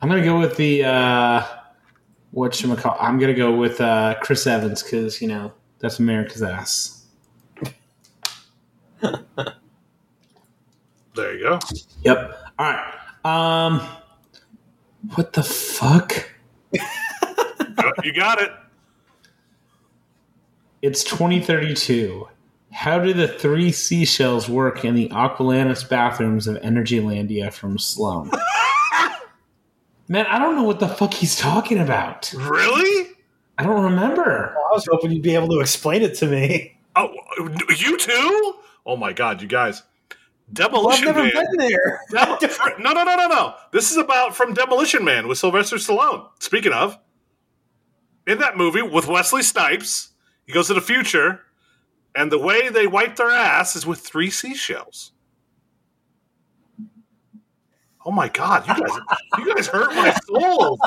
I'm 0.00 0.08
gonna 0.08 0.24
go 0.24 0.38
with 0.38 0.56
the 0.56 0.84
uh, 0.84 1.46
what 2.30 2.54
should 2.54 2.70
I 2.70 2.76
call? 2.76 2.96
I'm 3.00 3.18
gonna 3.18 3.34
go 3.34 3.54
with 3.56 3.80
uh, 3.80 4.16
Chris 4.20 4.46
Evans 4.46 4.82
because 4.82 5.20
you 5.20 5.28
know 5.28 5.52
that's 5.78 5.98
America's 5.98 6.42
ass. 6.42 7.06
There 11.14 11.32
you 11.32 11.44
go. 11.44 11.58
Yep. 12.02 12.38
All 12.58 12.72
right. 12.72 12.94
Um, 13.24 13.80
what 15.14 15.32
the 15.32 15.42
fuck? 15.42 16.30
You 18.02 18.12
got 18.12 18.40
it. 18.40 18.50
It's 20.82 21.04
2032. 21.04 22.28
How 22.74 22.98
do 22.98 23.12
the 23.12 23.28
three 23.28 23.70
seashells 23.70 24.48
work 24.48 24.84
in 24.84 24.96
the 24.96 25.08
Aqualantis 25.10 25.88
bathrooms 25.88 26.48
of 26.48 26.56
Energylandia 26.56 27.52
from 27.52 27.78
Sloan? 27.78 28.32
Man, 30.08 30.26
I 30.26 30.40
don't 30.40 30.56
know 30.56 30.64
what 30.64 30.80
the 30.80 30.88
fuck 30.88 31.14
he's 31.14 31.36
talking 31.36 31.78
about. 31.78 32.34
Really? 32.36 33.10
I 33.56 33.62
don't 33.62 33.84
remember. 33.84 34.56
I 34.56 34.74
was 34.74 34.86
hoping 34.90 35.12
you'd 35.12 35.22
be 35.22 35.36
able 35.36 35.48
to 35.50 35.60
explain 35.60 36.02
it 36.02 36.16
to 36.16 36.26
me. 36.26 36.76
Oh, 36.96 37.14
you 37.78 37.96
too? 37.96 38.54
Oh 38.84 38.96
my 38.96 39.12
god, 39.12 39.40
you 39.40 39.48
guys! 39.48 39.82
Demolition 40.52 41.06
well, 41.06 41.16
I've 41.16 41.32
never 41.32 41.34
Man. 41.34 41.46
been 41.56 41.68
there. 41.68 42.00
Demo- 42.10 42.38
no, 42.80 42.92
no, 42.92 43.04
no, 43.04 43.16
no, 43.16 43.28
no. 43.28 43.54
This 43.72 43.92
is 43.92 43.96
about 43.96 44.34
from 44.34 44.52
Demolition 44.52 45.04
Man 45.04 45.28
with 45.28 45.38
Sylvester 45.38 45.76
Stallone. 45.76 46.28
Speaking 46.40 46.72
of, 46.72 46.98
in 48.26 48.38
that 48.38 48.56
movie 48.56 48.82
with 48.82 49.06
Wesley 49.06 49.42
Snipes, 49.42 50.10
he 50.44 50.52
goes 50.52 50.66
to 50.66 50.74
the 50.74 50.80
future, 50.80 51.40
and 52.14 52.30
the 52.30 52.38
way 52.38 52.68
they 52.68 52.86
wipe 52.86 53.16
their 53.16 53.30
ass 53.30 53.76
is 53.76 53.86
with 53.86 54.00
three 54.00 54.30
seashells. 54.30 55.12
Oh 58.06 58.10
my 58.10 58.28
god, 58.28 58.66
you 58.68 58.74
guys, 58.86 58.98
you 59.38 59.54
guys 59.54 59.66
hurt 59.66 59.94
my 59.94 60.12
soul. 60.26 60.78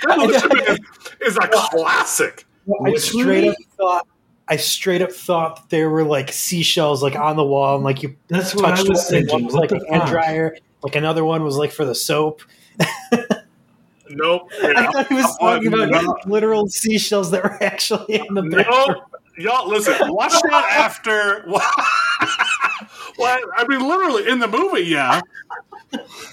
Demolition 0.00 0.50
Man 0.54 0.78
is 1.20 1.36
a 1.36 1.46
classic. 1.48 2.46
I 2.86 2.94
straight 2.94 3.48
up 3.48 3.56
thought 3.76 4.06
I 4.48 4.56
straight 4.56 5.02
up 5.02 5.12
thought 5.12 5.56
that 5.56 5.68
there 5.70 5.90
were 5.90 6.04
like 6.04 6.32
seashells 6.32 7.02
like 7.02 7.14
on 7.16 7.36
the 7.36 7.44
wall 7.44 7.74
and 7.76 7.84
like 7.84 8.02
you 8.02 8.16
That's 8.28 8.54
what 8.54 8.64
I 8.64 8.82
was 8.82 8.88
one, 9.10 9.14
and 9.16 9.28
one 9.28 9.40
thinking. 9.40 9.44
was 9.46 9.54
like 9.54 9.68
the 9.68 9.84
a 9.86 9.92
hand 9.98 10.08
dryer, 10.08 10.56
like 10.82 10.96
another 10.96 11.24
one 11.26 11.44
was 11.44 11.56
like 11.56 11.72
for 11.72 11.84
the 11.84 11.94
soap. 11.94 12.40
Nope. 14.08 14.50
I 14.62 14.86
thought 14.92 15.06
he 15.08 15.14
was 15.14 15.36
talking 15.38 15.68
about 15.72 15.90
No. 15.90 16.16
literal 16.26 16.68
seashells 16.68 17.30
that 17.32 17.42
were 17.44 17.62
actually 17.62 18.14
in 18.16 18.34
the 18.34 18.42
bathroom. 18.42 18.96
Nope. 18.98 19.11
Y'all, 19.38 19.68
listen, 19.68 19.94
watch 20.12 20.32
that 20.32 20.66
after. 20.70 21.44
well, 23.18 23.38
I 23.56 23.64
mean, 23.68 23.86
literally 23.86 24.28
in 24.28 24.38
the 24.38 24.48
movie, 24.48 24.82
yeah. 24.84 25.20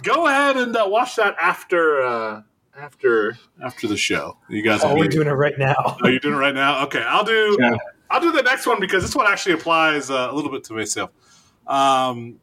Go 0.03 0.27
ahead 0.27 0.57
and 0.57 0.75
uh, 0.75 0.85
watch 0.87 1.15
that 1.17 1.35
after 1.39 2.01
uh, 2.01 2.41
after 2.77 3.37
after 3.63 3.87
the 3.87 3.97
show. 3.97 4.37
You 4.49 4.61
guys, 4.61 4.81
Oh, 4.83 4.95
we're 4.95 5.07
doing 5.07 5.27
it 5.27 5.31
right 5.31 5.57
now. 5.57 5.97
Are 6.03 6.09
you 6.09 6.19
doing 6.19 6.35
it 6.35 6.37
right 6.37 6.55
now? 6.55 6.83
Okay, 6.85 7.01
I'll 7.01 7.25
do. 7.25 7.57
Yeah. 7.59 7.75
I'll 8.09 8.21
do 8.21 8.31
the 8.31 8.41
next 8.41 8.65
one 8.65 8.79
because 8.79 9.03
this 9.03 9.15
one 9.15 9.27
actually 9.27 9.53
applies 9.53 10.09
uh, 10.09 10.29
a 10.31 10.33
little 10.33 10.51
bit 10.51 10.63
to 10.65 10.73
myself. 10.73 11.11
Um, 11.67 12.39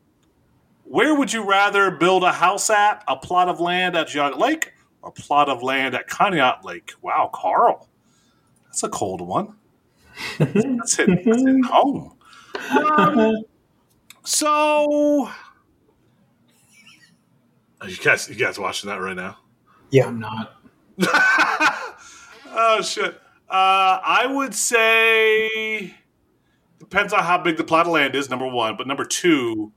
where 0.84 1.14
would 1.14 1.32
you 1.32 1.42
rather 1.48 1.90
build 1.90 2.22
a 2.22 2.30
house 2.32 2.70
at? 2.70 3.02
A 3.08 3.16
plot 3.16 3.48
of 3.48 3.58
land 3.58 3.96
at 3.96 4.08
Geauga 4.08 4.38
Lake 4.38 4.72
or 5.02 5.08
a 5.08 5.12
plot 5.12 5.48
of 5.48 5.62
land 5.62 5.94
at 5.96 6.08
Conneaut 6.08 6.62
Lake? 6.64 6.92
Wow, 7.02 7.30
Carl, 7.34 7.88
that's 8.66 8.84
a 8.84 8.88
cold 8.88 9.20
one. 9.20 9.54
That's 10.38 10.50
hitting, 10.50 10.76
that's 10.76 10.96
hitting 10.96 11.62
home. 11.62 12.14
Um, 12.96 13.44
so, 14.24 15.28
Are 17.80 17.88
you 17.88 17.96
guys, 17.96 18.28
you 18.28 18.34
guys 18.34 18.58
watching 18.58 18.88
that 18.88 18.96
right 18.96 19.16
now? 19.16 19.38
Yeah. 19.90 20.06
I'm 20.06 20.18
not. 20.18 20.56
oh 22.48 22.80
shit. 22.82 23.14
Uh, 23.48 24.00
I 24.04 24.26
would 24.28 24.54
say 24.54 25.94
depends 26.78 27.12
on 27.12 27.22
how 27.22 27.38
big 27.38 27.56
the 27.56 27.64
plot 27.64 27.86
of 27.86 27.92
land 27.92 28.14
is. 28.14 28.28
Number 28.30 28.48
one, 28.48 28.76
but 28.76 28.86
number 28.86 29.04
two, 29.04 29.72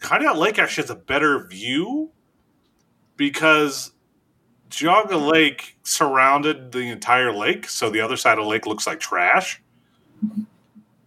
Conneaut 0.00 0.36
Lake 0.36 0.58
actually 0.58 0.84
has 0.84 0.90
a 0.90 0.96
better 0.96 1.46
view 1.46 2.10
because 3.16 3.92
Geauga 4.70 5.30
Lake 5.30 5.78
surrounded 5.84 6.72
the 6.72 6.88
entire 6.90 7.32
lake, 7.32 7.68
so 7.68 7.90
the 7.90 8.00
other 8.00 8.16
side 8.16 8.38
of 8.38 8.44
the 8.44 8.50
lake 8.50 8.66
looks 8.66 8.86
like 8.86 8.98
trash. 8.98 9.62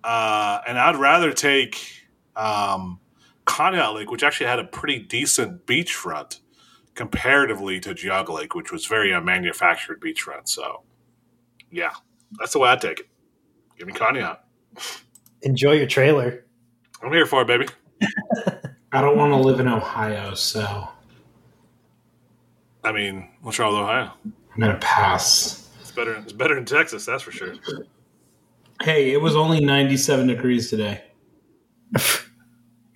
Uh, 0.04 0.62
and 0.68 0.78
I'd 0.78 0.98
rather 0.98 1.34
take 1.34 2.06
um, 2.36 3.00
Conneaut 3.46 3.96
Lake, 3.96 4.12
which 4.12 4.24
actually 4.24 4.48
had 4.48 4.60
a 4.60 4.64
pretty 4.64 5.00
decent 5.00 5.66
beachfront 5.66 6.40
comparatively 6.94 7.80
to 7.82 7.94
Geauga 7.94 8.30
Lake, 8.30 8.56
which 8.56 8.72
was 8.72 8.86
very 8.86 9.12
a 9.12 9.22
manufactured 9.22 10.00
beachfront. 10.02 10.48
So, 10.48 10.84
yeah, 11.72 11.92
that's 12.40 12.54
the 12.54 12.60
way 12.60 12.70
I 12.70 12.76
take 12.76 13.02
it. 13.02 13.10
Give 13.78 13.88
me 13.88 13.94
Conneaut. 13.94 14.38
Enjoy 15.42 15.74
your 15.74 15.88
trailer. 15.88 16.46
I'm 17.02 17.12
here 17.12 17.26
for 17.26 17.42
it, 17.42 17.48
baby. 17.48 17.68
I 18.92 19.02
don't 19.02 19.18
want 19.18 19.34
to 19.34 19.38
live 19.38 19.60
in 19.60 19.68
Ohio, 19.68 20.34
so 20.36 20.88
I 22.86 22.92
mean, 22.92 23.28
what's 23.42 23.58
wrong 23.58 23.74
with 23.74 23.82
Ohio? 23.82 24.12
I'm 24.24 24.60
gonna 24.60 24.78
pass. 24.78 25.68
It's 25.82 25.92
better. 25.92 26.14
It's 26.18 26.32
better 26.34 26.56
in 26.56 26.66
Texas, 26.66 27.04
that's 27.04 27.24
for 27.24 27.32
sure. 27.32 27.56
Hey, 28.82 29.12
it 29.14 29.22
was 29.22 29.36
only 29.36 29.64
97 29.64 30.28
degrees 30.28 30.70
today. 30.70 31.04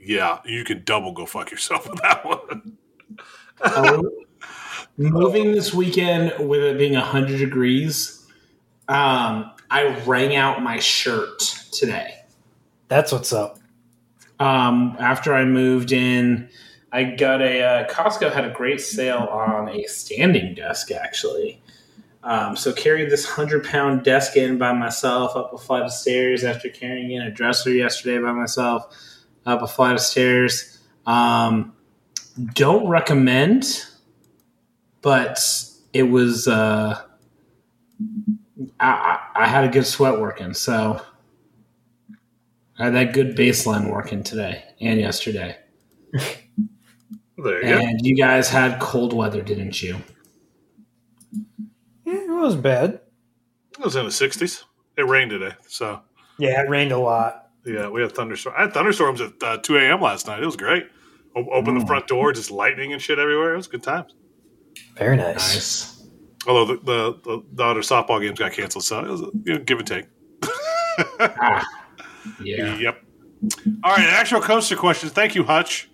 Yeah, 0.02 0.40
you 0.44 0.64
can 0.64 0.82
double 0.86 1.12
go 1.12 1.28
fuck 1.28 1.52
yourself 1.52 1.88
with 1.88 2.02
that 2.02 2.26
one. 2.26 2.78
Oh, 3.62 4.10
moving 4.98 5.52
this 5.52 5.72
weekend 5.72 6.50
with 6.50 6.64
it 6.64 6.80
being 6.80 6.94
100 6.94 7.38
degrees, 7.38 8.26
Um, 8.88 9.52
I 9.70 9.96
rang 10.06 10.36
out 10.36 10.64
my 10.64 10.80
shirt 10.80 11.38
today. 11.72 12.16
That's 12.88 13.12
what's 13.12 13.32
up. 13.32 13.60
Um, 14.40 14.96
after 15.00 15.36
I 15.36 15.46
moved 15.46 15.92
in, 15.92 16.50
I 16.92 17.04
got 17.04 17.44
a 17.44 17.62
uh, 17.62 17.88
Costco 17.90 18.32
had 18.34 18.46
a 18.46 18.52
great 18.52 18.82
sale 18.82 19.28
on 19.30 19.70
a 19.70 19.84
standing 19.84 20.56
desk 20.56 20.92
actually. 20.92 21.62
Um, 22.24 22.56
so 22.56 22.74
carried 22.74 23.10
this 23.10 23.26
hundred 23.26 23.64
pound 23.64 24.04
desk 24.04 24.36
in 24.36 24.58
by 24.58 24.74
myself 24.74 25.36
up 25.36 25.54
a 25.54 25.58
flight 25.58 25.84
of 25.84 25.92
stairs 25.92 26.44
after 26.44 26.70
carrying 26.70 27.12
in 27.12 27.22
a 27.22 27.32
dresser 27.32 27.72
yesterday 27.72 28.22
by 28.22 28.34
myself 28.34 28.94
up 29.46 29.62
a 29.62 29.68
flight 29.68 29.94
of 29.94 30.02
stairs. 30.02 30.80
Um, 31.06 31.74
don't 32.54 32.88
recommend, 32.88 33.86
but 35.02 35.40
it 35.94 36.04
was. 36.04 36.48
Uh, 36.48 37.02
I, 38.80 38.88
I, 38.88 39.44
I 39.44 39.48
had 39.48 39.64
a 39.64 39.70
good 39.70 39.86
sweat 39.86 40.20
working, 40.20 40.54
so 40.54 41.02
I 42.78 42.86
had 42.86 42.94
that 42.96 43.14
good 43.14 43.38
baseline 43.38 43.92
working 43.92 44.24
today 44.24 44.64
and 44.82 45.00
yesterday. 45.00 45.58
There 47.42 47.64
you 47.64 47.70
go. 47.70 47.78
And 47.80 48.06
you 48.06 48.16
guys 48.16 48.50
had 48.50 48.80
cold 48.80 49.14
weather, 49.14 49.42
didn't 49.42 49.82
you? 49.82 49.96
Yeah, 52.12 52.22
it 52.24 52.30
wasn't 52.30 52.64
bad. 52.64 53.02
It 53.78 53.84
was 53.86 53.96
in 53.96 54.06
the 54.06 54.12
60s. 54.12 54.64
It 54.98 55.08
rained 55.08 55.30
today. 55.32 55.54
So, 55.68 56.02
Yeah, 56.38 56.62
it 56.64 56.70
rained 56.70 56.92
a 56.92 56.98
lot. 56.98 57.50
yeah, 57.66 57.88
we 57.90 58.02
had 58.02 58.12
thunderstorms. 58.14 58.56
I 58.58 58.64
had 58.64 58.74
thunderstorms 58.74 59.22
at 59.22 59.34
uh, 59.44 59.58
2 59.58 59.78
a.m. 59.78 60.02
last 60.02 60.28
night. 60.28 60.42
It 60.42 60.46
was 60.46 60.56
great. 60.56 60.88
O- 61.36 61.50
open 61.52 61.76
the 61.78 61.84
Mm. 61.84 61.88
front 61.88 62.08
door, 62.08 62.34
just 62.34 62.50
lightning 62.52 62.94
and 62.94 63.02
shit 63.02 63.20
everywhere. 63.20 63.54
It 63.54 63.58
was 63.58 63.68
good 63.68 63.84
times. 63.84 64.14
Very 64.98 65.16
nice. 65.18 65.36
Nice. 65.36 66.04
Although 66.48 66.66
the, 66.66 66.82
the, 66.84 67.20
the, 67.24 67.44
the 67.54 67.64
other 67.64 67.82
softball 67.82 68.22
games 68.22 68.40
got 68.40 68.54
canceled. 68.54 68.84
So, 68.86 69.00
it 69.00 69.08
was 69.10 69.22
you 69.46 69.54
know, 69.54 69.60
give 69.60 69.78
and 69.78 69.88
take. 69.88 70.06
Ah, 71.20 71.64
yeah. 72.42 72.76
Yep. 72.78 73.04
All 73.84 73.96
right, 73.96 74.08
actual 74.08 74.42
coaster 74.42 74.76
questions. 74.76 75.12
Thank 75.14 75.36
you, 75.36 75.44
Hutch. 75.44 75.89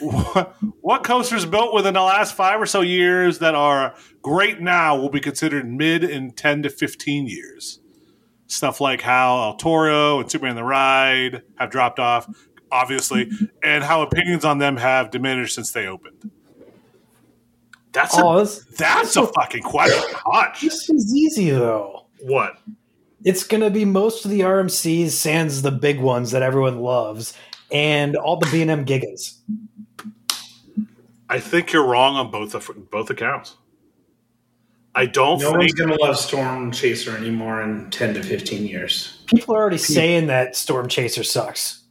What, 0.00 0.54
what 0.80 1.04
coasters 1.04 1.44
built 1.44 1.74
within 1.74 1.94
the 1.94 2.02
last 2.02 2.34
five 2.34 2.60
or 2.60 2.66
so 2.66 2.80
years 2.80 3.38
that 3.40 3.54
are 3.54 3.94
great 4.22 4.60
now 4.60 4.96
will 4.96 5.10
be 5.10 5.20
considered 5.20 5.70
mid 5.70 6.04
in 6.04 6.32
10 6.32 6.62
to 6.64 6.70
15 6.70 7.26
years? 7.26 7.80
Stuff 8.46 8.80
like 8.80 9.00
how 9.00 9.42
El 9.42 9.56
Toro 9.56 10.20
and 10.20 10.30
Superman 10.30 10.54
the 10.56 10.62
Ride 10.64 11.42
have 11.56 11.70
dropped 11.70 11.98
off, 11.98 12.28
obviously, 12.70 13.30
and 13.62 13.82
how 13.82 14.02
opinions 14.02 14.44
on 14.44 14.58
them 14.58 14.76
have 14.76 15.10
diminished 15.10 15.54
since 15.54 15.72
they 15.72 15.86
opened. 15.86 16.30
That's 17.92 18.14
Oh, 18.18 18.38
a, 18.38 18.40
this, 18.44 18.64
that's 18.76 19.16
a 19.16 19.26
fucking 19.26 19.62
question, 19.62 20.02
Hutch. 20.26 20.60
this 20.62 20.88
is 20.90 21.14
easy 21.14 21.50
though. 21.50 22.06
What? 22.20 22.58
It's 23.24 23.44
gonna 23.44 23.70
be 23.70 23.84
most 23.84 24.24
of 24.24 24.30
the 24.30 24.40
RMCs, 24.40 25.10
sans 25.10 25.62
the 25.62 25.70
big 25.70 26.00
ones 26.00 26.32
that 26.32 26.42
everyone 26.42 26.80
loves, 26.80 27.32
and 27.70 28.16
all 28.16 28.36
the 28.36 28.48
B 28.50 28.62
and 28.62 28.70
M 28.70 28.84
gigas. 28.84 29.38
I 31.28 31.40
think 31.40 31.72
you're 31.72 31.86
wrong 31.86 32.16
on 32.16 32.30
both 32.30 32.54
of, 32.54 32.70
both 32.90 33.10
accounts. 33.10 33.56
I 34.94 35.06
don't 35.06 35.40
No 35.40 35.48
think 35.48 35.58
one's 35.58 35.72
gonna 35.72 35.96
love 36.00 36.16
Storm 36.16 36.70
Chaser 36.70 37.16
anymore 37.16 37.62
in 37.62 37.90
ten 37.90 38.14
to 38.14 38.22
fifteen 38.22 38.64
years. 38.64 39.24
People 39.26 39.56
are 39.56 39.60
already 39.60 39.78
saying 39.78 40.28
that 40.28 40.54
Storm 40.54 40.88
Chaser 40.88 41.24
sucks. 41.24 41.82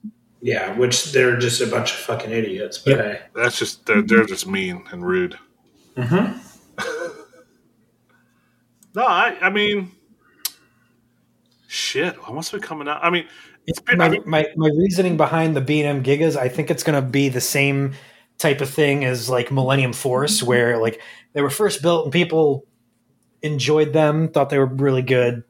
Yeah, 0.42 0.78
which 0.78 1.12
they're 1.12 1.38
just 1.38 1.62
a 1.62 1.68
bunch 1.68 1.92
of 1.92 1.98
fucking 2.00 2.32
idiots. 2.32 2.78
But 2.78 3.00
hey. 3.00 3.22
That's 3.36 3.60
just 3.60 3.86
they're, 3.86 4.02
they're 4.02 4.26
just 4.26 4.48
mean 4.48 4.84
and 4.92 5.06
rude. 5.06 5.38
Mm-hmm. 5.98 6.40
No, 8.96 9.06
I 9.06 9.36
I 9.42 9.50
mean, 9.50 9.92
shit. 11.68 12.16
What 12.22 12.34
must 12.36 12.54
be 12.54 12.60
coming 12.60 12.88
out? 12.88 13.04
I 13.04 13.10
mean, 13.10 13.26
it's 13.68 13.80
been. 13.80 13.98
my, 13.98 14.20
my 14.26 14.48
my 14.56 14.70
reasoning 14.78 15.18
behind 15.18 15.56
the 15.56 15.62
B 15.62 15.82
and 15.82 15.98
M 15.98 16.04
Gigas, 16.04 16.36
I 16.36 16.50
think 16.50 16.70
it's 16.70 16.84
going 16.84 17.02
to 17.02 17.08
be 17.08 17.30
the 17.30 17.42
same 17.42 17.94
type 18.38 18.62
of 18.62 18.70
thing 18.70 19.06
as 19.06 19.30
like 19.30 19.52
Millennium 19.52 19.94
Force, 19.94 20.40
mm-hmm. 20.40 20.48
where 20.48 20.78
like 20.78 21.02
they 21.34 21.42
were 21.42 21.50
first 21.50 21.82
built 21.82 22.06
and 22.06 22.14
people 22.14 22.66
enjoyed 23.42 23.94
them, 23.94 24.30
thought 24.30 24.50
they 24.50 24.58
were 24.58 24.66
really 24.66 25.02
good, 25.02 25.44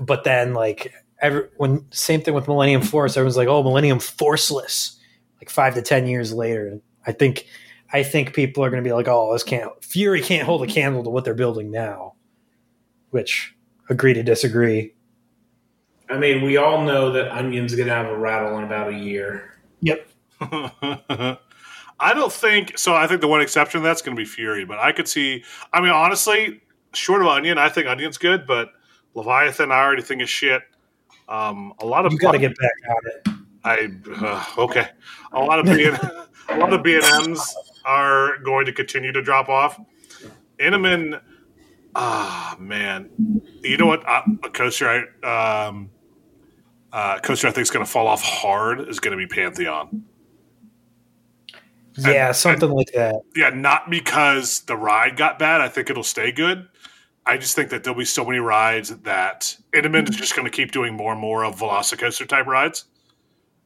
but 0.00 0.24
then 0.24 0.54
like 0.54 0.92
every 1.20 1.48
when 1.56 1.84
same 1.90 2.20
thing 2.20 2.34
with 2.34 2.48
Millennium 2.48 2.82
Force, 2.82 3.16
everyone's 3.16 3.36
like, 3.36 3.48
oh, 3.48 3.62
Millennium 3.62 3.98
Forceless, 3.98 4.98
like 5.40 5.50
five 5.50 5.74
to 5.74 5.82
ten 5.82 6.06
years 6.06 6.32
later. 6.32 6.80
I 7.06 7.12
think 7.12 7.46
I 7.92 8.02
think 8.02 8.34
people 8.34 8.64
are 8.64 8.70
going 8.70 8.82
to 8.82 8.88
be 8.88 8.92
like, 8.92 9.08
oh, 9.08 9.32
this 9.32 9.42
can't 9.42 9.70
Fury 9.84 10.20
can't 10.20 10.44
hold 10.44 10.62
a 10.62 10.66
candle 10.66 11.04
to 11.04 11.10
what 11.10 11.24
they're 11.24 11.34
building 11.34 11.70
now, 11.70 12.14
which 13.10 13.54
agree 13.88 14.14
to 14.14 14.22
disagree. 14.22 14.92
I 16.08 16.18
mean, 16.18 16.42
we 16.44 16.56
all 16.56 16.82
know 16.82 17.10
that 17.12 17.36
Onion's 17.36 17.74
gonna 17.74 17.94
have 17.94 18.06
a 18.06 18.16
rattle 18.16 18.58
in 18.58 18.64
about 18.64 18.92
a 18.92 18.96
year. 18.96 19.54
Yep. 19.80 20.08
I 21.98 22.12
don't 22.12 22.32
think 22.32 22.76
so. 22.78 22.94
I 22.94 23.06
think 23.06 23.20
the 23.20 23.28
one 23.28 23.40
exception 23.40 23.80
to 23.80 23.86
that's 23.86 24.02
going 24.02 24.14
to 24.14 24.20
be 24.20 24.26
Fury, 24.26 24.64
but 24.64 24.78
I 24.78 24.92
could 24.92 25.08
see. 25.08 25.44
I 25.72 25.80
mean, 25.80 25.90
honestly, 25.90 26.60
short 26.92 27.22
of 27.22 27.28
Onion, 27.28 27.58
I 27.58 27.68
think 27.68 27.86
Onion's 27.86 28.18
good, 28.18 28.46
but 28.46 28.68
Leviathan, 29.14 29.72
I 29.72 29.80
already 29.80 30.02
think 30.02 30.20
is 30.20 30.28
shit. 30.28 30.62
Um, 31.28 31.72
a 31.80 31.86
lot 31.86 32.04
of 32.06 32.12
You 32.12 32.18
got 32.18 32.32
to 32.32 32.38
get 32.38 32.56
back 32.58 32.72
on 32.90 32.96
it. 33.06 33.28
I 33.64 33.88
uh, 34.24 34.62
okay. 34.64 34.88
A 35.32 35.40
lot 35.40 35.58
of 35.58 35.66
B 35.66 35.86
and 35.86 35.98
a 36.50 36.58
lot 36.58 36.72
of 36.72 36.82
B 36.82 36.94
and 36.94 37.04
M's 37.04 37.56
are 37.84 38.38
going 38.38 38.66
to 38.66 38.72
continue 38.72 39.12
to 39.12 39.22
drop 39.22 39.48
off. 39.48 39.80
Intamin, 40.60 41.20
ah 41.94 42.56
man, 42.60 43.10
you 43.62 43.76
know 43.76 43.86
what? 43.86 44.06
Uh, 44.08 44.22
a 44.44 44.50
coaster, 44.50 45.08
I 45.24 45.66
um, 45.66 45.90
uh, 46.92 47.18
coaster 47.20 47.48
I 47.48 47.50
think 47.50 47.62
is 47.62 47.70
going 47.70 47.84
to 47.84 47.90
fall 47.90 48.06
off 48.06 48.22
hard 48.22 48.80
is 48.88 49.00
going 49.00 49.16
to 49.16 49.26
be 49.26 49.26
Pantheon. 49.26 50.04
Yeah, 51.98 52.32
something 52.32 52.70
like 52.70 52.92
that. 52.92 53.22
Yeah, 53.34 53.50
not 53.50 53.90
because 53.90 54.60
the 54.60 54.76
ride 54.76 55.16
got 55.16 55.38
bad. 55.38 55.60
I 55.60 55.68
think 55.68 55.88
it'll 55.88 56.02
stay 56.02 56.30
good. 56.30 56.68
I 57.24 57.38
just 57.38 57.56
think 57.56 57.70
that 57.70 57.82
there'll 57.82 57.98
be 57.98 58.04
so 58.04 58.24
many 58.24 58.38
rides 58.38 58.90
that 58.90 59.56
Intamin 59.74 60.08
is 60.08 60.14
just 60.14 60.36
going 60.36 60.44
to 60.44 60.50
keep 60.50 60.72
doing 60.72 60.94
more 60.94 61.12
and 61.12 61.20
more 61.20 61.44
of 61.44 61.56
Velocicoaster 61.56 62.26
type 62.26 62.46
rides. 62.46 62.84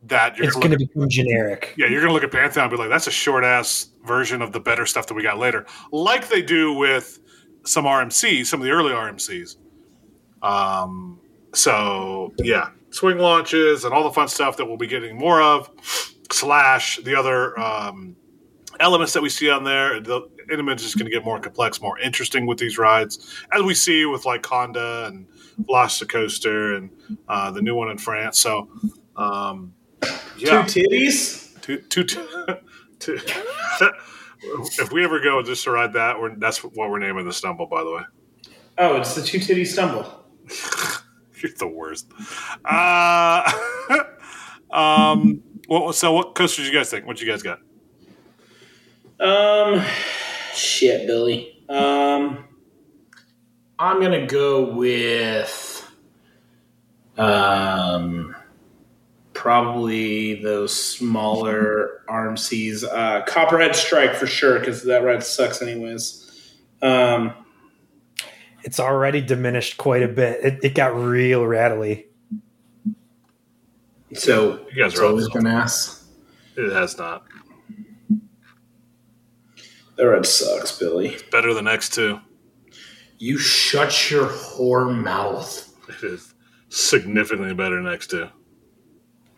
That 0.05 0.39
you're 0.39 0.47
It's 0.47 0.57
gonna 0.57 0.79
to 0.79 0.87
become 0.87 1.11
generic. 1.11 1.75
Yeah, 1.77 1.89
you're 1.89 2.01
gonna 2.01 2.15
look 2.15 2.25
at 2.25 2.33
Pantheon 2.33 2.65
and 2.65 2.71
be 2.71 2.79
like, 2.79 2.89
that's 2.89 3.07
a 3.07 3.11
short 3.11 3.45
ass 3.45 3.91
version 4.03 4.41
of 4.41 4.53
the 4.53 4.61
better 4.61 4.87
stuff 4.87 5.07
that 5.09 5.15
we 5.15 5.23
got 5.23 5.39
later, 5.39 5.67
like 5.93 6.31
they 6.31 6.41
do 6.41 6.73
with 6.73 7.19
some 7.67 7.85
RMCs, 7.85 8.47
some 8.47 8.61
of 8.61 8.65
the 8.65 8.73
early 8.73 8.93
RMCs. 8.93 9.57
Um, 10.41 11.21
so 11.53 12.33
yeah, 12.39 12.71
swing 12.91 13.19
launches 13.19 13.85
and 13.85 13.95
all 13.95 14.05
the 14.05 14.11
fun 14.13 14.29
stuff 14.29 14.57
that 14.57 14.67
we'll 14.67 14.77
be 14.77 14.87
getting 14.87 15.17
more 15.17 15.41
of, 15.41 15.71
slash 16.33 16.99
the 16.99 17.15
other 17.15 17.59
um, 17.59 18.17
elements 18.81 19.13
that 19.13 19.23
we 19.23 19.29
see 19.29 19.51
on 19.51 19.65
there. 19.65 20.01
The 20.01 20.23
image 20.53 20.83
is 20.83 20.95
going 20.95 21.07
to 21.07 21.11
get 21.11 21.25
more 21.25 21.39
complex, 21.41 21.81
more 21.81 21.99
interesting 22.01 22.47
with 22.47 22.59
these 22.59 22.79
rides, 22.79 23.35
as 23.53 23.63
we 23.63 23.75
see 23.75 24.05
with 24.07 24.25
like 24.27 24.43
Kondaa 24.43 25.09
and 25.09 25.27
Velocicoaster 25.63 26.77
and 26.77 26.91
uh, 27.29 27.51
the 27.51 27.63
new 27.63 27.75
one 27.75 27.91
in 27.91 27.99
France. 27.99 28.39
So. 28.39 28.69
Um, 29.17 29.75
yeah, 30.39 30.63
Two 30.65 30.81
titties. 30.81 31.61
two, 31.61 31.79
two, 31.83 32.05
two, 32.99 33.19
two. 33.19 33.19
if 34.79 34.91
we 34.93 35.05
ever 35.05 35.21
go 35.21 35.43
just 35.43 35.65
to 35.65 35.71
ride 35.71 35.93
that, 35.93 36.19
we're, 36.19 36.35
that's 36.37 36.65
what 36.65 36.75
we're 36.75 36.99
naming 36.99 37.27
the 37.27 37.33
stumble. 37.33 37.67
By 37.67 37.85
the 37.85 37.91
way, 37.93 38.03
Oh, 38.79 38.97
it's 38.97 39.15
the 39.15 39.21
two 39.23 39.39
titty 39.41 39.67
stumble. 39.67 40.25
you're 41.43 41.53
the 41.59 41.67
worst. 41.67 42.07
Uh, 42.65 43.51
um, 44.71 45.43
what, 45.67 45.95
so 45.95 46.13
what 46.13 46.35
coasters 46.35 46.67
you 46.67 46.75
guys 46.75 46.91
think? 46.91 47.07
What 47.07 47.21
you 47.21 47.27
guys 47.27 47.43
got? 47.43 47.61
Um, 49.21 49.85
shit, 50.55 51.07
Billy. 51.07 51.65
Um, 51.69 52.45
I'm 53.79 54.01
gonna 54.01 54.27
go 54.27 54.73
with 54.75 55.69
um 57.17 58.35
probably 59.41 60.35
those 60.43 60.75
smaller 60.75 62.03
RMCs. 62.09 62.85
Uh, 62.85 63.25
Copperhead 63.25 63.75
Strike 63.75 64.15
for 64.15 64.27
sure 64.27 64.59
because 64.59 64.85
that 64.85 65.03
ride 65.03 65.25
sucks 65.25 65.63
anyways. 65.63 66.59
Um, 66.83 67.33
It's 68.63 68.79
already 68.81 69.21
diminished 69.21 69.77
quite 69.79 70.03
a 70.03 70.09
bit. 70.09 70.45
It, 70.45 70.59
it 70.65 70.75
got 70.75 70.95
real 70.95 71.47
rattly. 71.47 72.07
so 74.15 74.67
You 74.73 74.83
guys 74.83 74.99
are 74.99 75.05
always 75.07 75.27
up. 75.27 75.33
been 75.35 75.47
ass. 75.47 76.05
It 76.57 76.73
has 76.73 76.99
not. 76.99 77.25
That 79.97 80.05
red 80.09 80.27
sucks, 80.27 80.79
Billy. 80.79 81.17
Better 81.31 81.53
than 81.55 81.65
next 81.67 81.95
two. 81.95 82.21
You 83.19 83.37
shut 83.39 84.11
your 84.11 84.27
whore 84.27 84.95
mouth. 84.95 85.67
It 85.89 86.03
is 86.05 86.35
significantly 86.71 87.53
better 87.55 87.77
than 87.77 87.85
next 87.85 88.09
two. 88.11 88.29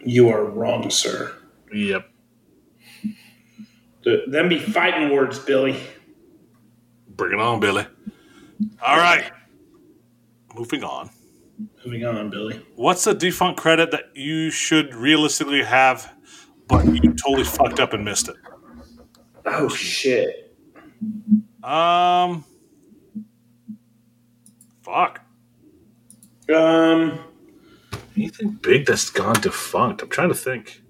You 0.04 0.28
are 0.30 0.44
wrong, 0.44 0.90
sir. 0.90 1.32
Yep. 1.72 2.08
Th- 4.04 4.20
Them 4.28 4.48
be 4.48 4.58
fighting 4.58 5.10
words, 5.10 5.38
Billy. 5.38 5.76
Bring 7.08 7.32
it 7.32 7.40
on, 7.40 7.60
Billy. 7.60 7.86
All 8.84 8.96
right. 8.96 9.30
moving 10.54 10.84
on. 10.84 11.10
Moving 11.84 12.04
on, 12.04 12.30
Billy. 12.30 12.60
What's 12.76 13.06
a 13.06 13.14
defunct 13.14 13.60
credit 13.60 13.90
that 13.92 14.16
you 14.16 14.50
should 14.50 14.94
realistically 14.94 15.62
have, 15.62 16.12
but 16.68 16.84
you 16.86 17.14
totally 17.14 17.44
fucked 17.44 17.80
up 17.80 17.92
and 17.92 18.04
missed 18.04 18.28
it? 18.28 18.36
Oh 19.46 19.68
shit. 19.68 20.56
Um, 21.62 22.44
fuck. 24.82 25.20
Um, 26.54 27.18
Anything 28.16 28.50
big 28.60 28.86
that's 28.86 29.08
gone 29.10 29.40
defunct? 29.40 30.02
I'm 30.02 30.08
trying 30.08 30.28
to 30.28 30.34
think. 30.34 30.82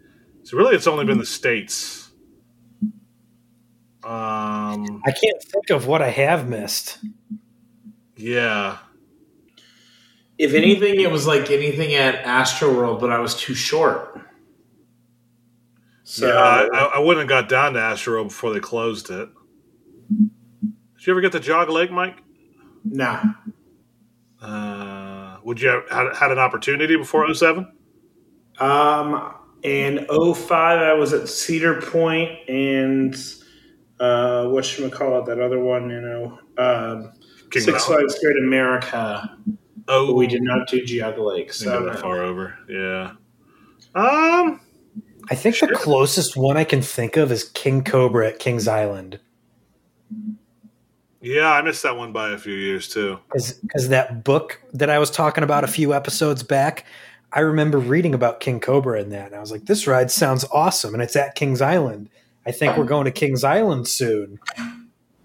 So 0.43 0.57
really, 0.57 0.75
it's 0.75 0.87
only 0.87 1.05
been 1.05 1.18
the 1.18 1.27
states. 1.27 2.11
Um, 4.03 5.01
I 5.07 5.12
can't 5.12 5.43
think 5.43 5.70
of 5.70 5.87
what 5.87 6.03
I 6.03 6.09
have 6.11 6.49
missed. 6.49 6.99
Yeah, 8.23 8.79
if 10.39 10.55
anything, 10.55 11.01
it 11.01 11.11
was 11.11 11.27
like 11.27 11.51
anything 11.51 11.95
at 11.95 12.25
Astroworld, 12.25 13.01
but 13.01 13.11
I 13.12 13.20
was 13.20 13.37
too 13.37 13.55
short. 13.55 14.20
So 16.03 16.27
yeah. 16.27 16.68
I, 16.73 16.97
I 16.97 16.99
wouldn't 16.99 17.20
have 17.20 17.29
got 17.29 17.49
down 17.49 17.75
to 17.75 17.81
Astro 17.81 18.25
before 18.25 18.53
they 18.53 18.59
closed 18.59 19.09
it. 19.09 19.29
Did 20.11 21.07
you 21.07 21.12
ever 21.12 21.20
get 21.20 21.33
to 21.33 21.41
Geauga 21.41 21.70
Lake, 21.70 21.93
Mike? 21.93 22.18
nah. 22.85 23.23
Uh, 24.41 25.37
would 25.45 25.61
you 25.61 25.68
have 25.68 25.89
had, 25.89 26.16
had 26.16 26.33
an 26.33 26.39
opportunity 26.39 26.97
before 26.97 27.33
07? 27.33 27.70
Um, 28.59 29.35
in 29.62 30.07
05, 30.09 30.51
I 30.51 30.93
was 30.95 31.12
at 31.12 31.29
Cedar 31.29 31.81
Point 31.81 32.31
and 32.49 33.14
uh, 34.01 34.49
what 34.49 34.64
should 34.64 34.85
we 34.85 34.91
call 34.91 35.20
it? 35.20 35.27
That 35.27 35.41
other 35.41 35.61
one, 35.61 35.89
you 35.89 36.01
know, 36.01 36.39
um, 36.59 37.12
King 37.53 37.62
Six 37.62 37.88
Mountain. 37.88 38.09
Flags 38.09 38.20
Great 38.22 38.36
America. 38.42 39.36
Oh, 39.88 40.09
But 40.09 40.14
we 40.14 40.26
did 40.26 40.42
not 40.42 40.68
do 40.68 40.84
Geauga 40.84 41.24
Lake. 41.24 41.46
Didn't 41.46 41.55
So 41.55 41.84
that 41.84 42.00
far 42.00 42.22
over. 42.22 42.59
Yeah. 42.68 43.12
Um. 43.94 44.61
I 45.30 45.36
think 45.36 45.59
the 45.61 45.68
closest 45.68 46.36
one 46.36 46.57
I 46.57 46.64
can 46.64 46.82
think 46.82 47.16
of 47.16 47.30
is 47.30 47.44
King 47.44 47.84
Cobra 47.84 48.26
at 48.26 48.40
Kings 48.40 48.66
Island. 48.66 49.20
Yeah, 51.20 51.53
I 51.53 51.62
missed 51.62 51.84
that 51.84 51.96
one 51.96 52.12
by 52.12 52.30
a 52.30 52.38
few 52.38 52.55
years 52.55 52.88
too. 52.88 53.20
Because 53.32 53.88
that 53.88 54.24
book 54.24 54.61
that 54.72 54.90
I 54.90 54.98
was 54.98 55.11
talking 55.11 55.44
about 55.44 55.62
a 55.62 55.68
few 55.68 55.94
episodes 55.94 56.42
back, 56.42 56.84
I 57.32 57.40
remember 57.40 57.78
reading 57.78 58.14
about 58.14 58.40
King 58.40 58.59
Cobra 58.59 59.00
in 59.00 59.11
that. 59.11 59.26
And 59.26 59.36
I 59.36 59.40
was 59.40 59.53
like, 59.53 59.66
this 59.66 59.86
ride 59.86 60.11
sounds 60.11 60.44
awesome. 60.53 60.92
And 60.92 61.03
it's 61.03 61.14
at 61.14 61.36
Kings 61.36 61.61
Island. 61.61 62.11
I 62.44 62.50
think 62.50 62.76
we're 62.76 62.84
going 62.84 63.05
to 63.05 63.12
Kings 63.12 63.44
Island 63.44 63.86
soon. 63.86 64.40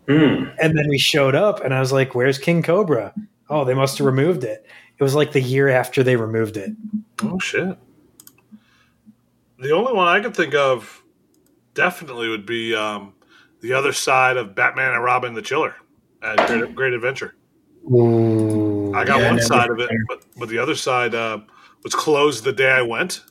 Hmm. 0.08 0.45
And 0.62 0.78
then 0.78 0.88
we 0.89 0.97
showed 0.97 1.36
up 1.36 1.64
and 1.64 1.74
I 1.74 1.80
was 1.80 1.91
like, 1.91 2.16
where's 2.16 2.38
King 2.38 2.64
Cobra? 2.64 3.14
Oh, 3.49 3.66
they 3.66 3.74
must 3.74 3.97
have 3.97 4.05
removed 4.08 4.43
it. 4.43 4.66
It 4.97 5.03
was 5.03 5.16
like 5.16 5.32
the 5.32 5.41
year 5.41 5.68
after 5.70 6.01
they 6.03 6.16
removed 6.16 6.58
it. 6.58 6.72
Oh 7.24 7.39
shit. 7.39 7.78
The 9.60 9.72
only 9.72 9.93
one 9.93 10.08
I 10.08 10.20
could 10.22 10.36
think 10.36 10.53
of 10.55 11.03
definitely 11.74 12.30
would 12.30 12.45
be 12.45 12.76
um, 12.76 13.14
the 13.62 13.74
other 13.74 13.91
side 13.91 14.38
of 14.38 14.55
Batman 14.55 14.93
and 14.93 15.03
Robin 15.03 15.34
the 15.34 15.41
Chiller 15.41 15.76
at 16.22 16.47
Great, 16.47 16.76
Great 16.76 16.93
Adventure. 16.93 17.36
Ooh. 17.91 18.93
I 18.93 19.03
got 19.03 19.20
Yeah, 19.20 19.30
one 19.32 19.41
side 19.41 19.70
of 19.70 19.80
it, 19.80 19.89
but, 20.08 20.24
but 20.38 20.49
the 20.49 20.58
other 20.58 20.76
side 20.76 21.16
uh, 21.16 21.39
was 21.84 21.93
closed 21.95 22.43
the 22.43 22.53
day 22.53 22.72
I 22.72 22.82
went, 22.82 23.24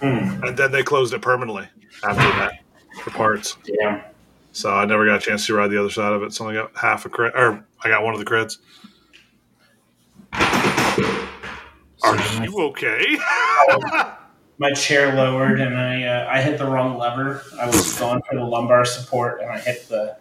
Hmm. 0.00 0.42
and 0.44 0.56
then 0.56 0.70
they 0.72 0.82
closed 0.82 1.14
it 1.14 1.22
permanently 1.22 1.68
after 2.02 2.22
that 2.22 2.52
for 3.00 3.10
parts. 3.10 3.56
Yeah. 3.64 4.04
So 4.54 4.70
I 4.70 4.84
never 4.84 5.04
got 5.04 5.16
a 5.16 5.20
chance 5.20 5.46
to 5.46 5.54
ride 5.54 5.68
the 5.70 5.80
other 5.80 5.90
side 5.90 6.12
of 6.12 6.22
it. 6.22 6.32
So 6.32 6.44
I 6.44 6.48
only 6.48 6.60
got 6.62 6.76
half 6.76 7.04
a 7.04 7.10
cred, 7.10 7.34
or 7.34 7.64
I 7.82 7.88
got 7.88 8.04
one 8.04 8.14
of 8.14 8.20
the 8.20 8.24
creds. 8.24 8.58
Are 12.04 12.44
you 12.44 12.60
okay? 12.60 13.18
my 14.58 14.70
chair 14.72 15.12
lowered 15.14 15.60
and 15.60 15.76
I 15.76 16.04
uh, 16.04 16.28
I 16.30 16.40
hit 16.40 16.58
the 16.58 16.66
wrong 16.66 16.98
lever. 16.98 17.42
I 17.60 17.66
was 17.66 17.98
going 17.98 18.22
for 18.22 18.36
the 18.36 18.44
lumbar 18.44 18.84
support 18.84 19.40
and 19.40 19.50
I 19.50 19.58
hit 19.58 19.88
the 19.88 20.16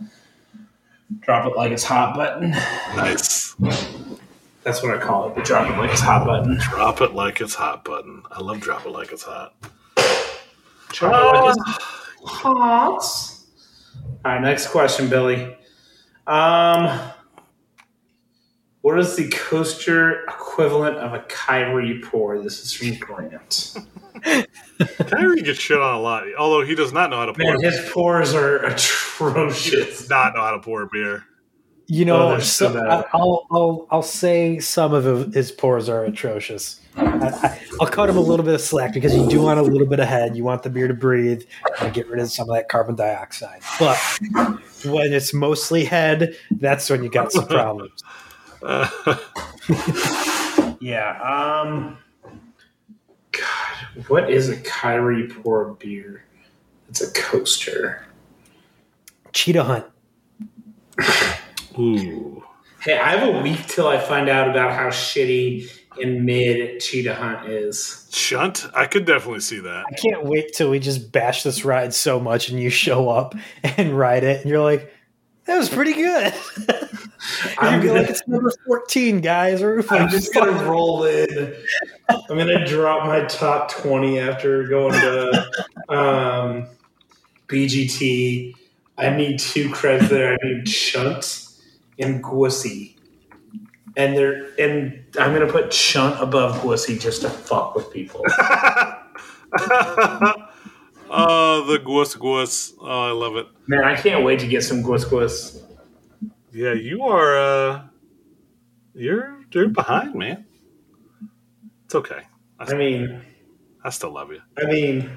drop 1.20 1.46
it 1.46 1.56
like 1.56 1.72
it's 1.72 1.84
hot 1.84 2.16
button. 2.16 2.50
nice. 2.96 3.54
That's 4.64 4.82
what 4.82 4.98
I 4.98 5.00
call 5.00 5.30
it. 5.30 5.36
The 5.36 5.42
drop 5.42 5.70
it 5.70 5.78
like 5.78 5.92
it's 5.92 6.02
hot 6.02 6.26
button. 6.26 6.58
Drop 6.58 7.02
it 7.02 7.14
like 7.14 7.40
it's 7.40 7.54
hot 7.54 7.86
button. 7.86 8.24
I 8.32 8.42
love 8.42 8.62
drop 8.62 8.86
it 8.86 8.90
like 8.90 9.12
it's 9.12 9.24
hot. 9.24 9.54
Drop 10.90 11.36
it 11.36 11.40
like 11.40 11.56
it's 11.56 12.32
hot. 12.42 13.33
All 14.26 14.32
right, 14.32 14.42
next 14.42 14.68
question, 14.68 15.10
Billy. 15.10 15.56
Um, 16.28 17.00
what 18.82 19.00
is 19.00 19.16
the 19.16 19.30
coaster 19.30 20.24
equivalent 20.26 20.98
of 20.98 21.14
a 21.14 21.20
Kyrie 21.30 22.02
pour? 22.02 22.40
This 22.40 22.64
is 22.64 22.74
from 22.74 22.98
Grant. 23.00 23.76
Kyrie 25.08 25.42
gets 25.42 25.60
shit 25.60 25.80
on 25.80 25.96
a 25.96 26.00
lot, 26.00 26.24
although 26.38 26.66
he 26.66 26.76
does 26.76 26.94
not 26.94 27.10
know 27.10 27.18
how 27.18 27.26
to 27.26 27.34
pour. 27.34 27.54
Man, 27.54 27.62
his 27.62 27.90
pours 27.92 28.34
are 28.34 28.68
He 28.68 28.74
atrocious. 28.74 30.00
does 30.00 30.10
not 30.10 30.34
know 30.36 30.42
how 30.42 30.52
to 30.52 30.60
pour 30.60 30.86
beer. 30.92 31.24
You 31.88 32.04
Oh, 32.06 32.08
know, 32.08 32.30
they're 32.30 32.42
so 32.42 32.72
so- 32.72 32.74
bad. 32.74 33.06
I'll, 33.14 33.46
I'll 33.52 33.88
I'll 33.92 34.02
say 34.04 34.60
some 34.60 34.94
of 34.94 35.34
his 35.34 35.52
pores 35.52 35.90
are 35.90 36.06
atrocious. 36.06 36.80
I, 36.96 37.06
I, 37.06 37.60
I'll 37.82 37.88
cut 37.88 38.08
him 38.10 38.18
a 38.18 38.22
little 38.22 38.46
bit 38.46 38.54
of 38.54 38.62
slack 38.62 38.94
because 38.94 39.16
you 39.16 39.28
do 39.28 39.42
want 39.42 39.60
a 39.60 39.64
little 39.64 39.88
bit 39.88 40.00
of 40.00 40.08
head. 40.08 40.38
You 40.38 40.44
want 40.44 40.62
the 40.64 40.70
beer 40.70 40.88
to 40.88 40.94
breathe 40.94 41.42
and 41.82 41.94
get 41.94 42.08
rid 42.08 42.20
of 42.20 42.32
some 42.32 42.48
of 42.50 42.56
that 42.56 42.70
carbon 42.70 42.96
dioxide. 42.96 43.62
But 43.80 43.98
when 44.86 45.12
it's 45.12 45.34
mostly 45.34 45.84
head, 45.86 46.36
that's 46.52 46.90
when 46.90 47.04
you 47.04 47.10
got 47.10 47.32
some 47.32 47.48
problems. 47.48 48.04
Uh, 48.62 48.88
Yeah. 50.80 51.18
Um. 51.22 51.98
God, 53.32 54.06
what 54.10 54.30
is 54.30 54.50
a 54.50 54.58
Kyrie 54.62 55.28
pour 55.28 55.74
beer? 55.76 56.24
It's 56.90 57.02
a 57.02 57.12
coaster. 57.14 58.06
Cheetah 59.32 59.64
hunt. 59.64 59.86
ooh. 61.80 62.44
Hey, 62.82 62.98
I 62.98 63.16
have 63.16 63.36
a 63.36 63.42
week 63.42 63.66
till 63.68 63.88
I 63.88 63.98
find 63.98 64.28
out 64.30 64.50
about 64.50 64.74
how 64.74 64.88
shitty 64.90 65.72
and 66.02 66.26
mid 66.26 66.80
Cheetah 66.82 67.16
Hunt 67.16 67.50
is. 67.50 68.10
Shunt? 68.12 68.66
I 68.76 68.88
could 68.88 69.06
definitely 69.06 69.40
see 69.42 69.60
that. 69.60 69.86
I 69.90 69.94
can't 69.96 70.26
wait 70.26 70.54
till 70.54 70.70
we 70.70 70.80
just 70.80 71.12
bash 71.12 71.44
this 71.44 71.64
ride 71.64 71.94
so 71.94 72.20
much 72.20 72.50
and 72.50 72.60
you 72.60 72.70
show 72.70 73.10
up 73.10 73.36
and 73.64 73.98
ride 73.98 74.24
it 74.24 74.42
and 74.42 74.50
you're 74.50 74.62
like, 74.62 74.92
that 75.46 75.58
was 75.58 75.70
pretty 75.70 75.94
good. 75.94 76.34
I'm 77.58 77.76
I'm 77.76 77.86
gonna- 77.86 78.02
like, 78.02 78.10
it's 78.10 78.28
number 78.28 78.52
14, 78.66 79.22
guys. 79.22 79.62
We're 79.62 79.84
I'm 79.90 80.10
just 80.10 80.34
gonna 80.34 80.52
roll 80.70 81.04
in. 81.06 81.54
I'm 82.10 82.38
gonna 82.38 82.66
drop 82.66 83.06
my 83.06 83.24
top 83.26 83.70
twenty 83.72 84.20
after 84.20 84.68
going 84.68 84.94
to 84.94 85.50
um, 85.90 86.68
BGT. 87.48 88.54
I 88.98 89.10
need 89.10 89.40
two 89.40 89.70
creds 89.70 90.10
there. 90.10 90.34
I 90.34 90.38
need 90.44 90.68
Shunt 90.70 91.48
and 92.00 92.24
Gwussy. 92.24 92.96
And 93.96 94.18
they're 94.18 94.50
and 94.60 95.04
I'm 95.20 95.34
gonna 95.34 95.52
put 95.52 95.72
Shunt 95.72 96.20
above 96.22 96.62
Gwussy 96.62 97.00
just 97.00 97.22
to 97.22 97.30
fuck 97.30 97.76
with 97.76 97.92
people. 97.92 98.26
oh, 101.10 101.64
the 101.68 101.78
gwus 101.84 102.16
gwus. 102.16 102.74
Oh, 102.82 103.10
I 103.10 103.12
love 103.12 103.36
it. 103.36 103.46
Man, 103.68 103.84
I 103.84 103.96
can't 103.96 104.24
wait 104.24 104.40
to 104.40 104.48
get 104.48 104.64
some 104.64 104.82
Gwuss 104.84 105.06
Gwuss. 105.06 105.62
Yeah, 106.52 106.74
you 106.74 107.04
are. 107.04 107.38
uh 107.38 107.84
You're 108.96 109.40
you're 109.52 109.68
behind, 109.70 110.16
man. 110.16 110.46
It's 111.86 111.96
okay. 111.96 112.22
I, 112.60 112.72
I 112.72 112.76
mean, 112.76 113.22
I 113.84 113.90
still 113.92 114.12
love 114.12 114.32
you. 114.32 114.42
I 114.58 114.66
mean, 114.66 115.10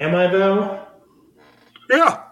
am 0.00 0.14
I 0.14 0.26
though? 0.28 0.80
Yeah, 1.90 2.22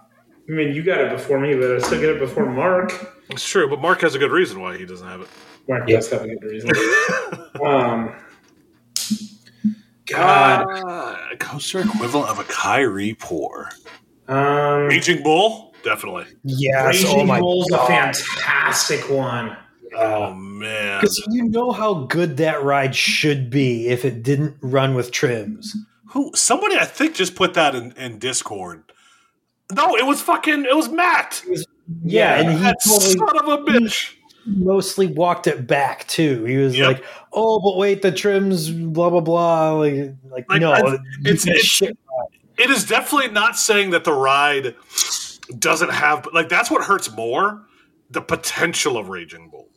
I 0.48 0.52
mean, 0.52 0.74
you 0.74 0.82
got 0.82 1.00
it 1.00 1.10
before 1.10 1.38
me, 1.40 1.54
but 1.54 1.72
I 1.74 1.78
still 1.78 2.00
get 2.00 2.10
it 2.10 2.18
before 2.20 2.46
Mark. 2.50 2.92
It's 3.30 3.46
true. 3.48 3.68
But 3.68 3.80
Mark 3.80 4.00
has 4.02 4.14
a 4.14 4.18
good 4.18 4.30
reason 4.30 4.60
why 4.60 4.76
he 4.76 4.84
doesn't 4.86 5.06
have 5.06 5.20
it. 5.22 5.28
Mark 5.68 5.86
does 5.86 6.10
have 6.10 6.22
a 6.22 6.28
good 6.28 6.42
reason. 6.44 6.70
um, 7.64 8.14
God, 10.06 10.66
Uh, 10.86 11.36
coaster 11.38 11.80
equivalent 11.80 12.30
of 12.30 12.38
a 12.38 12.44
Kyrie 12.44 13.14
pour. 13.14 13.70
um, 14.28 14.86
Raging 14.86 15.22
Bull, 15.22 15.74
definitely. 15.84 16.24
yes. 16.44 16.86
Raging 17.02 17.20
oh 17.20 17.24
my 17.24 17.40
Bull's 17.40 17.70
a 17.72 17.78
fantastic 17.86 19.08
one. 19.10 19.56
Oh 19.94 20.32
man, 20.34 21.00
Because 21.00 21.22
you 21.30 21.44
know 21.48 21.72
how 21.72 21.94
good 22.04 22.36
that 22.38 22.62
ride 22.62 22.94
should 22.94 23.50
be 23.50 23.88
if 23.88 24.04
it 24.04 24.22
didn't 24.22 24.56
run 24.60 24.94
with 24.94 25.10
trims. 25.10 25.74
who? 26.10 26.30
Somebody 26.34 26.76
I 26.76 26.84
think 26.84 27.14
just 27.14 27.34
put 27.34 27.54
that 27.54 27.74
in, 27.74 27.92
in 27.92 28.18
Discord. 28.18 28.84
No, 29.72 29.96
it 29.96 30.06
was 30.06 30.22
fucking. 30.22 30.64
It 30.64 30.74
was 30.76 30.88
Matt. 30.88 31.42
Yeah, 32.02 32.40
and 32.40 32.50
he 32.58 32.72
totally 32.84 33.16
son 33.16 33.38
of 33.38 33.48
a 33.48 33.58
bitch. 33.64 34.14
mostly 34.46 35.06
walked 35.06 35.46
it 35.46 35.66
back 35.66 36.06
too. 36.08 36.44
He 36.44 36.56
was 36.56 36.76
Yep. 36.76 36.86
like, 36.86 37.04
"Oh, 37.32 37.60
but 37.60 37.76
wait, 37.76 38.02
the 38.02 38.12
trims, 38.12 38.70
blah 38.70 39.10
blah 39.10 39.20
blah." 39.20 39.72
Like, 39.72 40.14
like, 40.30 40.46
Like, 40.48 40.60
no, 40.60 40.72
it's- 40.74 40.94
it's- 41.24 41.44
that 41.44 41.50
it's- 41.50 41.64
shit. 41.64 41.98
It 42.58 42.70
is 42.70 42.84
definitely 42.84 43.30
not 43.30 43.56
saying 43.56 43.90
that 43.90 44.04
the 44.04 44.12
ride 44.12 44.74
doesn't 45.58 45.90
have 45.90 46.26
like 46.34 46.48
that's 46.48 46.70
what 46.70 46.84
hurts 46.84 47.10
more 47.10 47.62
the 48.10 48.20
potential 48.20 48.96
of 48.98 49.08
Raging 49.08 49.48
Bull. 49.50 49.68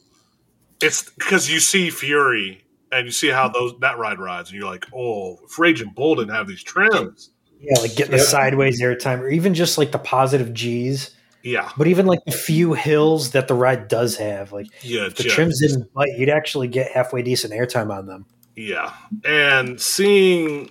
it's 0.81 1.03
because 1.11 1.49
you 1.49 1.59
see 1.59 1.89
Fury 1.91 2.63
and 2.91 3.05
you 3.05 3.11
see 3.11 3.27
how 3.29 3.45
mm-hmm. 3.47 3.53
those 3.53 3.73
that 3.81 3.97
ride 3.99 4.19
rides, 4.19 4.49
and 4.49 4.59
you're 4.59 4.69
like, 4.69 4.85
oh, 4.95 5.37
if 5.45 5.59
Raging 5.59 5.91
Bull 5.95 6.15
didn't 6.15 6.33
have 6.33 6.47
these 6.47 6.63
trims. 6.63 7.29
Yeah, 7.59 7.79
like 7.79 7.95
getting 7.95 8.11
the 8.13 8.17
Yep. 8.17 8.25
sideways 8.25 8.81
airtime, 8.81 9.19
or 9.19 9.29
even 9.29 9.53
just 9.53 9.77
like 9.77 9.91
the 9.91 9.99
positive 9.99 10.51
G's. 10.53 11.11
Yeah, 11.43 11.71
But 11.77 11.87
even 11.87 12.05
like 12.05 12.19
the 12.25 12.31
few 12.31 12.73
hills 12.73 13.31
that 13.31 13.47
the 13.47 13.55
ride 13.55 13.87
does 13.87 14.15
have, 14.17 14.51
like 14.51 14.67
yeah, 14.83 15.07
if 15.07 15.15
the 15.15 15.23
just- 15.23 15.35
trims 15.35 15.59
didn't 15.59 15.91
bite, 15.93 16.09
you'd 16.17 16.29
actually 16.29 16.67
get 16.67 16.91
halfway 16.91 17.21
decent 17.23 17.53
airtime 17.53 17.91
on 17.91 18.05
them. 18.05 18.25
Yeah, 18.55 18.93
and 19.25 19.79
seeing, 19.79 20.69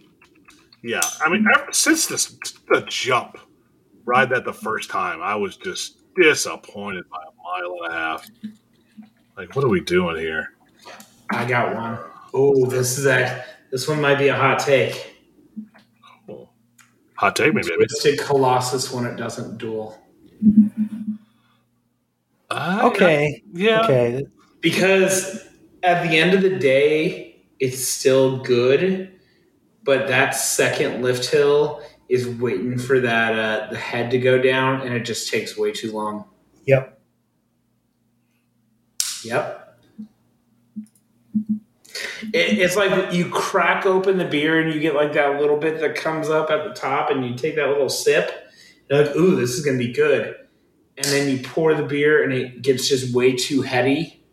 yeah, 0.82 1.00
I 1.20 1.28
mean, 1.28 1.46
ever 1.54 1.72
since 1.72 2.06
this 2.06 2.36
the 2.68 2.84
jump 2.88 3.38
ride 4.04 4.30
that 4.30 4.44
the 4.44 4.52
first 4.52 4.90
time, 4.90 5.22
I 5.22 5.34
was 5.34 5.56
just 5.56 5.96
disappointed 6.14 7.04
by 7.10 7.18
a 7.18 7.62
mile 7.62 7.76
and 7.84 7.92
a 7.92 7.96
half. 7.96 8.30
Like, 9.36 9.56
what 9.56 9.64
are 9.64 9.68
we 9.68 9.80
doing 9.80 10.16
here? 10.18 10.54
I 11.30 11.44
got 11.46 11.74
one. 11.74 11.98
Oh, 12.34 12.66
this 12.66 12.98
is 12.98 13.06
a 13.06 13.44
this 13.70 13.88
one 13.88 14.00
might 14.00 14.18
be 14.18 14.28
a 14.28 14.34
hot 14.36 14.58
take. 14.60 15.16
Hot 17.14 17.36
take 17.36 17.52
me, 17.54 17.62
baby. 17.62 17.76
Twisted 17.86 18.18
Colossus 18.20 18.90
when 18.92 19.04
it 19.04 19.16
doesn't 19.16 19.58
duel. 19.58 19.99
Uh, 22.51 22.80
Okay, 22.84 23.43
yeah, 23.53 23.82
okay, 23.84 24.24
Because 24.61 25.47
at 25.82 26.03
the 26.09 26.18
end 26.18 26.34
of 26.34 26.43
the 26.43 26.59
day, 26.59 27.43
it's 27.61 27.86
still 27.86 28.43
good, 28.43 29.12
but 29.84 30.09
that 30.09 30.30
second 30.34 31.03
lift 31.03 31.26
hill 31.30 31.82
is 32.09 32.26
waiting 32.28 32.76
for 32.78 33.01
that 33.01 33.38
uh, 33.38 33.70
the 33.70 33.78
head 33.78 34.11
to 34.11 34.18
go 34.18 34.41
down, 34.41 34.82
and 34.82 34.95
it 34.95 35.01
just 35.05 35.30
takes 35.30 35.57
way 35.57 35.70
too 35.72 35.93
long. 35.93 36.24
yep. 36.66 37.01
Yep. 39.24 39.78
It, 42.32 42.59
it's 42.59 42.76
like 42.76 43.12
you 43.12 43.28
crack 43.28 43.86
open 43.86 44.18
the 44.18 44.24
beer 44.24 44.61
and 44.61 44.72
you 44.72 44.80
get 44.80 44.95
like 44.95 45.12
that 45.14 45.41
little 45.41 45.57
bit 45.57 45.80
that 45.80 45.95
comes 45.95 46.28
up 46.28 46.51
at 46.51 46.64
the 46.64 46.74
top, 46.74 47.11
and 47.11 47.24
you 47.24 47.34
take 47.34 47.57
that 47.57 47.68
little 47.68 47.88
sip. 47.88 48.49
You're 48.91 49.05
like, 49.05 49.16
"Ooh, 49.16 49.36
this 49.36 49.51
is 49.51 49.64
gonna 49.64 49.78
be 49.78 49.93
good," 49.93 50.34
and 50.97 51.07
then 51.07 51.30
you 51.30 51.43
pour 51.43 51.74
the 51.74 51.84
beer, 51.84 52.22
and 52.22 52.32
it 52.32 52.62
gets 52.62 52.88
just 52.88 53.14
way 53.14 53.34
too 53.34 53.62
heady, 53.62 54.24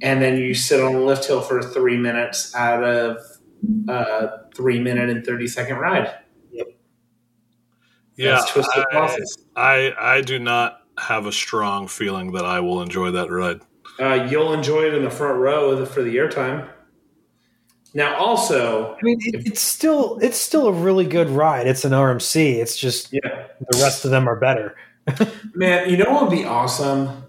and 0.00 0.22
then 0.22 0.38
you 0.38 0.54
sit 0.54 0.80
on 0.82 0.94
the 0.94 1.00
lift 1.00 1.26
hill 1.26 1.42
for 1.42 1.62
three 1.62 1.98
minutes 1.98 2.54
out 2.54 2.82
of 2.82 3.18
a 3.88 4.28
three 4.54 4.80
minute 4.80 5.10
and 5.10 5.24
thirty 5.24 5.46
second 5.46 5.76
ride. 5.76 6.10
yeah. 8.16 8.44
Twisted 8.48 8.84
I, 8.92 9.18
I 9.56 10.16
I 10.16 10.20
do 10.20 10.38
not 10.38 10.80
have 10.98 11.26
a 11.26 11.32
strong 11.32 11.88
feeling 11.88 12.32
that 12.32 12.44
I 12.44 12.60
will 12.60 12.82
enjoy 12.82 13.10
that 13.12 13.30
ride. 13.30 13.60
Uh, 14.00 14.26
you'll 14.30 14.52
enjoy 14.52 14.84
it 14.84 14.94
in 14.94 15.04
the 15.04 15.10
front 15.10 15.38
row 15.38 15.84
for 15.84 16.02
the 16.02 16.16
airtime. 16.16 16.68
Now, 17.94 18.16
also, 18.16 18.94
I 18.94 18.98
mean, 19.02 19.18
it, 19.20 19.46
it's 19.46 19.60
still 19.60 20.18
it's 20.22 20.38
still 20.38 20.66
a 20.66 20.72
really 20.72 21.04
good 21.04 21.28
ride. 21.28 21.66
It's 21.66 21.84
an 21.84 21.92
RMC. 21.92 22.54
It's 22.54 22.76
just 22.76 23.12
yeah. 23.12 23.48
the 23.60 23.78
rest 23.78 24.04
of 24.04 24.10
them 24.10 24.28
are 24.28 24.36
better. 24.36 24.74
Man, 25.54 25.90
you 25.90 25.98
know 25.98 26.10
what 26.10 26.22
would 26.22 26.30
be 26.30 26.44
awesome? 26.44 27.24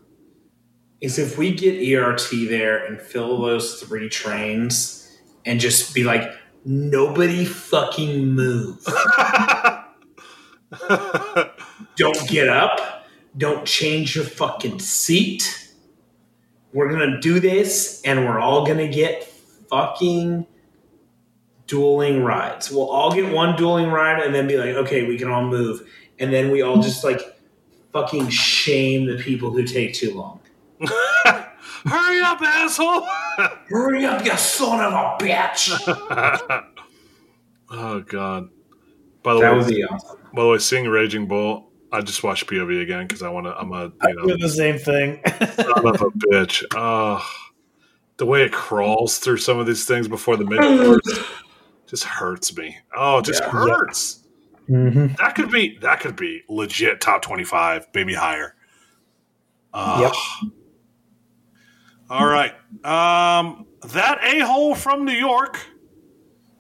Is 1.02 1.20
if 1.20 1.38
we 1.38 1.54
get 1.54 1.76
ERT 1.86 2.30
there 2.48 2.86
and 2.86 3.02
fill 3.02 3.42
those 3.42 3.82
three 3.82 4.08
trains 4.08 5.20
and 5.46 5.60
just 5.60 5.94
be 5.94 6.06
like, 6.06 6.32
nobody 6.64 7.44
fucking 7.44 8.30
move. 8.30 8.86
Don't 11.98 12.28
get 12.28 12.48
up. 12.48 13.06
Don't 13.38 13.66
change 13.66 14.16
your 14.16 14.24
fucking 14.24 14.80
seat. 14.80 15.74
We're 16.72 16.90
gonna 16.90 17.20
do 17.20 17.42
this 17.42 18.02
and 18.06 18.26
we're 18.26 18.40
all 18.40 18.66
gonna 18.66 18.88
get 18.88 19.26
fucking 19.70 20.48
dueling 21.68 22.24
rides. 22.24 22.72
We'll 22.72 22.90
all 22.90 23.14
get 23.14 23.32
one 23.34 23.56
dueling 23.56 23.90
ride 23.90 24.22
and 24.24 24.34
then 24.34 24.48
be 24.48 24.58
like, 24.58 24.76
okay, 24.76 25.08
we 25.08 25.18
can 25.18 25.30
all 25.30 25.46
move. 25.46 25.88
And 26.20 26.32
then 26.32 26.52
we 26.52 26.62
all 26.62 26.82
just 26.82 27.04
like 27.04 27.22
fucking 27.92 28.30
shame 28.30 29.06
the 29.06 29.18
people 29.18 29.52
who 29.52 29.64
take 29.64 29.94
too 29.94 30.14
long. 30.14 30.40
Hurry 31.86 32.22
up, 32.22 32.42
asshole! 32.42 33.06
Hurry 33.70 34.06
up, 34.06 34.24
you 34.26 34.36
son 34.38 34.80
of 34.80 34.94
a 34.94 35.18
bitch! 35.24 35.72
oh 37.72 38.00
God. 38.02 38.50
By 39.22 39.34
the 39.34 39.40
That 39.42 39.52
way, 39.54 39.58
would 39.60 39.68
be 39.68 39.84
awesome. 39.84 40.20
by 40.34 40.44
the 40.44 40.48
way, 40.50 40.58
seeing 40.60 40.88
Raging 40.88 41.28
Bull, 41.28 41.72
I 41.92 42.02
just 42.02 42.24
watched 42.24 42.48
POV 42.48 42.82
again 42.82 43.08
because 43.08 43.22
I 43.22 43.30
want 43.30 43.46
to. 43.48 43.58
I'm 43.58 43.72
a 43.72 43.92
I 44.02 44.10
you 44.10 44.16
know 44.16 44.26
do 44.28 44.38
the 44.38 44.50
same 44.50 44.78
thing. 44.78 45.22
son 45.26 45.86
of 45.88 46.02
a 46.02 46.10
bitch. 46.10 46.64
Oh, 46.74 47.26
the 48.18 48.26
way 48.26 48.44
it 48.44 48.52
crawls 48.52 49.20
through 49.20 49.38
some 49.38 49.60
of 49.60 49.66
these 49.68 49.86
things 49.86 50.08
before 50.08 50.36
the 50.38 50.46
mid 50.46 50.60
just 51.94 52.06
hurts 52.06 52.56
me. 52.58 52.76
Oh, 52.96 53.20
it 53.20 53.26
just 53.26 53.44
Yeah. 53.44 53.50
hurts. 53.52 54.24
hmm 54.68 55.08
That 55.20 55.36
could 55.36 55.52
be 55.52 55.78
that 55.82 56.00
could 56.00 56.16
be 56.16 56.42
legit 56.50 57.00
top 57.02 57.22
twenty 57.22 57.44
five, 57.44 57.88
maybe 57.94 58.14
higher. 58.16 58.56
Uh, 59.74 60.00
Yep. 60.02 60.52
All 62.10 62.26
right. 62.26 62.54
Um, 62.84 63.66
that 63.90 64.20
a 64.24 64.40
hole 64.46 64.76
from 64.76 65.06
New 65.06 65.14
York. 65.14 65.60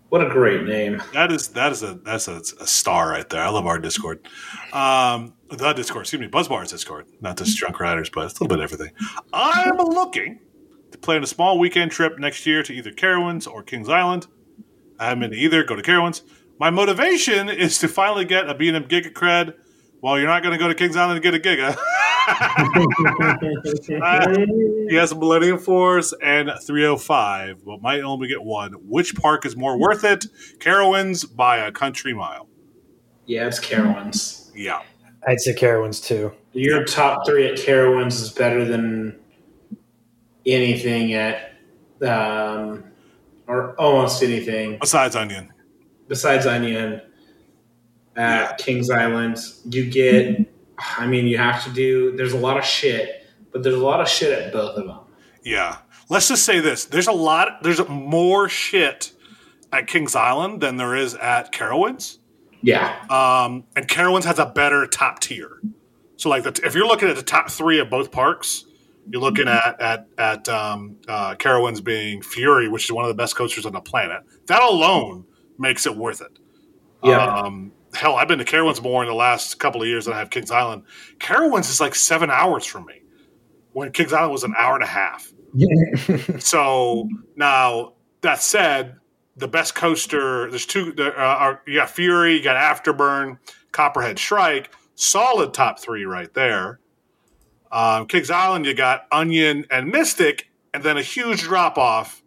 What 0.09 0.21
a 0.25 0.29
great 0.29 0.65
name. 0.65 1.01
That 1.13 1.31
is 1.31 1.47
that 1.49 1.71
is 1.71 1.81
a 1.81 1.95
that's 1.95 2.27
a, 2.27 2.41
a 2.61 2.67
star 2.67 3.09
right 3.09 3.27
there. 3.29 3.41
I 3.41 3.49
love 3.49 3.65
our 3.65 3.79
Discord. 3.79 4.27
Um, 4.71 5.33
the 5.49 5.73
Discord, 5.73 6.03
excuse 6.03 6.19
me, 6.19 6.27
Buzzbars 6.27 6.69
Discord, 6.69 7.05
not 7.21 7.37
just 7.37 7.57
Drunk 7.57 7.79
Riders, 7.79 8.09
but 8.11 8.25
it's 8.25 8.39
a 8.39 8.43
little 8.43 8.55
bit 8.57 8.63
of 8.63 8.71
everything. 8.71 8.93
I'm 9.33 9.77
looking 9.77 10.39
to 10.91 10.97
plan 10.99 11.23
a 11.23 11.27
small 11.27 11.57
weekend 11.57 11.89
trip 11.91 12.19
next 12.19 12.45
year 12.45 12.61
to 12.63 12.73
either 12.73 12.91
Carowinds 12.91 13.47
or 13.51 13.63
Kings 13.63 13.89
Island. 13.89 14.27
I 14.99 15.05
haven't 15.05 15.21
been 15.21 15.31
to 15.31 15.37
either. 15.37 15.63
Go 15.63 15.75
to 15.75 15.81
Carowinds. 15.81 16.21
My 16.59 16.69
motivation 16.69 17.49
is 17.49 17.79
to 17.79 17.87
finally 17.87 18.25
get 18.25 18.49
a 18.49 18.53
B&M 18.53 18.83
Giga 18.85 19.11
cred. 19.11 19.55
Well, 20.01 20.19
you're 20.19 20.27
not 20.27 20.43
going 20.43 20.51
to 20.51 20.59
go 20.59 20.67
to 20.67 20.75
Kings 20.75 20.95
Island 20.95 21.21
to 21.21 21.31
get 21.31 21.33
a 21.33 21.39
Giga. 21.39 21.75
he 24.89 24.95
has 24.95 25.11
a 25.11 25.15
Millennium 25.15 25.57
Force 25.57 26.13
and 26.21 26.51
305, 26.61 27.65
but 27.65 27.81
might 27.81 28.01
only 28.01 28.27
get 28.27 28.43
one. 28.43 28.73
Which 28.73 29.15
park 29.15 29.45
is 29.45 29.55
more 29.55 29.77
worth 29.77 30.03
it? 30.03 30.25
Carowinds 30.59 31.35
by 31.35 31.57
a 31.57 31.71
country 31.71 32.13
mile. 32.13 32.47
Yeah, 33.25 33.47
it's 33.47 33.59
Carowinds. 33.59 34.51
Yeah. 34.53 34.81
I'd 35.25 35.39
say 35.39 35.53
Carowinds 35.53 36.03
too. 36.03 36.33
Your 36.51 36.83
top 36.83 37.25
three 37.25 37.47
at 37.47 37.57
Carowinds 37.57 38.21
is 38.21 38.29
better 38.29 38.65
than 38.65 39.17
anything 40.45 41.13
at, 41.13 41.53
um, 42.01 42.83
or 43.47 43.73
almost 43.79 44.23
anything 44.23 44.77
Besides 44.79 45.15
Orion. 45.15 45.51
besides 46.07 46.45
Orion 46.45 47.01
at 48.15 48.57
Kings 48.57 48.89
Island. 48.89 49.37
You 49.69 49.89
get, 49.89 50.49
I 50.77 51.07
mean, 51.07 51.25
you 51.27 51.37
have 51.37 51.63
to 51.63 51.69
do, 51.71 52.15
there's 52.15 52.33
a 52.33 52.37
lot 52.37 52.57
of 52.57 52.63
shit, 52.65 53.25
but 53.51 53.63
there's 53.63 53.75
a 53.75 53.83
lot 53.83 54.01
of 54.01 54.07
shit 54.07 54.37
at 54.37 54.53
both 54.53 54.77
of 54.77 54.85
them. 54.85 54.99
Yeah. 55.43 55.77
Let's 56.09 56.27
just 56.27 56.45
say 56.45 56.59
this. 56.59 56.85
There's 56.85 57.07
a 57.07 57.11
lot, 57.11 57.63
there's 57.63 57.85
more 57.87 58.47
shit 58.49 59.11
at 59.71 59.87
Kings 59.87 60.15
Island 60.15 60.61
than 60.61 60.77
there 60.77 60.95
is 60.95 61.15
at 61.15 61.51
Carowinds. 61.51 62.19
Yeah. 62.61 62.95
Um, 63.09 63.65
and 63.75 63.87
Carowinds 63.87 64.25
has 64.25 64.39
a 64.39 64.45
better 64.45 64.85
top 64.87 65.19
tier. 65.19 65.59
So, 66.15 66.29
like, 66.29 66.43
the, 66.43 66.57
if 66.63 66.75
you're 66.75 66.85
looking 66.87 67.09
at 67.09 67.15
the 67.15 67.23
top 67.23 67.49
three 67.49 67.79
of 67.79 67.89
both 67.89 68.11
parks, 68.11 68.65
you're 69.09 69.21
looking 69.21 69.47
at 69.47 69.79
at 69.79 70.07
at 70.17 70.49
um, 70.49 70.97
uh, 71.07 71.35
Carowinds 71.35 71.83
being 71.83 72.21
Fury, 72.21 72.67
which 72.69 72.85
is 72.85 72.91
one 72.91 73.05
of 73.05 73.09
the 73.09 73.15
best 73.15 73.35
coasters 73.35 73.65
on 73.65 73.73
the 73.73 73.81
planet. 73.81 74.23
That 74.47 74.61
alone 74.61 75.25
makes 75.57 75.85
it 75.85 75.95
worth 75.95 76.21
it. 76.21 76.39
Yeah. 77.03 77.23
Um, 77.25 77.71
hell, 77.93 78.15
I've 78.15 78.27
been 78.27 78.39
to 78.39 78.45
Carowinds 78.45 78.81
more 78.81 79.03
in 79.03 79.09
the 79.09 79.15
last 79.15 79.59
couple 79.59 79.81
of 79.81 79.87
years 79.87 80.05
than 80.05 80.13
I 80.13 80.19
have 80.19 80.29
Kings 80.29 80.51
Island. 80.51 80.83
Carowinds 81.19 81.69
is 81.69 81.81
like 81.81 81.95
seven 81.95 82.29
hours 82.29 82.65
from 82.65 82.85
me, 82.85 83.01
when 83.73 83.91
Kings 83.91 84.13
Island 84.13 84.31
was 84.31 84.43
an 84.43 84.53
hour 84.57 84.75
and 84.75 84.83
a 84.83 84.87
half. 84.87 85.31
So 86.39 87.07
now 87.35 87.93
that 88.21 88.41
said, 88.41 88.95
the 89.35 89.47
best 89.47 89.75
coaster 89.75 90.49
there's 90.49 90.65
two. 90.65 90.93
Uh, 90.97 91.11
are, 91.11 91.61
you 91.67 91.75
got 91.75 91.89
Fury, 91.89 92.37
you 92.37 92.43
got 92.43 92.55
Afterburn, 92.55 93.37
Copperhead 93.71 94.17
Strike, 94.17 94.73
solid 94.95 95.53
top 95.53 95.79
three 95.79 96.05
right 96.05 96.33
there. 96.33 96.79
Um, 97.73 98.05
Kings 98.05 98.29
Island, 98.29 98.65
you 98.67 98.75
got 98.75 99.07
Orion 99.11 99.65
and 99.71 99.89
Mystic, 99.91 100.47
and 100.75 100.83
then 100.83 100.95
a 100.95 101.01
huge 101.01 101.41
drop 101.41 101.77
off. 101.77 102.21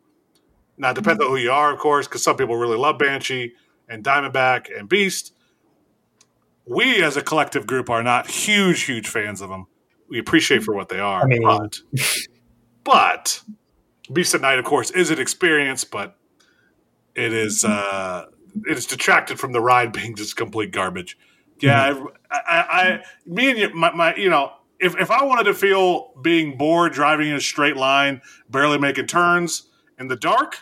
Now 0.76 0.90
it 0.90 0.94
depends 0.94 1.22
on 1.22 1.30
who 1.30 1.36
you 1.36 1.52
are, 1.52 1.72
of 1.72 1.78
course, 1.78 2.06
because 2.08 2.22
some 2.24 2.36
people 2.36 2.56
really 2.56 2.76
love 2.76 2.98
Banshee 2.98 3.52
and 3.88 4.04
Diamondback 4.04 4.66
and 4.76 4.88
Beast. 4.88 5.32
We 6.66 7.00
as 7.02 7.16
a 7.16 7.22
collective 7.22 7.64
group 7.66 7.88
are 7.88 8.02
not 8.02 8.28
huge, 8.28 8.82
huge 8.82 9.08
fans 9.08 9.40
of 9.40 9.48
them. 9.48 9.66
We 10.10 10.18
appreciate 10.18 10.64
for 10.64 10.74
what 10.74 10.88
they 10.88 10.98
are, 10.98 11.22
I 11.22 11.26
mean- 11.26 11.42
but 11.42 11.80
but 12.82 13.40
Beast 14.12 14.34
at 14.34 14.40
Night, 14.40 14.58
of 14.58 14.64
course, 14.64 14.90
is 14.90 15.10
an 15.10 15.20
experience, 15.20 15.84
but 15.84 16.16
it 17.14 17.32
is 17.32 17.64
uh, 17.64 18.26
it 18.68 18.76
is 18.76 18.86
detracted 18.86 19.38
from 19.38 19.52
the 19.52 19.60
ride 19.60 19.92
being 19.92 20.16
just 20.16 20.36
complete 20.36 20.72
garbage. 20.72 21.16
Yeah, 21.60 21.94
I, 22.30 22.36
I, 22.36 22.58
I 22.58 23.02
me 23.24 23.50
and 23.50 23.58
you, 23.58 23.74
my, 23.74 23.92
my, 23.92 24.14
you 24.14 24.28
know, 24.28 24.52
if 24.80 24.96
if 24.98 25.10
I 25.10 25.24
wanted 25.24 25.44
to 25.44 25.54
feel 25.54 26.12
being 26.22 26.56
bored 26.56 26.92
driving 26.92 27.28
in 27.28 27.34
a 27.34 27.40
straight 27.40 27.76
line, 27.76 28.20
barely 28.48 28.78
making 28.78 29.06
turns 29.06 29.68
in 29.98 30.08
the 30.08 30.16
dark, 30.16 30.58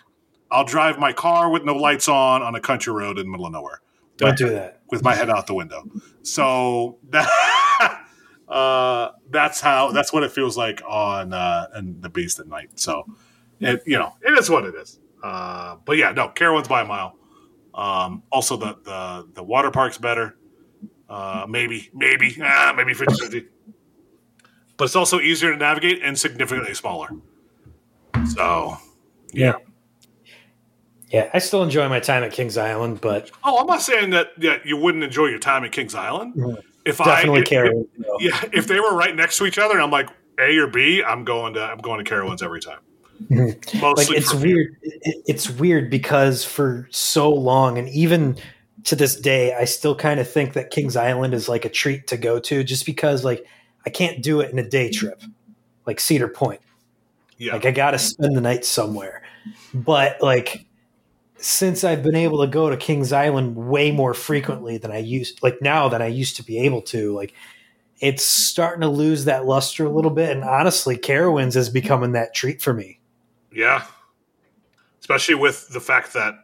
I'll 0.51 0.65
drive 0.65 0.99
my 0.99 1.12
car 1.12 1.51
with 1.51 1.65
no 1.65 1.75
lights 1.75 2.09
on 2.09 2.43
on 2.43 2.55
a 2.55 2.61
country 2.61 2.93
road 2.93 3.19
in 3.19 3.27
the 3.27 3.31
middle 3.31 3.47
of 3.47 3.53
nowhere 3.53 3.81
Don't 4.17 4.37
do 4.39 4.51
that. 4.51 4.81
with 4.91 5.03
my 5.03 5.15
head 5.15 5.31
out 5.31 5.47
the 5.47 5.55
window. 5.55 5.83
So 6.23 6.99
that 7.11 7.29
uh, 8.49 9.11
that's 9.31 9.61
how 9.61 9.91
that's 9.93 10.12
what 10.12 10.23
it 10.23 10.33
feels 10.33 10.57
like 10.57 10.83
on 10.87 11.33
uh, 11.33 11.67
in 11.77 12.01
the 12.01 12.09
Beast 12.09 12.39
at 12.39 12.47
night. 12.47 12.79
So 12.79 13.05
it 13.61 13.83
you 13.87 13.99
know 13.99 14.15
it 14.23 14.39
is 14.39 14.49
what 14.49 14.65
it 14.65 14.75
is. 14.75 15.01
Uh, 15.23 15.77
but 15.85 15.97
yeah, 15.97 16.12
no, 16.12 16.29
Carowinds 16.29 16.69
by 16.69 16.83
a 16.83 16.85
mile. 16.85 17.17
Um, 17.75 18.23
also, 18.31 18.57
the 18.57 18.77
the 18.85 19.29
the 19.35 19.43
water 19.43 19.71
park's 19.71 19.99
better. 19.99 20.37
Uh, 21.09 21.47
maybe 21.49 21.91
maybe 21.93 22.37
ah, 22.43 22.73
maybe 22.77 22.95
50-50. 22.95 23.47
But 24.77 24.87
it's 24.87 24.97
also 24.97 25.20
easier 25.20 25.53
to 25.53 25.57
navigate 25.57 26.03
and 26.03 26.18
significantly 26.18 26.75
smaller. 26.75 27.09
So 28.35 28.77
Yeah. 29.33 29.55
Yeah, 31.11 31.31
I 31.33 31.39
still 31.39 31.62
enjoy 31.62 31.89
my 31.89 32.01
time 32.01 32.25
at 32.25 32.33
Kings 32.33 32.57
Island, 32.57 33.01
but 33.01 33.31
Oh, 33.45 33.59
I'm 33.61 33.66
not 33.66 33.83
saying 33.83 34.11
that 34.11 34.29
yeah, 34.39 34.59
you 34.64 34.77
wouldn't 34.77 35.05
enjoy 35.05 35.27
your 35.27 35.39
time 35.39 35.64
at 35.64 35.70
Kings 35.72 35.95
Island. 35.95 36.35
Mhm. 36.35 36.57
If 36.85 36.99
definitely 36.99 37.41
I 37.41 37.43
if, 37.43 37.49
care. 37.49 37.72
yeah, 38.18 38.45
if 38.53 38.66
they 38.66 38.81
were 38.81 38.95
right 38.95 39.14
next 39.14 39.39
to 39.39 39.47
each 39.47 39.59
other, 39.59 39.75
and 39.75 39.83
I'm 39.83 39.91
like 39.91 40.09
A 40.39 40.59
or 40.59 40.66
B, 40.66 41.03
I'm 41.03 41.25
going 41.25 41.55
to 41.55 41.62
I'm 41.62 41.79
going 41.79 42.05
to 42.05 42.11
Carowinds 42.11 42.43
every 42.43 42.61
time. 42.61 42.81
like 43.31 43.75
Mostly 43.81 44.16
it's 44.16 44.35
weird 44.35 44.77
it, 44.83 45.22
it's 45.27 45.49
weird 45.49 45.89
because 45.89 46.45
for 46.45 46.89
so 46.91 47.33
long 47.33 47.79
and 47.79 47.89
even 47.91 48.37
to 48.83 48.97
this 48.97 49.14
day 49.14 49.55
i 49.55 49.64
still 49.64 49.95
kind 49.95 50.18
of 50.18 50.29
think 50.29 50.53
that 50.55 50.70
kings 50.72 50.97
island 50.97 51.33
is 51.33 51.49
like 51.49 51.64
a 51.64 51.68
treat 51.68 52.09
to 52.09 52.16
go 52.16 52.41
to 52.41 52.64
just 52.64 52.85
because 52.85 53.25
like 53.25 53.47
i 53.87 53.91
can't 53.91 54.22
do 54.22 54.41
it 54.41 54.51
in 54.51 54.59
a 54.59 54.68
day 54.68 54.91
trip 54.91 55.22
like 55.87 56.01
cedar 56.01 56.28
point. 56.28 56.61
Yeah, 57.37 57.53
like 57.53 57.66
i 57.66 57.70
gotta 57.70 57.99
spend 57.99 58.37
the 58.37 58.41
night 58.41 58.64
somewhere. 58.64 59.22
But 59.72 60.22
like 60.22 60.66
since 61.37 61.85
i've 61.85 62.03
been 62.03 62.14
able 62.14 62.41
to 62.41 62.47
go 62.47 62.70
to 62.70 62.76
kings 62.76 63.12
island 63.12 63.55
way 63.55 63.91
more 63.91 64.14
frequently 64.14 64.78
than 64.78 64.91
i 64.91 64.97
used 64.97 65.43
like 65.43 65.61
now 65.61 65.89
than 65.89 66.01
i 66.01 66.07
used 66.07 66.37
to 66.37 66.43
be 66.43 66.59
able 66.59 66.80
to 66.80 67.12
like 67.12 67.35
it's 68.01 68.24
starting 68.24 68.82
to 68.82 68.89
lose 68.89 69.24
that 69.24 69.47
luster 69.47 69.87
a 69.87 69.89
little 69.89 70.11
bit. 70.11 70.30
And 70.30 70.45
honestly 70.45 70.97
carowinds 70.97 71.57
is 71.57 71.70
becoming 71.70 72.12
that 72.12 72.35
treat 72.35 72.61
for 72.61 72.74
me. 72.74 73.01
Yeah. 73.53 73.85
Especially 75.01 75.35
with 75.35 75.68
the 75.70 75.80
fact 75.80 76.12
that 76.14 76.35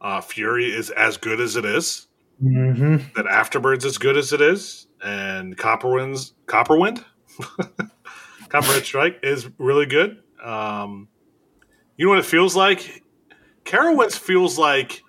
uh, 0.00 0.20
Fury 0.20 0.72
is 0.72 0.90
as 0.90 1.16
good 1.16 1.40
as 1.40 1.56
it 1.56 1.64
is, 1.64 2.06
mm-hmm. 2.42 2.96
that 3.14 3.26
Afterburn's 3.26 3.84
as 3.84 3.98
good 3.98 4.16
as 4.16 4.32
it 4.32 4.40
is, 4.40 4.86
and 5.02 5.56
Copperwind's 5.56 6.34
Copperwind, 6.46 7.04
Copperhead 8.48 8.84
Strike 8.84 9.20
is 9.22 9.48
really 9.58 9.86
good. 9.86 10.22
Um, 10.42 11.08
you 11.96 12.06
know 12.06 12.10
what 12.10 12.18
it 12.18 12.26
feels 12.26 12.56
like? 12.56 13.02
Carowinds 13.64 14.18
feels 14.18 14.58
like 14.58 15.02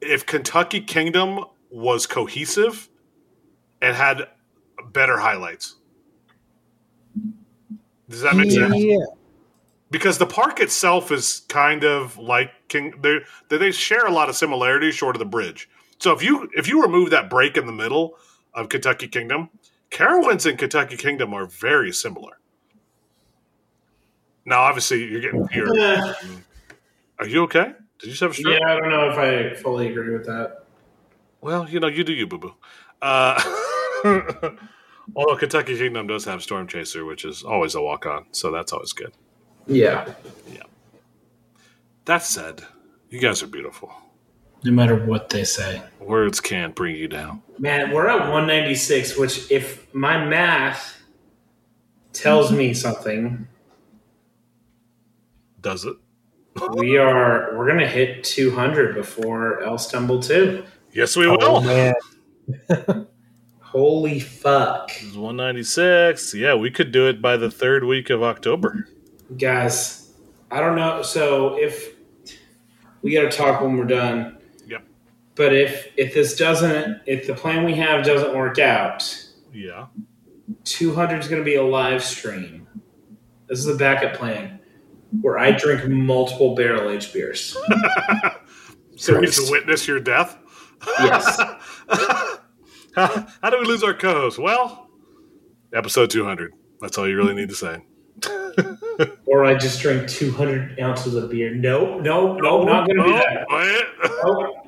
if 0.00 0.26
Kentucky 0.26 0.80
Kingdom 0.80 1.44
was 1.70 2.06
cohesive 2.06 2.88
and 3.80 3.96
had 3.96 4.28
better 4.92 5.18
highlights. 5.18 5.76
Does 8.08 8.22
that 8.22 8.34
make 8.34 8.50
sense? 8.50 8.76
Because 9.90 10.18
the 10.18 10.26
park 10.26 10.60
itself 10.60 11.10
is 11.10 11.42
kind 11.48 11.84
of 11.84 12.16
like 12.16 12.50
King. 12.68 12.94
They 13.02 13.20
they 13.48 13.70
share 13.72 14.06
a 14.06 14.10
lot 14.10 14.28
of 14.28 14.36
similarities, 14.36 14.94
short 14.94 15.16
of 15.16 15.20
the 15.20 15.26
bridge. 15.26 15.68
So 15.98 16.12
if 16.12 16.22
you 16.22 16.48
if 16.56 16.68
you 16.68 16.82
remove 16.82 17.10
that 17.10 17.28
break 17.28 17.56
in 17.56 17.66
the 17.66 17.72
middle 17.72 18.16
of 18.54 18.68
Kentucky 18.68 19.08
Kingdom, 19.08 19.50
Carowinds 19.90 20.48
and 20.48 20.58
Kentucky 20.58 20.96
Kingdom 20.96 21.32
are 21.34 21.46
very 21.46 21.92
similar. 21.92 22.38
Now, 24.44 24.60
obviously, 24.60 25.04
you're 25.08 25.20
getting 25.20 25.48
your. 25.52 25.78
Eh, 25.78 26.14
Are 27.18 27.26
you 27.26 27.42
okay? 27.44 27.72
Did 27.98 28.06
you 28.08 28.16
have 28.26 28.30
a 28.30 28.34
stroke? 28.34 28.58
yeah, 28.60 28.72
I 28.72 28.76
don't 28.80 28.90
know 28.90 29.10
if 29.10 29.18
I 29.18 29.54
fully 29.60 29.88
agree 29.88 30.12
with 30.16 30.26
that. 30.26 30.64
Well, 31.40 31.68
you 31.68 31.80
know, 31.80 31.86
you 31.88 32.04
do 32.04 32.12
you, 32.12 32.26
boo 32.26 32.38
boo. 32.38 32.54
Uh, 33.02 33.40
although 35.14 35.36
Kentucky 35.36 35.76
Kingdom 35.76 36.06
does 36.06 36.24
have 36.24 36.42
Storm 36.42 36.66
Chaser, 36.66 37.04
which 37.04 37.24
is 37.24 37.42
always 37.42 37.74
a 37.74 37.82
walk 37.82 38.06
on, 38.06 38.26
so 38.32 38.50
that's 38.50 38.72
always 38.72 38.92
good. 38.92 39.12
Yeah. 39.66 40.12
Yeah. 40.52 40.62
That 42.06 42.22
said, 42.22 42.62
you 43.10 43.20
guys 43.20 43.42
are 43.42 43.46
beautiful. 43.46 43.92
No 44.62 44.72
matter 44.72 44.96
what 45.06 45.30
they 45.30 45.44
say. 45.44 45.82
Words 46.00 46.40
can't 46.40 46.74
bring 46.74 46.94
you 46.96 47.08
down. 47.08 47.42
Man, 47.58 47.92
we're 47.92 48.08
at 48.08 48.20
196, 48.20 49.16
which, 49.16 49.50
if 49.50 49.92
my 49.94 50.22
math 50.24 51.00
tells 52.12 52.50
me 52.52 52.74
something, 52.74 53.46
Does 55.60 55.84
it? 55.84 55.96
we 56.74 56.96
are 56.98 57.56
we're 57.56 57.66
gonna 57.68 57.86
hit 57.86 58.24
200 58.24 58.94
before 58.94 59.62
El 59.62 59.78
Stumble 59.78 60.20
2. 60.20 60.64
Yes, 60.92 61.16
we 61.16 61.26
Oh, 61.26 61.36
will. 61.38 61.60
man. 61.60 61.94
Holy 63.60 64.18
fuck, 64.18 64.90
It's 65.00 65.14
196. 65.14 66.34
Yeah, 66.34 66.54
we 66.56 66.70
could 66.72 66.90
do 66.90 67.06
it 67.08 67.22
by 67.22 67.36
the 67.36 67.50
third 67.50 67.84
week 67.84 68.10
of 68.10 68.22
October. 68.22 68.88
guys! 69.38 70.10
I 70.50 70.58
don't 70.58 70.74
know. 70.74 71.02
So 71.02 71.56
if 71.56 71.94
we 73.02 73.12
got 73.14 73.30
to 73.30 73.30
talk 73.30 73.60
when 73.60 73.76
we're 73.76 73.84
done. 73.84 74.38
But 75.40 75.54
if 75.54 75.88
if 75.96 76.12
this 76.12 76.36
doesn't, 76.36 77.00
if 77.06 77.26
the 77.26 77.32
plan 77.32 77.64
we 77.64 77.74
have 77.76 78.04
doesn't 78.04 78.36
work 78.36 78.58
out, 78.58 79.02
Yeah. 79.54 79.86
200 80.64 81.18
is 81.18 81.28
going 81.28 81.40
to 81.40 81.44
be 81.46 81.54
a 81.54 81.62
live 81.62 82.04
stream. 82.04 82.68
This 83.48 83.60
is 83.60 83.64
the 83.64 83.74
backup 83.74 84.18
plan 84.18 84.60
where 85.22 85.38
I 85.38 85.52
drink 85.52 85.88
multiple 85.88 86.54
barrel 86.54 86.90
aged 86.90 87.14
beers. 87.14 87.56
So 88.96 89.18
we 89.18 89.28
to 89.28 89.46
witness 89.50 89.88
your 89.88 89.98
death? 89.98 90.36
Yes. 90.98 91.40
how, 92.94 93.26
how 93.42 93.48
do 93.48 93.58
we 93.58 93.64
lose 93.64 93.82
our 93.82 93.94
co 93.94 94.12
host? 94.12 94.38
Well, 94.38 94.90
episode 95.72 96.10
200. 96.10 96.52
That's 96.82 96.98
all 96.98 97.08
you 97.08 97.16
really 97.16 97.32
need 97.32 97.48
to 97.48 97.54
say. 97.54 97.82
or 99.24 99.46
I 99.46 99.54
just 99.54 99.80
drink 99.80 100.06
200 100.06 100.78
ounces 100.80 101.14
of 101.14 101.30
beer. 101.30 101.54
No, 101.54 101.98
no, 101.98 102.34
no, 102.36 102.64
not 102.64 102.86
going 102.86 102.98
to 102.98 103.04
do 103.04 103.12
that. 103.14 103.46
Nope. 104.22 104.59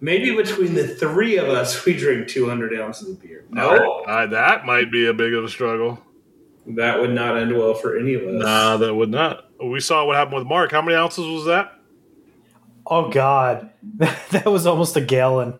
Maybe 0.00 0.34
between 0.34 0.74
the 0.74 0.88
three 0.88 1.36
of 1.36 1.48
us, 1.48 1.84
we 1.84 1.94
drink 1.96 2.26
200 2.28 2.78
ounces 2.80 3.10
of 3.10 3.20
beer. 3.22 3.44
No, 3.50 4.02
Uh, 4.06 4.26
that 4.26 4.64
might 4.64 4.90
be 4.90 5.06
a 5.06 5.12
big 5.12 5.34
of 5.34 5.44
a 5.44 5.48
struggle. 5.48 5.98
that 6.66 6.98
would 7.00 7.12
not 7.12 7.36
end 7.36 7.56
well 7.56 7.74
for 7.74 7.98
any 7.98 8.14
of 8.14 8.22
us. 8.22 8.42
Nah, 8.42 8.76
that 8.78 8.94
would 8.94 9.10
not. 9.10 9.46
We 9.62 9.80
saw 9.80 10.06
what 10.06 10.16
happened 10.16 10.36
with 10.38 10.46
Mark. 10.46 10.72
How 10.72 10.80
many 10.82 10.96
ounces 10.96 11.26
was 11.26 11.44
that? 11.46 11.72
Oh 12.86 13.10
God, 13.10 13.70
that 13.98 14.46
was 14.46 14.66
almost 14.66 14.96
a 14.96 15.00
gallon. 15.00 15.58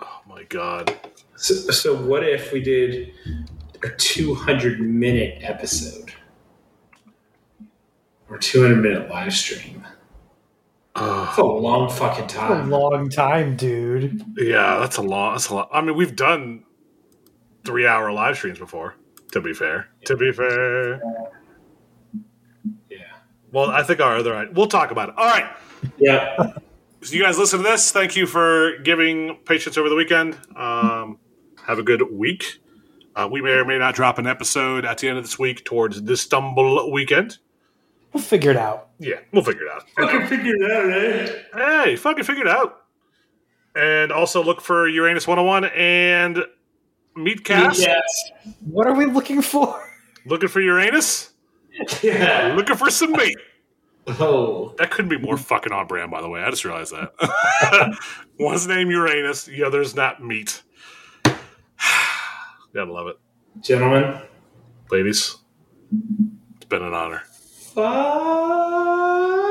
Oh 0.00 0.20
my 0.26 0.44
god. 0.44 0.96
So, 1.36 1.54
so 1.54 1.94
what 1.94 2.24
if 2.26 2.50
we 2.52 2.60
did 2.62 3.12
a 3.82 3.88
200 3.90 4.80
minute 4.80 5.38
episode 5.42 6.12
or 8.30 8.38
200 8.38 8.76
minute 8.76 9.10
live 9.10 9.32
stream? 9.34 9.86
That's 10.94 11.38
a 11.38 11.42
Oh, 11.42 11.56
long 11.56 11.90
fucking 11.90 12.24
A 12.24 12.28
time. 12.28 12.70
long 12.70 13.08
time, 13.08 13.56
dude. 13.56 14.24
yeah, 14.36 14.78
that's 14.78 14.98
a 14.98 15.02
lot. 15.02 15.32
That's 15.32 15.48
a 15.48 15.54
lot. 15.54 15.68
I 15.72 15.80
mean, 15.80 15.96
we've 15.96 16.14
done 16.14 16.64
three 17.64 17.86
hour 17.86 18.12
live 18.12 18.36
streams 18.36 18.58
before. 18.58 18.94
To 19.32 19.40
be 19.40 19.54
fair, 19.54 19.88
to 20.04 20.16
be 20.16 20.30
fair. 20.32 21.00
Yeah. 22.90 22.98
Well, 23.50 23.70
I 23.70 23.82
think 23.82 24.00
our 24.00 24.16
other. 24.16 24.48
We'll 24.52 24.66
talk 24.66 24.90
about 24.90 25.08
it. 25.10 25.14
All 25.18 25.26
right. 25.26 25.50
Yeah. 25.98 26.52
So 27.04 27.16
you 27.16 27.22
guys 27.24 27.36
listen 27.36 27.58
to 27.58 27.64
this. 27.64 27.90
Thank 27.90 28.14
you 28.14 28.28
for 28.28 28.78
giving 28.84 29.34
patience 29.44 29.76
over 29.76 29.88
the 29.88 29.96
weekend. 29.96 30.38
Um, 30.54 31.18
have 31.66 31.80
a 31.80 31.82
good 31.82 32.00
week. 32.12 32.60
Uh, 33.16 33.28
we 33.28 33.42
may 33.42 33.50
or 33.54 33.64
may 33.64 33.76
not 33.76 33.96
drop 33.96 34.18
an 34.18 34.28
episode 34.28 34.84
at 34.84 34.98
the 34.98 35.08
end 35.08 35.18
of 35.18 35.24
this 35.24 35.36
week 35.36 35.64
towards 35.64 36.00
the 36.00 36.16
stumble 36.16 36.92
weekend. 36.92 37.38
We'll 38.12 38.22
figure 38.22 38.50
it 38.50 38.56
out. 38.56 38.90
Yeah, 38.98 39.20
we'll 39.32 39.42
figure 39.42 39.66
it 39.66 39.72
out. 39.72 39.88
Fucking 39.96 40.26
figure 40.26 40.52
that 40.58 40.70
out, 40.70 41.62
eh? 41.62 41.84
Hey, 41.84 41.96
fucking 41.96 42.24
figure 42.24 42.42
it 42.42 42.48
out. 42.48 42.82
And 43.74 44.12
also 44.12 44.44
look 44.44 44.60
for 44.60 44.86
Uranus 44.86 45.26
101 45.26 45.64
and 45.74 46.44
Meatcast. 47.16 47.78
Yes. 47.78 48.02
What 48.60 48.86
are 48.86 48.94
we 48.94 49.06
looking 49.06 49.40
for? 49.40 49.82
Looking 50.26 50.50
for 50.50 50.60
Uranus? 50.60 51.32
Yeah. 52.02 52.52
Looking 52.54 52.76
for 52.76 52.90
some 52.90 53.12
meat. 53.12 53.36
Oh. 54.06 54.74
That 54.78 54.90
couldn't 54.90 55.08
be 55.08 55.18
more 55.18 55.38
fucking 55.38 55.72
on 55.72 55.86
brand, 55.86 56.10
by 56.10 56.20
the 56.20 56.28
way. 56.28 56.42
I 56.42 56.50
just 56.50 56.64
realized 56.64 56.92
that. 56.92 57.98
One's 58.38 58.66
named 58.66 58.90
Uranus, 58.90 59.44
the 59.44 59.64
other's 59.64 59.94
not 59.94 60.22
meat. 60.22 60.62
Gotta 62.74 62.92
love 62.92 63.06
it. 63.06 63.16
Gentlemen. 63.60 64.20
Ladies, 64.90 65.36
it's 66.56 66.66
been 66.66 66.82
an 66.82 66.92
honor. 66.92 67.22
Five. 67.74 69.41